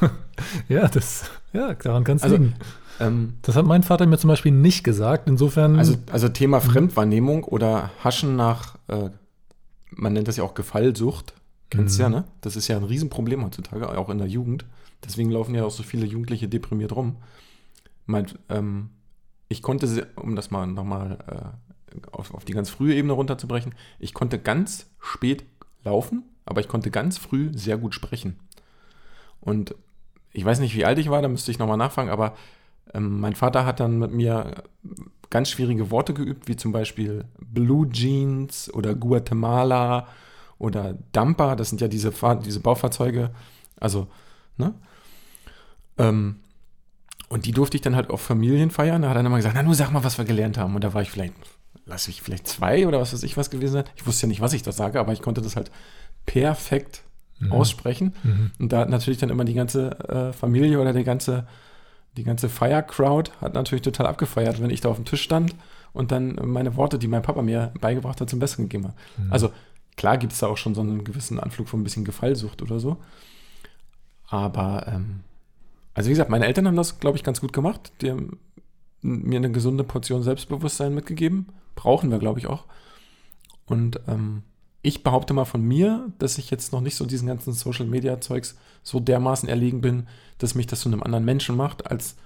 ja, 0.68 0.86
das, 0.86 1.28
ja, 1.52 1.74
daran 1.74 2.04
kann 2.04 2.18
es 2.18 2.22
also, 2.22 2.36
liegen. 2.36 2.54
Ähm, 3.00 3.34
das 3.42 3.56
hat 3.56 3.66
mein 3.66 3.82
Vater 3.82 4.06
mir 4.06 4.16
zum 4.16 4.28
Beispiel 4.28 4.52
nicht 4.52 4.84
gesagt. 4.84 5.28
Insofern. 5.28 5.76
Also, 5.76 5.96
also 6.12 6.28
Thema 6.28 6.60
Fremdwahrnehmung 6.60 7.42
oder 7.42 7.90
Haschen 8.04 8.36
nach, 8.36 8.76
äh, 8.86 9.10
man 9.90 10.12
nennt 10.12 10.28
das 10.28 10.36
ja 10.36 10.44
auch 10.44 10.54
Gefallsucht. 10.54 11.34
Kennst 11.70 11.98
du 11.98 12.06
mhm. 12.06 12.12
ja, 12.12 12.20
ne? 12.20 12.24
Das 12.42 12.54
ist 12.54 12.68
ja 12.68 12.76
ein 12.76 12.84
Riesenproblem 12.84 13.44
heutzutage, 13.44 13.88
auch 13.98 14.08
in 14.08 14.18
der 14.18 14.28
Jugend. 14.28 14.66
Deswegen 15.04 15.32
laufen 15.32 15.52
ja 15.52 15.64
auch 15.64 15.72
so 15.72 15.82
viele 15.82 16.06
Jugendliche 16.06 16.46
deprimiert 16.46 16.94
rum. 16.94 17.16
Mein, 18.06 18.26
ähm, 18.50 18.90
ich 19.48 19.62
konnte, 19.62 20.06
um 20.14 20.36
das 20.36 20.52
mal 20.52 20.68
nochmal 20.68 21.18
äh, 21.26 21.65
auf, 22.12 22.34
auf 22.34 22.44
die 22.44 22.52
ganz 22.52 22.70
frühe 22.70 22.94
Ebene 22.94 23.12
runterzubrechen, 23.12 23.74
ich 23.98 24.14
konnte 24.14 24.38
ganz 24.38 24.90
spät 25.00 25.44
laufen, 25.84 26.24
aber 26.44 26.60
ich 26.60 26.68
konnte 26.68 26.90
ganz 26.90 27.18
früh 27.18 27.50
sehr 27.54 27.78
gut 27.78 27.94
sprechen. 27.94 28.38
Und 29.40 29.74
ich 30.32 30.44
weiß 30.44 30.60
nicht, 30.60 30.74
wie 30.76 30.84
alt 30.84 30.98
ich 30.98 31.10
war, 31.10 31.22
da 31.22 31.28
müsste 31.28 31.50
ich 31.50 31.58
nochmal 31.58 31.76
nachfragen, 31.76 32.10
aber 32.10 32.34
ähm, 32.94 33.20
mein 33.20 33.34
Vater 33.34 33.64
hat 33.64 33.80
dann 33.80 33.98
mit 33.98 34.12
mir 34.12 34.64
ganz 35.30 35.50
schwierige 35.50 35.90
Worte 35.90 36.14
geübt, 36.14 36.48
wie 36.48 36.56
zum 36.56 36.72
Beispiel 36.72 37.24
Blue 37.40 37.88
Jeans 37.90 38.72
oder 38.72 38.94
Guatemala 38.94 40.06
oder 40.58 40.96
Dumper, 41.12 41.56
das 41.56 41.70
sind 41.70 41.80
ja 41.80 41.88
diese, 41.88 42.12
Fahr 42.12 42.36
diese 42.36 42.60
Baufahrzeuge, 42.60 43.30
also, 43.78 44.08
ne? 44.56 44.74
Ähm, 45.98 46.36
und 47.28 47.46
die 47.46 47.52
durfte 47.52 47.76
ich 47.76 47.82
dann 47.82 47.96
halt 47.96 48.10
auf 48.10 48.20
Familien 48.20 48.70
feiern. 48.70 49.02
Da 49.02 49.08
hat 49.08 49.14
er 49.14 49.18
dann 49.18 49.26
immer 49.26 49.36
gesagt, 49.36 49.56
na 49.56 49.62
nur 49.62 49.74
sag 49.74 49.90
mal, 49.90 50.04
was 50.04 50.18
wir 50.18 50.24
gelernt 50.24 50.58
haben. 50.58 50.74
Und 50.74 50.84
da 50.84 50.94
war 50.94 51.02
ich 51.02 51.10
vielleicht, 51.10 51.34
lass 51.86 52.08
ich 52.08 52.20
vielleicht 52.20 52.46
zwei 52.46 52.86
oder 52.86 53.00
was 53.00 53.12
weiß 53.12 53.22
ich 53.22 53.36
was 53.36 53.50
gewesen 53.50 53.72
sein. 53.72 53.84
Ich 53.96 54.06
wusste 54.06 54.26
ja 54.26 54.28
nicht, 54.28 54.40
was 54.40 54.52
ich 54.52 54.62
da 54.62 54.72
sage, 54.72 55.00
aber 55.00 55.12
ich 55.12 55.22
konnte 55.22 55.40
das 55.40 55.56
halt 55.56 55.70
perfekt 56.26 57.02
mhm. 57.38 57.52
aussprechen. 57.52 58.14
Mhm. 58.22 58.50
Und 58.58 58.72
da 58.72 58.80
hat 58.80 58.90
natürlich 58.90 59.18
dann 59.18 59.30
immer 59.30 59.44
die 59.44 59.54
ganze 59.54 59.98
äh, 60.08 60.32
Familie 60.32 60.80
oder 60.80 60.92
die 60.92 61.04
ganze, 61.04 61.46
die 62.16 62.24
ganze 62.24 62.48
Feiercrowd 62.48 63.32
hat 63.40 63.54
natürlich 63.54 63.82
total 63.82 64.06
abgefeiert, 64.06 64.60
wenn 64.60 64.70
ich 64.70 64.80
da 64.80 64.90
auf 64.90 64.96
dem 64.96 65.04
Tisch 65.04 65.22
stand 65.22 65.54
und 65.92 66.12
dann 66.12 66.38
meine 66.42 66.76
Worte, 66.76 66.98
die 66.98 67.08
mein 67.08 67.22
Papa 67.22 67.40
mir 67.40 67.72
beigebracht 67.80 68.20
hat, 68.20 68.28
zum 68.28 68.40
Besten 68.40 68.62
gegeben 68.64 68.88
hat. 68.88 68.94
Mhm. 69.16 69.32
Also 69.32 69.52
klar 69.96 70.18
gibt 70.18 70.32
es 70.32 70.40
da 70.40 70.48
auch 70.48 70.58
schon 70.58 70.74
so 70.74 70.80
einen 70.80 71.04
gewissen 71.04 71.38
Anflug 71.38 71.68
von 71.68 71.80
ein 71.80 71.84
bisschen 71.84 72.04
Gefallsucht 72.04 72.62
oder 72.62 72.80
so. 72.80 72.98
Aber 74.28 74.86
ähm, 74.88 75.20
also 75.94 76.08
wie 76.08 76.12
gesagt, 76.12 76.30
meine 76.30 76.46
Eltern 76.46 76.66
haben 76.66 76.76
das, 76.76 76.98
glaube 76.98 77.16
ich, 77.16 77.22
ganz 77.22 77.40
gut 77.40 77.52
gemacht. 77.52 77.92
Die 78.00 78.10
haben 78.10 78.38
mir 79.06 79.38
eine 79.38 79.50
gesunde 79.50 79.84
Portion 79.84 80.22
Selbstbewusstsein 80.22 80.94
mitgegeben. 80.94 81.46
Brauchen 81.74 82.10
wir, 82.10 82.18
glaube 82.18 82.38
ich, 82.38 82.46
auch. 82.46 82.64
Und 83.66 84.00
ähm, 84.08 84.42
ich 84.82 85.02
behaupte 85.02 85.34
mal 85.34 85.44
von 85.44 85.62
mir, 85.62 86.12
dass 86.18 86.38
ich 86.38 86.50
jetzt 86.50 86.72
noch 86.72 86.80
nicht 86.80 86.96
so 86.96 87.06
diesen 87.06 87.26
ganzen 87.26 87.52
Social 87.52 87.86
Media 87.86 88.20
Zeugs 88.20 88.56
so 88.82 89.00
dermaßen 89.00 89.48
erlegen 89.48 89.80
bin, 89.80 90.06
dass 90.38 90.54
mich 90.54 90.66
das 90.66 90.80
zu 90.80 90.88
einem 90.88 91.02
anderen 91.02 91.24
Menschen 91.24 91.56
macht, 91.56 91.90
als 91.90 92.16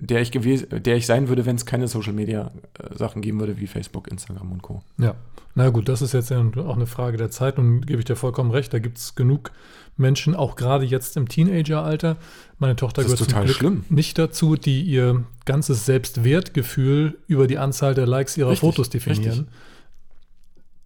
der 0.00 0.20
ich 0.20 0.30
gewesen, 0.30 0.68
der 0.70 0.96
ich 0.96 1.06
sein 1.06 1.28
würde, 1.28 1.46
wenn 1.46 1.56
es 1.56 1.66
keine 1.66 1.88
Social 1.88 2.12
Media 2.12 2.52
äh, 2.78 2.94
Sachen 2.94 3.22
geben 3.22 3.40
würde 3.40 3.58
wie 3.58 3.66
Facebook, 3.66 4.08
Instagram 4.08 4.52
und 4.52 4.62
Co. 4.62 4.82
Ja, 4.98 5.14
na 5.54 5.70
gut, 5.70 5.88
das 5.88 6.02
ist 6.02 6.12
jetzt 6.12 6.30
auch 6.30 6.76
eine 6.76 6.86
Frage 6.86 7.16
der 7.16 7.30
Zeit 7.30 7.58
und 7.58 7.86
gebe 7.86 7.98
ich 7.98 8.04
dir 8.04 8.16
vollkommen 8.16 8.50
recht. 8.50 8.72
Da 8.72 8.78
gibt 8.78 8.98
es 8.98 9.16
genug 9.16 9.50
Menschen, 9.98 10.34
auch 10.34 10.56
gerade 10.56 10.84
jetzt 10.84 11.16
im 11.16 11.28
Teenageralter. 11.28 12.16
Meine 12.58 12.76
Tochter 12.76 13.02
gehört 13.02 13.18
zum 13.18 13.26
Glück 13.44 13.56
schlimm. 13.56 13.84
nicht 13.88 14.18
dazu, 14.18 14.56
die 14.56 14.82
ihr 14.82 15.24
ganzes 15.44 15.86
Selbstwertgefühl 15.86 17.18
über 17.26 17.46
die 17.46 17.58
Anzahl 17.58 17.94
der 17.94 18.06
Likes 18.06 18.36
ihrer 18.36 18.50
richtig, 18.50 18.60
Fotos 18.60 18.90
definieren. 18.90 19.30
Richtig. 19.30 19.46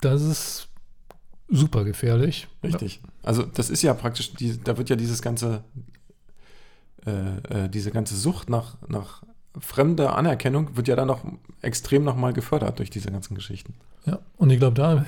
Das 0.01 0.23
ist 0.23 0.69
super 1.49 1.85
gefährlich. 1.85 2.49
Richtig. 2.63 3.01
Ja. 3.03 3.09
Also 3.23 3.43
das 3.43 3.71
ist 3.71 3.83
ja 3.83 3.95
praktisch, 3.95 4.33
die, 4.35 4.63
da 4.63 4.77
wird 4.79 4.89
ja 4.91 4.97
dieses 4.97 5.23
ganze, 5.23 5.63
äh, 7.07 7.65
äh, 7.65 7.69
diese 7.69 7.91
ganze 7.91 8.17
Sucht 8.17 8.51
nach, 8.51 8.77
nach 8.89 9.23
fremder 9.59 10.17
Anerkennung 10.17 10.77
wird 10.77 10.89
ja 10.89 10.97
dann 10.97 11.09
noch 11.09 11.25
extrem 11.61 12.05
nochmal 12.05 12.33
gefördert 12.33 12.79
durch 12.79 12.91
diese 12.91 13.11
ganzen 13.11 13.35
Geschichten. 13.35 13.75
Ja, 14.07 14.19
und 14.37 14.51
ich 14.51 14.59
glaube, 14.59 14.75
da 14.75 15.07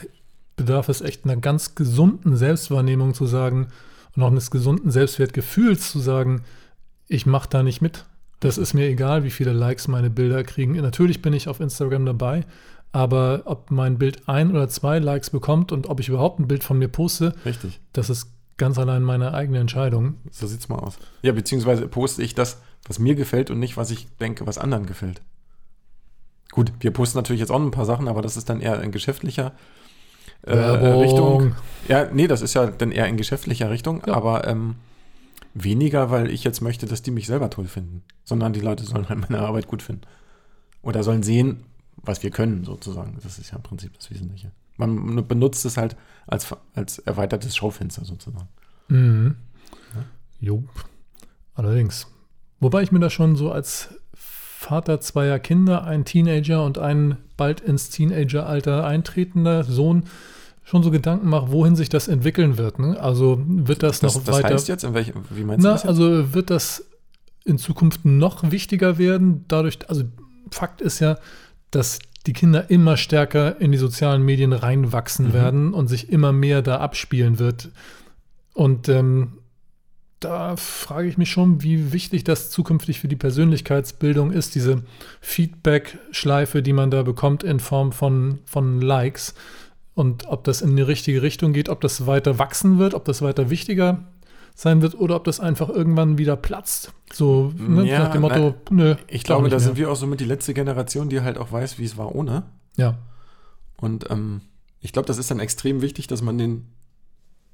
bedarf 0.56 0.88
es 0.88 1.00
echt 1.00 1.24
einer 1.24 1.36
ganz 1.36 1.74
gesunden 1.74 2.36
Selbstwahrnehmung 2.36 3.14
zu 3.14 3.26
sagen, 3.26 3.68
und 4.16 4.22
auch 4.22 4.30
eines 4.30 4.50
gesunden 4.50 4.90
Selbstwertgefühls 4.90 5.90
zu 5.90 5.98
sagen, 5.98 6.44
ich 7.08 7.26
mache 7.26 7.48
da 7.48 7.62
nicht 7.62 7.80
mit. 7.80 8.04
Das 8.40 8.58
ist 8.58 8.74
mir 8.74 8.86
egal, 8.86 9.24
wie 9.24 9.30
viele 9.30 9.52
Likes 9.52 9.88
meine 9.88 10.10
Bilder 10.10 10.44
kriegen. 10.44 10.74
Natürlich 10.74 11.22
bin 11.22 11.32
ich 11.32 11.48
auf 11.48 11.60
Instagram 11.60 12.04
dabei, 12.06 12.44
aber 12.92 13.42
ob 13.46 13.70
mein 13.70 13.98
Bild 13.98 14.28
ein 14.28 14.50
oder 14.50 14.68
zwei 14.68 14.98
Likes 14.98 15.30
bekommt 15.30 15.72
und 15.72 15.88
ob 15.88 16.00
ich 16.00 16.08
überhaupt 16.08 16.38
ein 16.38 16.48
Bild 16.48 16.62
von 16.62 16.78
mir 16.78 16.88
poste, 16.88 17.34
Richtig. 17.44 17.80
das 17.92 18.10
ist 18.10 18.30
ganz 18.56 18.78
allein 18.78 19.02
meine 19.02 19.34
eigene 19.34 19.58
Entscheidung. 19.58 20.14
So 20.30 20.46
sieht's 20.46 20.68
mal 20.68 20.78
aus. 20.78 20.98
Ja, 21.22 21.32
beziehungsweise 21.32 21.88
poste 21.88 22.22
ich 22.22 22.34
das, 22.34 22.60
was 22.86 22.98
mir 22.98 23.14
gefällt 23.14 23.50
und 23.50 23.58
nicht, 23.58 23.76
was 23.76 23.90
ich 23.90 24.06
denke, 24.20 24.46
was 24.46 24.58
anderen 24.58 24.86
gefällt. 24.86 25.22
Gut, 26.52 26.72
wir 26.80 26.92
posten 26.92 27.18
natürlich 27.18 27.40
jetzt 27.40 27.50
auch 27.50 27.60
ein 27.60 27.72
paar 27.72 27.84
Sachen, 27.84 28.06
aber 28.06 28.22
das 28.22 28.36
ist 28.36 28.48
dann 28.48 28.60
eher 28.60 28.80
in 28.80 28.92
geschäftlicher 28.92 29.52
äh, 30.46 30.56
Richtung. 30.56 31.54
Ja, 31.88 32.08
nee, 32.12 32.26
das 32.26 32.42
ist 32.42 32.54
ja 32.54 32.66
dann 32.66 32.92
eher 32.92 33.06
in 33.06 33.16
geschäftlicher 33.16 33.70
Richtung, 33.70 34.02
ja. 34.06 34.14
aber 34.14 34.46
ähm, 34.46 34.76
weniger, 35.54 36.10
weil 36.10 36.30
ich 36.30 36.44
jetzt 36.44 36.60
möchte, 36.60 36.86
dass 36.86 37.02
die 37.02 37.10
mich 37.10 37.26
selber 37.26 37.50
toll 37.50 37.66
finden, 37.66 38.02
sondern 38.24 38.52
die 38.52 38.60
Leute 38.60 38.84
sollen 38.84 39.08
halt 39.08 39.28
meine 39.28 39.42
Arbeit 39.42 39.66
gut 39.66 39.82
finden. 39.82 40.02
Oder 40.82 41.02
sollen 41.02 41.22
sehen, 41.22 41.64
was 41.96 42.22
wir 42.22 42.30
können, 42.30 42.64
sozusagen. 42.64 43.16
Das 43.22 43.38
ist 43.38 43.50
ja 43.50 43.56
im 43.56 43.62
Prinzip 43.62 43.94
das 43.94 44.10
Wesentliche. 44.10 44.50
Man 44.76 45.26
benutzt 45.26 45.64
es 45.64 45.76
halt 45.76 45.96
als, 46.26 46.54
als 46.74 46.98
erweitertes 46.98 47.56
Schaufenster 47.56 48.04
sozusagen. 48.04 48.48
Mhm. 48.88 49.36
Ja? 49.94 50.04
Jo. 50.40 50.64
Allerdings. 51.54 52.08
Wobei 52.60 52.82
ich 52.82 52.92
mir 52.92 52.98
das 52.98 53.12
schon 53.12 53.36
so 53.36 53.52
als 53.52 53.94
Vater 54.64 54.98
zweier 54.98 55.38
Kinder, 55.38 55.84
ein 55.84 56.06
Teenager 56.06 56.64
und 56.64 56.78
ein 56.78 57.18
bald 57.36 57.60
ins 57.60 57.90
Teenageralter 57.90 58.86
eintretender 58.86 59.62
Sohn 59.62 60.04
schon 60.62 60.82
so 60.82 60.90
Gedanken 60.90 61.28
mache, 61.28 61.52
wohin 61.52 61.76
sich 61.76 61.90
das 61.90 62.08
entwickeln 62.08 62.56
wird. 62.56 62.78
Ne? 62.78 62.98
Also 62.98 63.42
wird 63.46 63.82
das, 63.82 64.00
das 64.00 64.14
noch 64.14 64.24
das 64.24 64.34
weiter. 64.34 64.48
Das 64.48 64.62
heißt 64.62 64.68
jetzt, 64.68 64.84
in 64.84 64.94
welch, 64.94 65.12
wie 65.28 65.44
meinst 65.44 65.62
na, 65.62 65.70
du 65.70 65.74
das? 65.74 65.82
Jetzt? 65.82 65.88
Also 65.90 66.32
wird 66.32 66.48
das 66.48 66.86
in 67.44 67.58
Zukunft 67.58 68.06
noch 68.06 68.50
wichtiger 68.50 68.96
werden? 68.96 69.44
Dadurch, 69.48 69.78
also 69.88 70.04
Fakt 70.50 70.80
ist 70.80 70.98
ja, 71.00 71.18
dass 71.70 71.98
die 72.26 72.32
Kinder 72.32 72.70
immer 72.70 72.96
stärker 72.96 73.60
in 73.60 73.70
die 73.70 73.76
sozialen 73.76 74.22
Medien 74.22 74.54
reinwachsen 74.54 75.28
mhm. 75.28 75.32
werden 75.34 75.74
und 75.74 75.88
sich 75.88 76.08
immer 76.08 76.32
mehr 76.32 76.62
da 76.62 76.78
abspielen 76.78 77.38
wird. 77.38 77.68
Und 78.54 78.88
ähm, 78.88 79.40
da 80.24 80.56
frage 80.56 81.08
ich 81.08 81.18
mich 81.18 81.30
schon, 81.30 81.62
wie 81.62 81.92
wichtig 81.92 82.24
das 82.24 82.50
zukünftig 82.50 83.00
für 83.00 83.08
die 83.08 83.16
Persönlichkeitsbildung 83.16 84.30
ist, 84.32 84.54
diese 84.54 84.82
Feedback-Schleife, 85.20 86.62
die 86.62 86.72
man 86.72 86.90
da 86.90 87.02
bekommt 87.02 87.44
in 87.44 87.60
Form 87.60 87.92
von, 87.92 88.38
von 88.44 88.80
Likes. 88.80 89.34
Und 89.94 90.26
ob 90.26 90.44
das 90.44 90.62
in 90.62 90.74
die 90.74 90.82
richtige 90.82 91.22
Richtung 91.22 91.52
geht, 91.52 91.68
ob 91.68 91.80
das 91.80 92.06
weiter 92.06 92.38
wachsen 92.38 92.78
wird, 92.78 92.94
ob 92.94 93.04
das 93.04 93.22
weiter 93.22 93.50
wichtiger 93.50 94.04
sein 94.54 94.82
wird 94.82 94.98
oder 94.98 95.16
ob 95.16 95.24
das 95.24 95.40
einfach 95.40 95.68
irgendwann 95.68 96.16
wieder 96.16 96.36
platzt. 96.36 96.92
So 97.12 97.52
ne, 97.56 97.84
ja, 97.84 98.00
nach 98.00 98.12
dem 98.12 98.22
Motto, 98.22 98.54
nein, 98.70 98.76
nö. 98.76 98.94
Ich 99.08 99.24
glaube, 99.24 99.48
da 99.48 99.58
sind 99.58 99.76
wir 99.76 99.90
auch 99.90 99.96
so 99.96 100.06
mit 100.06 100.20
die 100.20 100.24
letzte 100.24 100.54
Generation, 100.54 101.08
die 101.08 101.20
halt 101.20 101.38
auch 101.38 101.52
weiß, 101.52 101.78
wie 101.78 101.84
es 101.84 101.96
war 101.96 102.14
ohne. 102.14 102.44
Ja. 102.76 102.98
Und 103.76 104.10
ähm, 104.10 104.40
ich 104.80 104.92
glaube, 104.92 105.06
das 105.06 105.18
ist 105.18 105.30
dann 105.30 105.40
extrem 105.40 105.82
wichtig, 105.82 106.06
dass 106.06 106.22
man 106.22 106.38
den 106.38 106.66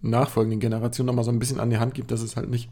nachfolgenden 0.02 0.60
Generationen 0.60 1.06
nochmal 1.06 1.24
so 1.24 1.30
ein 1.30 1.38
bisschen 1.38 1.60
an 1.60 1.70
die 1.70 1.78
Hand 1.78 1.94
gibt, 1.94 2.10
dass 2.10 2.22
es 2.22 2.36
halt 2.36 2.50
nicht 2.50 2.70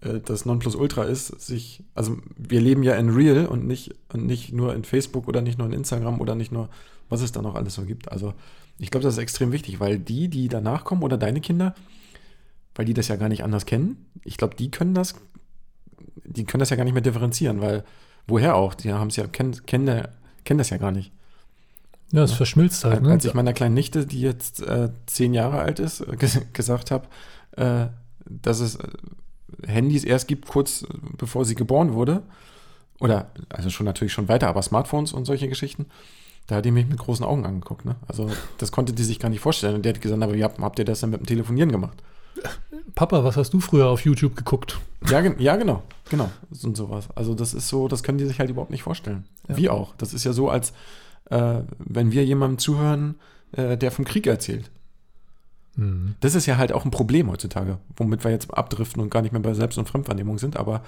äh, 0.00 0.20
das 0.20 0.44
Nonplusultra 0.44 1.04
ist, 1.04 1.28
sich, 1.40 1.82
also 1.94 2.18
wir 2.36 2.60
leben 2.60 2.82
ja 2.82 2.94
in 2.94 3.10
Real 3.10 3.46
und 3.46 3.66
nicht, 3.66 3.94
und 4.12 4.26
nicht 4.26 4.52
nur 4.52 4.74
in 4.74 4.84
Facebook 4.84 5.28
oder 5.28 5.40
nicht 5.40 5.58
nur 5.58 5.66
in 5.66 5.72
Instagram 5.72 6.20
oder 6.20 6.34
nicht 6.34 6.52
nur, 6.52 6.68
was 7.08 7.22
es 7.22 7.32
da 7.32 7.42
noch 7.42 7.54
alles 7.54 7.74
so 7.74 7.82
gibt. 7.82 8.10
Also 8.10 8.34
ich 8.78 8.90
glaube, 8.90 9.04
das 9.04 9.14
ist 9.14 9.22
extrem 9.22 9.52
wichtig, 9.52 9.80
weil 9.80 9.98
die, 9.98 10.28
die 10.28 10.48
danach 10.48 10.84
kommen 10.84 11.02
oder 11.02 11.16
deine 11.18 11.40
Kinder, 11.40 11.74
weil 12.74 12.86
die 12.86 12.94
das 12.94 13.08
ja 13.08 13.16
gar 13.16 13.28
nicht 13.28 13.42
anders 13.42 13.66
kennen, 13.66 14.06
ich 14.24 14.36
glaube, 14.36 14.54
die 14.54 14.70
können 14.70 14.94
das, 14.94 15.14
die 16.24 16.44
können 16.44 16.60
das 16.60 16.70
ja 16.70 16.76
gar 16.76 16.84
nicht 16.84 16.94
mehr 16.94 17.02
differenzieren, 17.02 17.60
weil 17.60 17.84
woher 18.26 18.54
auch? 18.54 18.74
Die 18.74 18.92
haben 18.92 19.08
es 19.08 19.16
ja, 19.16 19.26
kennen, 19.26 19.56
kennen, 19.66 20.06
kennen 20.44 20.58
das 20.58 20.70
ja 20.70 20.76
gar 20.76 20.92
nicht. 20.92 21.12
Ja, 22.10 22.22
es 22.22 22.32
verschmilzt 22.32 22.84
halt. 22.84 23.02
Ne? 23.02 23.10
Als 23.10 23.24
ich 23.24 23.34
meiner 23.34 23.52
kleinen 23.52 23.74
Nichte, 23.74 24.06
die 24.06 24.20
jetzt 24.20 24.62
äh, 24.62 24.90
zehn 25.06 25.34
Jahre 25.34 25.60
alt 25.60 25.78
ist, 25.78 26.00
äh, 26.00 26.16
gesagt 26.52 26.90
habe, 26.90 27.06
äh, 27.56 27.86
dass 28.24 28.60
es 28.60 28.76
äh, 28.76 28.88
Handys 29.66 30.04
erst 30.04 30.28
gibt, 30.28 30.48
kurz 30.48 30.86
bevor 31.16 31.44
sie 31.44 31.54
geboren 31.54 31.92
wurde. 31.92 32.22
Oder, 33.00 33.30
also 33.48 33.70
schon 33.70 33.86
natürlich 33.86 34.12
schon 34.12 34.28
weiter, 34.28 34.48
aber 34.48 34.62
Smartphones 34.62 35.12
und 35.12 35.24
solche 35.24 35.48
Geschichten. 35.48 35.86
Da 36.46 36.56
hat 36.56 36.64
die 36.64 36.70
mich 36.70 36.86
mit 36.86 36.98
großen 36.98 37.24
Augen 37.24 37.44
angeguckt. 37.44 37.84
Ne? 37.84 37.96
Also, 38.08 38.30
das 38.56 38.72
konnte 38.72 38.94
die 38.94 39.04
sich 39.04 39.18
gar 39.18 39.28
nicht 39.28 39.40
vorstellen. 39.40 39.76
Und 39.76 39.84
der 39.84 39.92
hat 39.92 40.00
gesagt, 40.00 40.20
aber 40.20 40.34
wie 40.34 40.42
habt, 40.42 40.58
habt 40.58 40.78
ihr 40.78 40.84
das 40.84 41.00
denn 41.00 41.10
mit 41.10 41.20
dem 41.20 41.26
Telefonieren 41.26 41.70
gemacht? 41.70 42.02
Papa, 42.94 43.22
was 43.22 43.36
hast 43.36 43.52
du 43.52 43.60
früher 43.60 43.86
auf 43.86 44.00
YouTube 44.00 44.34
geguckt? 44.34 44.78
Ja, 45.10 45.20
ja 45.20 45.56
genau, 45.56 45.82
genau. 46.08 46.30
Und 46.62 46.76
sowas. 46.76 47.08
Also, 47.14 47.34
das 47.34 47.52
ist 47.52 47.68
so, 47.68 47.86
das 47.86 48.02
können 48.02 48.16
die 48.16 48.24
sich 48.24 48.40
halt 48.40 48.48
überhaupt 48.48 48.70
nicht 48.70 48.82
vorstellen. 48.82 49.26
Ja. 49.46 49.56
Wie 49.58 49.68
auch. 49.68 49.94
Das 49.96 50.14
ist 50.14 50.24
ja 50.24 50.32
so, 50.32 50.48
als 50.48 50.72
äh, 51.30 51.60
wenn 51.78 52.12
wir 52.12 52.24
jemandem 52.24 52.58
zuhören, 52.58 53.16
äh, 53.52 53.76
der 53.76 53.90
vom 53.90 54.04
Krieg 54.04 54.26
erzählt. 54.26 54.70
Mhm. 55.76 56.16
Das 56.20 56.34
ist 56.34 56.46
ja 56.46 56.56
halt 56.56 56.72
auch 56.72 56.84
ein 56.84 56.90
Problem 56.90 57.30
heutzutage, 57.30 57.78
womit 57.96 58.24
wir 58.24 58.30
jetzt 58.30 58.52
abdriften 58.52 59.00
und 59.00 59.10
gar 59.10 59.22
nicht 59.22 59.32
mehr 59.32 59.42
bei 59.42 59.54
Selbst- 59.54 59.78
und 59.78 59.88
Fremdwahrnehmung 59.88 60.38
sind, 60.38 60.56
aber 60.56 60.82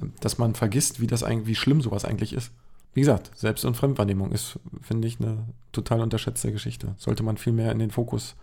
äh, 0.00 0.06
dass 0.20 0.38
man 0.38 0.54
vergisst, 0.54 1.00
wie 1.00 1.06
das 1.06 1.22
eigentlich, 1.22 1.46
wie 1.46 1.54
schlimm 1.54 1.80
sowas 1.80 2.04
eigentlich 2.04 2.32
ist. 2.32 2.50
Wie 2.94 3.00
gesagt, 3.00 3.30
Selbst- 3.34 3.64
und 3.64 3.76
Fremdwahrnehmung 3.76 4.32
ist, 4.32 4.58
finde 4.82 5.08
ich, 5.08 5.18
eine 5.18 5.38
total 5.72 6.00
unterschätzte 6.00 6.52
Geschichte. 6.52 6.94
Sollte 6.98 7.22
man 7.22 7.38
viel 7.38 7.54
mehr 7.54 7.72
in 7.72 7.78
den 7.78 7.90
Fokus 7.90 8.36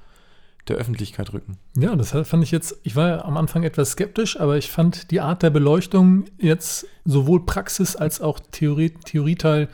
der 0.67 0.77
Öffentlichkeit 0.77 1.33
rücken. 1.33 1.57
Ja, 1.77 1.95
das 1.95 2.11
fand 2.11 2.43
ich 2.43 2.51
jetzt, 2.51 2.79
ich 2.83 2.95
war 2.95 3.07
ja 3.07 3.25
am 3.25 3.37
Anfang 3.37 3.63
etwas 3.63 3.91
skeptisch, 3.91 4.39
aber 4.39 4.57
ich 4.57 4.69
fand 4.69 5.11
die 5.11 5.21
Art 5.21 5.43
der 5.43 5.49
Beleuchtung 5.49 6.25
jetzt 6.37 6.85
sowohl 7.05 7.45
Praxis 7.45 7.95
als 7.95 8.21
auch 8.21 8.39
Theorie, 8.39 8.89
Theorieteil 8.89 9.69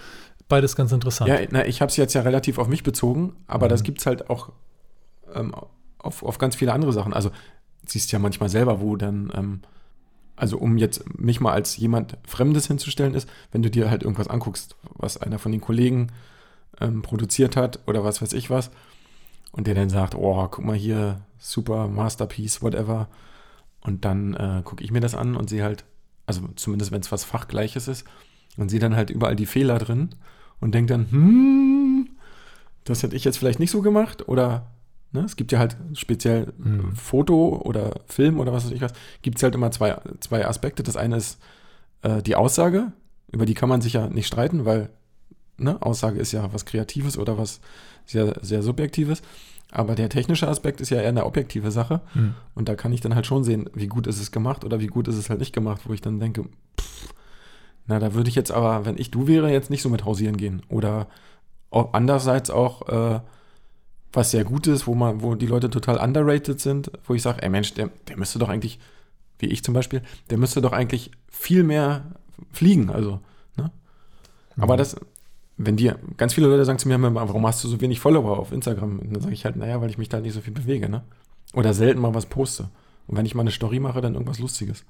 beides 0.48 0.76
ganz 0.76 0.92
interessant. 0.92 1.30
Ja, 1.30 1.40
na, 1.50 1.66
ich 1.66 1.82
habe 1.82 1.90
es 1.90 1.98
jetzt 1.98 2.14
ja 2.14 2.22
relativ 2.22 2.58
auf 2.58 2.68
mich 2.68 2.84
bezogen, 2.84 3.36
aber 3.48 3.66
mhm. 3.66 3.70
das 3.70 3.84
gibt 3.84 4.00
es 4.00 4.06
halt 4.06 4.30
auch 4.30 4.52
ähm, 5.34 5.54
auf, 6.00 6.24
auf 6.24 6.38
ganz 6.38 6.56
viele 6.56 6.74
andere 6.74 6.94
Sachen. 6.94 7.14
Also 7.14 7.32
siehst 7.86 8.12
ja 8.12 8.20
manchmal 8.20 8.50
selber, 8.50 8.82
wo 8.82 8.96
dann, 8.96 9.32
ähm, 9.36 9.62
also 10.36 10.58
um 10.58 10.78
jetzt 10.78 11.18
mich 11.20 11.40
mal 11.40 11.54
als 11.54 11.78
jemand 11.78 12.18
Fremdes 12.28 12.68
hinzustellen 12.68 13.14
ist, 13.14 13.30
wenn 13.52 13.64
du 13.64 13.70
dir 13.70 13.90
halt 13.90 14.04
irgendwas 14.04 14.28
anguckst, 14.28 14.76
was 14.96 15.18
einer 15.18 15.40
von 15.40 15.52
den 15.52 15.62
Kollegen 15.62 16.12
ähm, 16.82 17.02
produziert 17.02 17.56
hat 17.56 17.80
oder 17.88 18.04
was 18.04 18.22
weiß 18.22 18.34
ich 18.34 18.50
was, 18.50 18.72
und 19.52 19.68
der 19.68 19.76
dann 19.76 19.90
sagt, 19.90 20.16
oh, 20.16 20.48
guck 20.50 20.66
mal 20.66 20.76
hier, 20.76 21.22
super 21.38 21.88
Masterpiece, 21.88 22.62
whatever. 22.62 23.08
Und 23.80 24.04
dann 24.04 24.34
äh, 24.34 24.62
gucke 24.64 24.84
ich 24.84 24.92
mir 24.92 25.00
das 25.00 25.16
an 25.16 25.38
und 25.38 25.50
sehe 25.50 25.64
halt, 25.64 25.86
also 26.26 26.42
zumindest 26.56 26.92
wenn 26.92 27.00
es 27.00 27.12
was 27.12 27.24
Fachgleiches 27.24 27.88
ist, 27.88 28.06
und 28.58 28.70
sehe 28.70 28.80
dann 28.80 28.96
halt 28.96 29.10
überall 29.10 29.36
die 29.36 29.46
Fehler 29.46 29.80
drin 29.80 30.10
und 30.66 30.74
denke 30.74 30.94
dann, 30.94 31.12
hm, 31.12 32.10
das 32.86 33.04
hätte 33.04 33.16
ich 33.16 33.24
jetzt 33.24 33.38
vielleicht 33.38 33.60
nicht 33.60 33.70
so 33.70 33.84
gemacht 33.84 34.28
oder 34.28 34.66
ne, 35.12 35.22
es 35.22 35.36
gibt 35.36 35.52
ja 35.52 35.60
halt 35.60 35.78
speziell 35.94 36.54
mhm. 36.58 36.96
Foto 36.96 37.62
oder 37.64 38.02
Film 38.08 38.40
oder 38.40 38.52
was 38.52 38.66
weiß 38.66 38.72
ich 38.72 38.82
was, 38.82 38.94
gibt 39.22 39.38
es 39.38 39.44
halt 39.44 39.54
immer 39.54 39.70
zwei, 39.70 39.96
zwei 40.22 40.44
Aspekte. 40.48 40.82
Das 40.82 40.98
eine 40.98 41.18
ist 41.18 41.40
äh, 42.02 42.24
die 42.24 42.36
Aussage, 42.36 42.94
über 43.32 43.46
die 43.46 43.54
kann 43.54 43.70
man 43.70 43.82
sich 43.82 43.94
ja 43.94 44.10
nicht 44.10 44.26
streiten, 44.26 44.66
weil 44.66 44.90
ne, 45.58 45.80
Aussage 45.84 46.20
ist 46.20 46.32
ja 46.32 46.52
was 46.52 46.66
Kreatives 46.66 47.20
oder 47.20 47.38
was 47.38 47.62
sehr, 48.08 48.34
sehr 48.42 48.64
Subjektives. 48.64 49.22
Aber 49.70 49.94
der 49.94 50.10
technische 50.10 50.48
Aspekt 50.48 50.82
ist 50.82 50.90
ja 50.90 51.00
eher 51.00 51.10
eine 51.10 51.28
objektive 51.28 51.70
Sache. 51.70 52.02
Mhm. 52.16 52.34
Und 52.56 52.70
da 52.70 52.76
kann 52.76 52.92
ich 52.92 53.02
dann 53.02 53.14
halt 53.14 53.28
schon 53.28 53.44
sehen, 53.44 53.70
wie 53.76 53.88
gut 53.88 54.08
ist 54.08 54.20
es 54.20 54.32
gemacht 54.32 54.66
oder 54.66 54.80
wie 54.80 54.88
gut 54.88 55.08
ist 55.08 55.18
es 55.18 55.30
halt 55.30 55.42
nicht 55.42 55.54
gemacht, 55.54 55.82
wo 55.86 55.94
ich 55.94 56.02
dann 56.02 56.20
denke, 56.20 56.46
pff, 56.82 57.14
na, 57.88 58.00
da 58.00 58.14
würde 58.14 58.30
ich 58.30 58.36
jetzt 58.36 58.52
aber, 58.52 58.86
wenn 58.86 58.98
ich 58.98 59.12
du 59.12 59.28
wäre, 59.28 59.52
jetzt 59.52 59.70
nicht 59.70 59.82
so 59.82 59.90
mit 59.90 60.06
hausieren 60.06 60.38
gehen. 60.38 60.64
Oder 60.70 61.08
auch 61.70 61.94
andererseits 61.94 62.50
auch, 62.50 62.88
äh, 62.90 63.20
was 64.12 64.32
sehr 64.32 64.44
gut 64.44 64.66
ist, 64.68 64.88
wo 64.88 64.96
man, 64.96 65.22
wo 65.22 65.36
die 65.36 65.46
Leute 65.46 65.70
total 65.70 65.98
underrated 65.98 66.60
sind, 66.60 66.92
wo 67.06 67.14
ich 67.14 67.22
sage, 67.22 67.44
ey 67.44 67.50
Mensch, 67.50 67.74
der, 67.74 67.90
der 68.08 68.18
müsste 68.18 68.40
doch 68.40 68.50
eigentlich, 68.50 68.80
wie 69.40 69.48
ich 69.48 69.64
zum 69.64 69.74
Beispiel, 69.74 70.02
der 70.30 70.38
müsste 70.38 70.62
doch 70.62 70.72
eigentlich 70.72 71.12
viel 71.30 71.64
mehr 71.64 72.06
fliegen. 72.52 72.90
Also, 72.90 73.20
ne? 73.58 73.72
Mhm. 74.56 74.64
Aber 74.64 74.78
das, 74.78 74.96
wenn 75.58 75.76
dir, 75.76 76.00
ganz 76.18 76.34
viele 76.34 76.48
Leute 76.48 76.66
sagen 76.66 76.80
zu 76.80 76.88
mir, 76.88 77.02
warum 77.02 77.46
hast 77.46 77.64
du 77.64 77.68
so 77.68 77.82
wenig 77.82 78.00
Follower 78.00 78.40
auf 78.40 78.52
Instagram? 78.52 79.00
Und 79.00 79.14
dann 79.14 79.22
sage 79.22 79.34
ich 79.34 79.46
halt, 79.46 79.58
naja, 79.58 79.82
weil 79.82 79.90
ich 79.90 79.98
mich 79.98 80.10
da 80.10 80.20
nicht 80.20 80.34
so 80.34 80.42
viel 80.42 80.54
bewege, 80.54 80.90
ne? 80.90 81.04
Oder 81.54 81.74
selten 81.74 82.02
mal 82.02 82.14
was 82.14 82.26
poste. 82.26 82.70
Und 83.08 83.18
wenn 83.18 83.26
ich 83.26 83.36
mal 83.36 83.42
eine 83.42 83.52
Story 83.52 83.80
mache, 83.80 84.02
dann 84.02 84.14
irgendwas 84.14 84.40
Lustiges. 84.40 84.84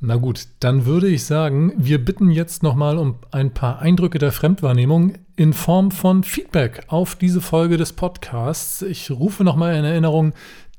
Na 0.00 0.14
gut, 0.14 0.46
dann 0.60 0.86
würde 0.86 1.08
ich 1.08 1.24
sagen, 1.24 1.72
wir 1.76 2.04
bitten 2.04 2.30
jetzt 2.30 2.62
nochmal 2.62 2.98
um 2.98 3.16
ein 3.32 3.52
paar 3.52 3.80
Eindrücke 3.80 4.20
der 4.20 4.30
Fremdwahrnehmung 4.30 5.14
in 5.34 5.52
Form 5.52 5.90
von 5.90 6.22
Feedback 6.22 6.84
auf 6.86 7.16
diese 7.16 7.40
Folge 7.40 7.76
des 7.76 7.94
Podcasts. 7.94 8.82
Ich 8.82 9.10
rufe 9.10 9.42
nochmal 9.42 9.74
in 9.74 9.84
Erinnerung 9.84 10.34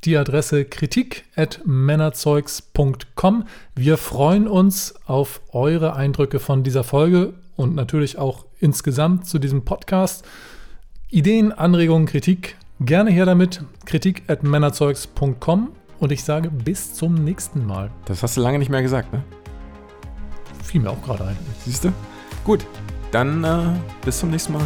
die 0.06 0.16
Adresse 0.16 0.64
kritik.männerzeugs.com. 0.64 3.44
Wir 3.76 3.98
freuen 3.98 4.48
uns 4.48 4.96
auf 5.06 5.42
eure 5.52 5.98
Eindrücke 5.98 6.40
von 6.40 6.64
dieser 6.64 6.86
Folge 6.86 7.34
und 7.58 7.76
natürlich 7.76 8.18
auch 8.18 8.46
insgesamt 8.60 9.28
zu 9.28 9.38
diesem 9.38 9.66
Podcast. 9.66 10.26
Ideen, 11.10 11.52
Anregungen, 11.52 12.06
Kritik, 12.06 12.56
gerne 12.80 13.12
her 13.12 13.26
damit. 13.26 13.66
kritik.männerzeugs.com 13.86 15.74
und 16.00 16.12
ich 16.12 16.24
sage 16.24 16.50
bis 16.50 16.94
zum 16.94 17.16
nächsten 17.16 17.66
Mal. 17.66 17.92
Das 18.06 18.24
hast 18.24 18.38
du 18.38 18.42
lange 18.42 18.60
nicht 18.60 18.70
mehr 18.70 18.82
gesagt, 18.82 19.14
ne? 19.14 19.24
Fiel 20.64 20.82
mir 20.82 20.92
auch 20.92 21.02
gerade 21.02 21.26
ein. 21.26 21.38
Siehst 21.66 21.84
du? 21.84 21.92
Gut, 22.44 22.66
dann 23.12 23.44
äh, 23.44 23.80
bis 24.06 24.20
zum 24.20 24.30
nächsten 24.30 24.54
Mal. 24.54 24.66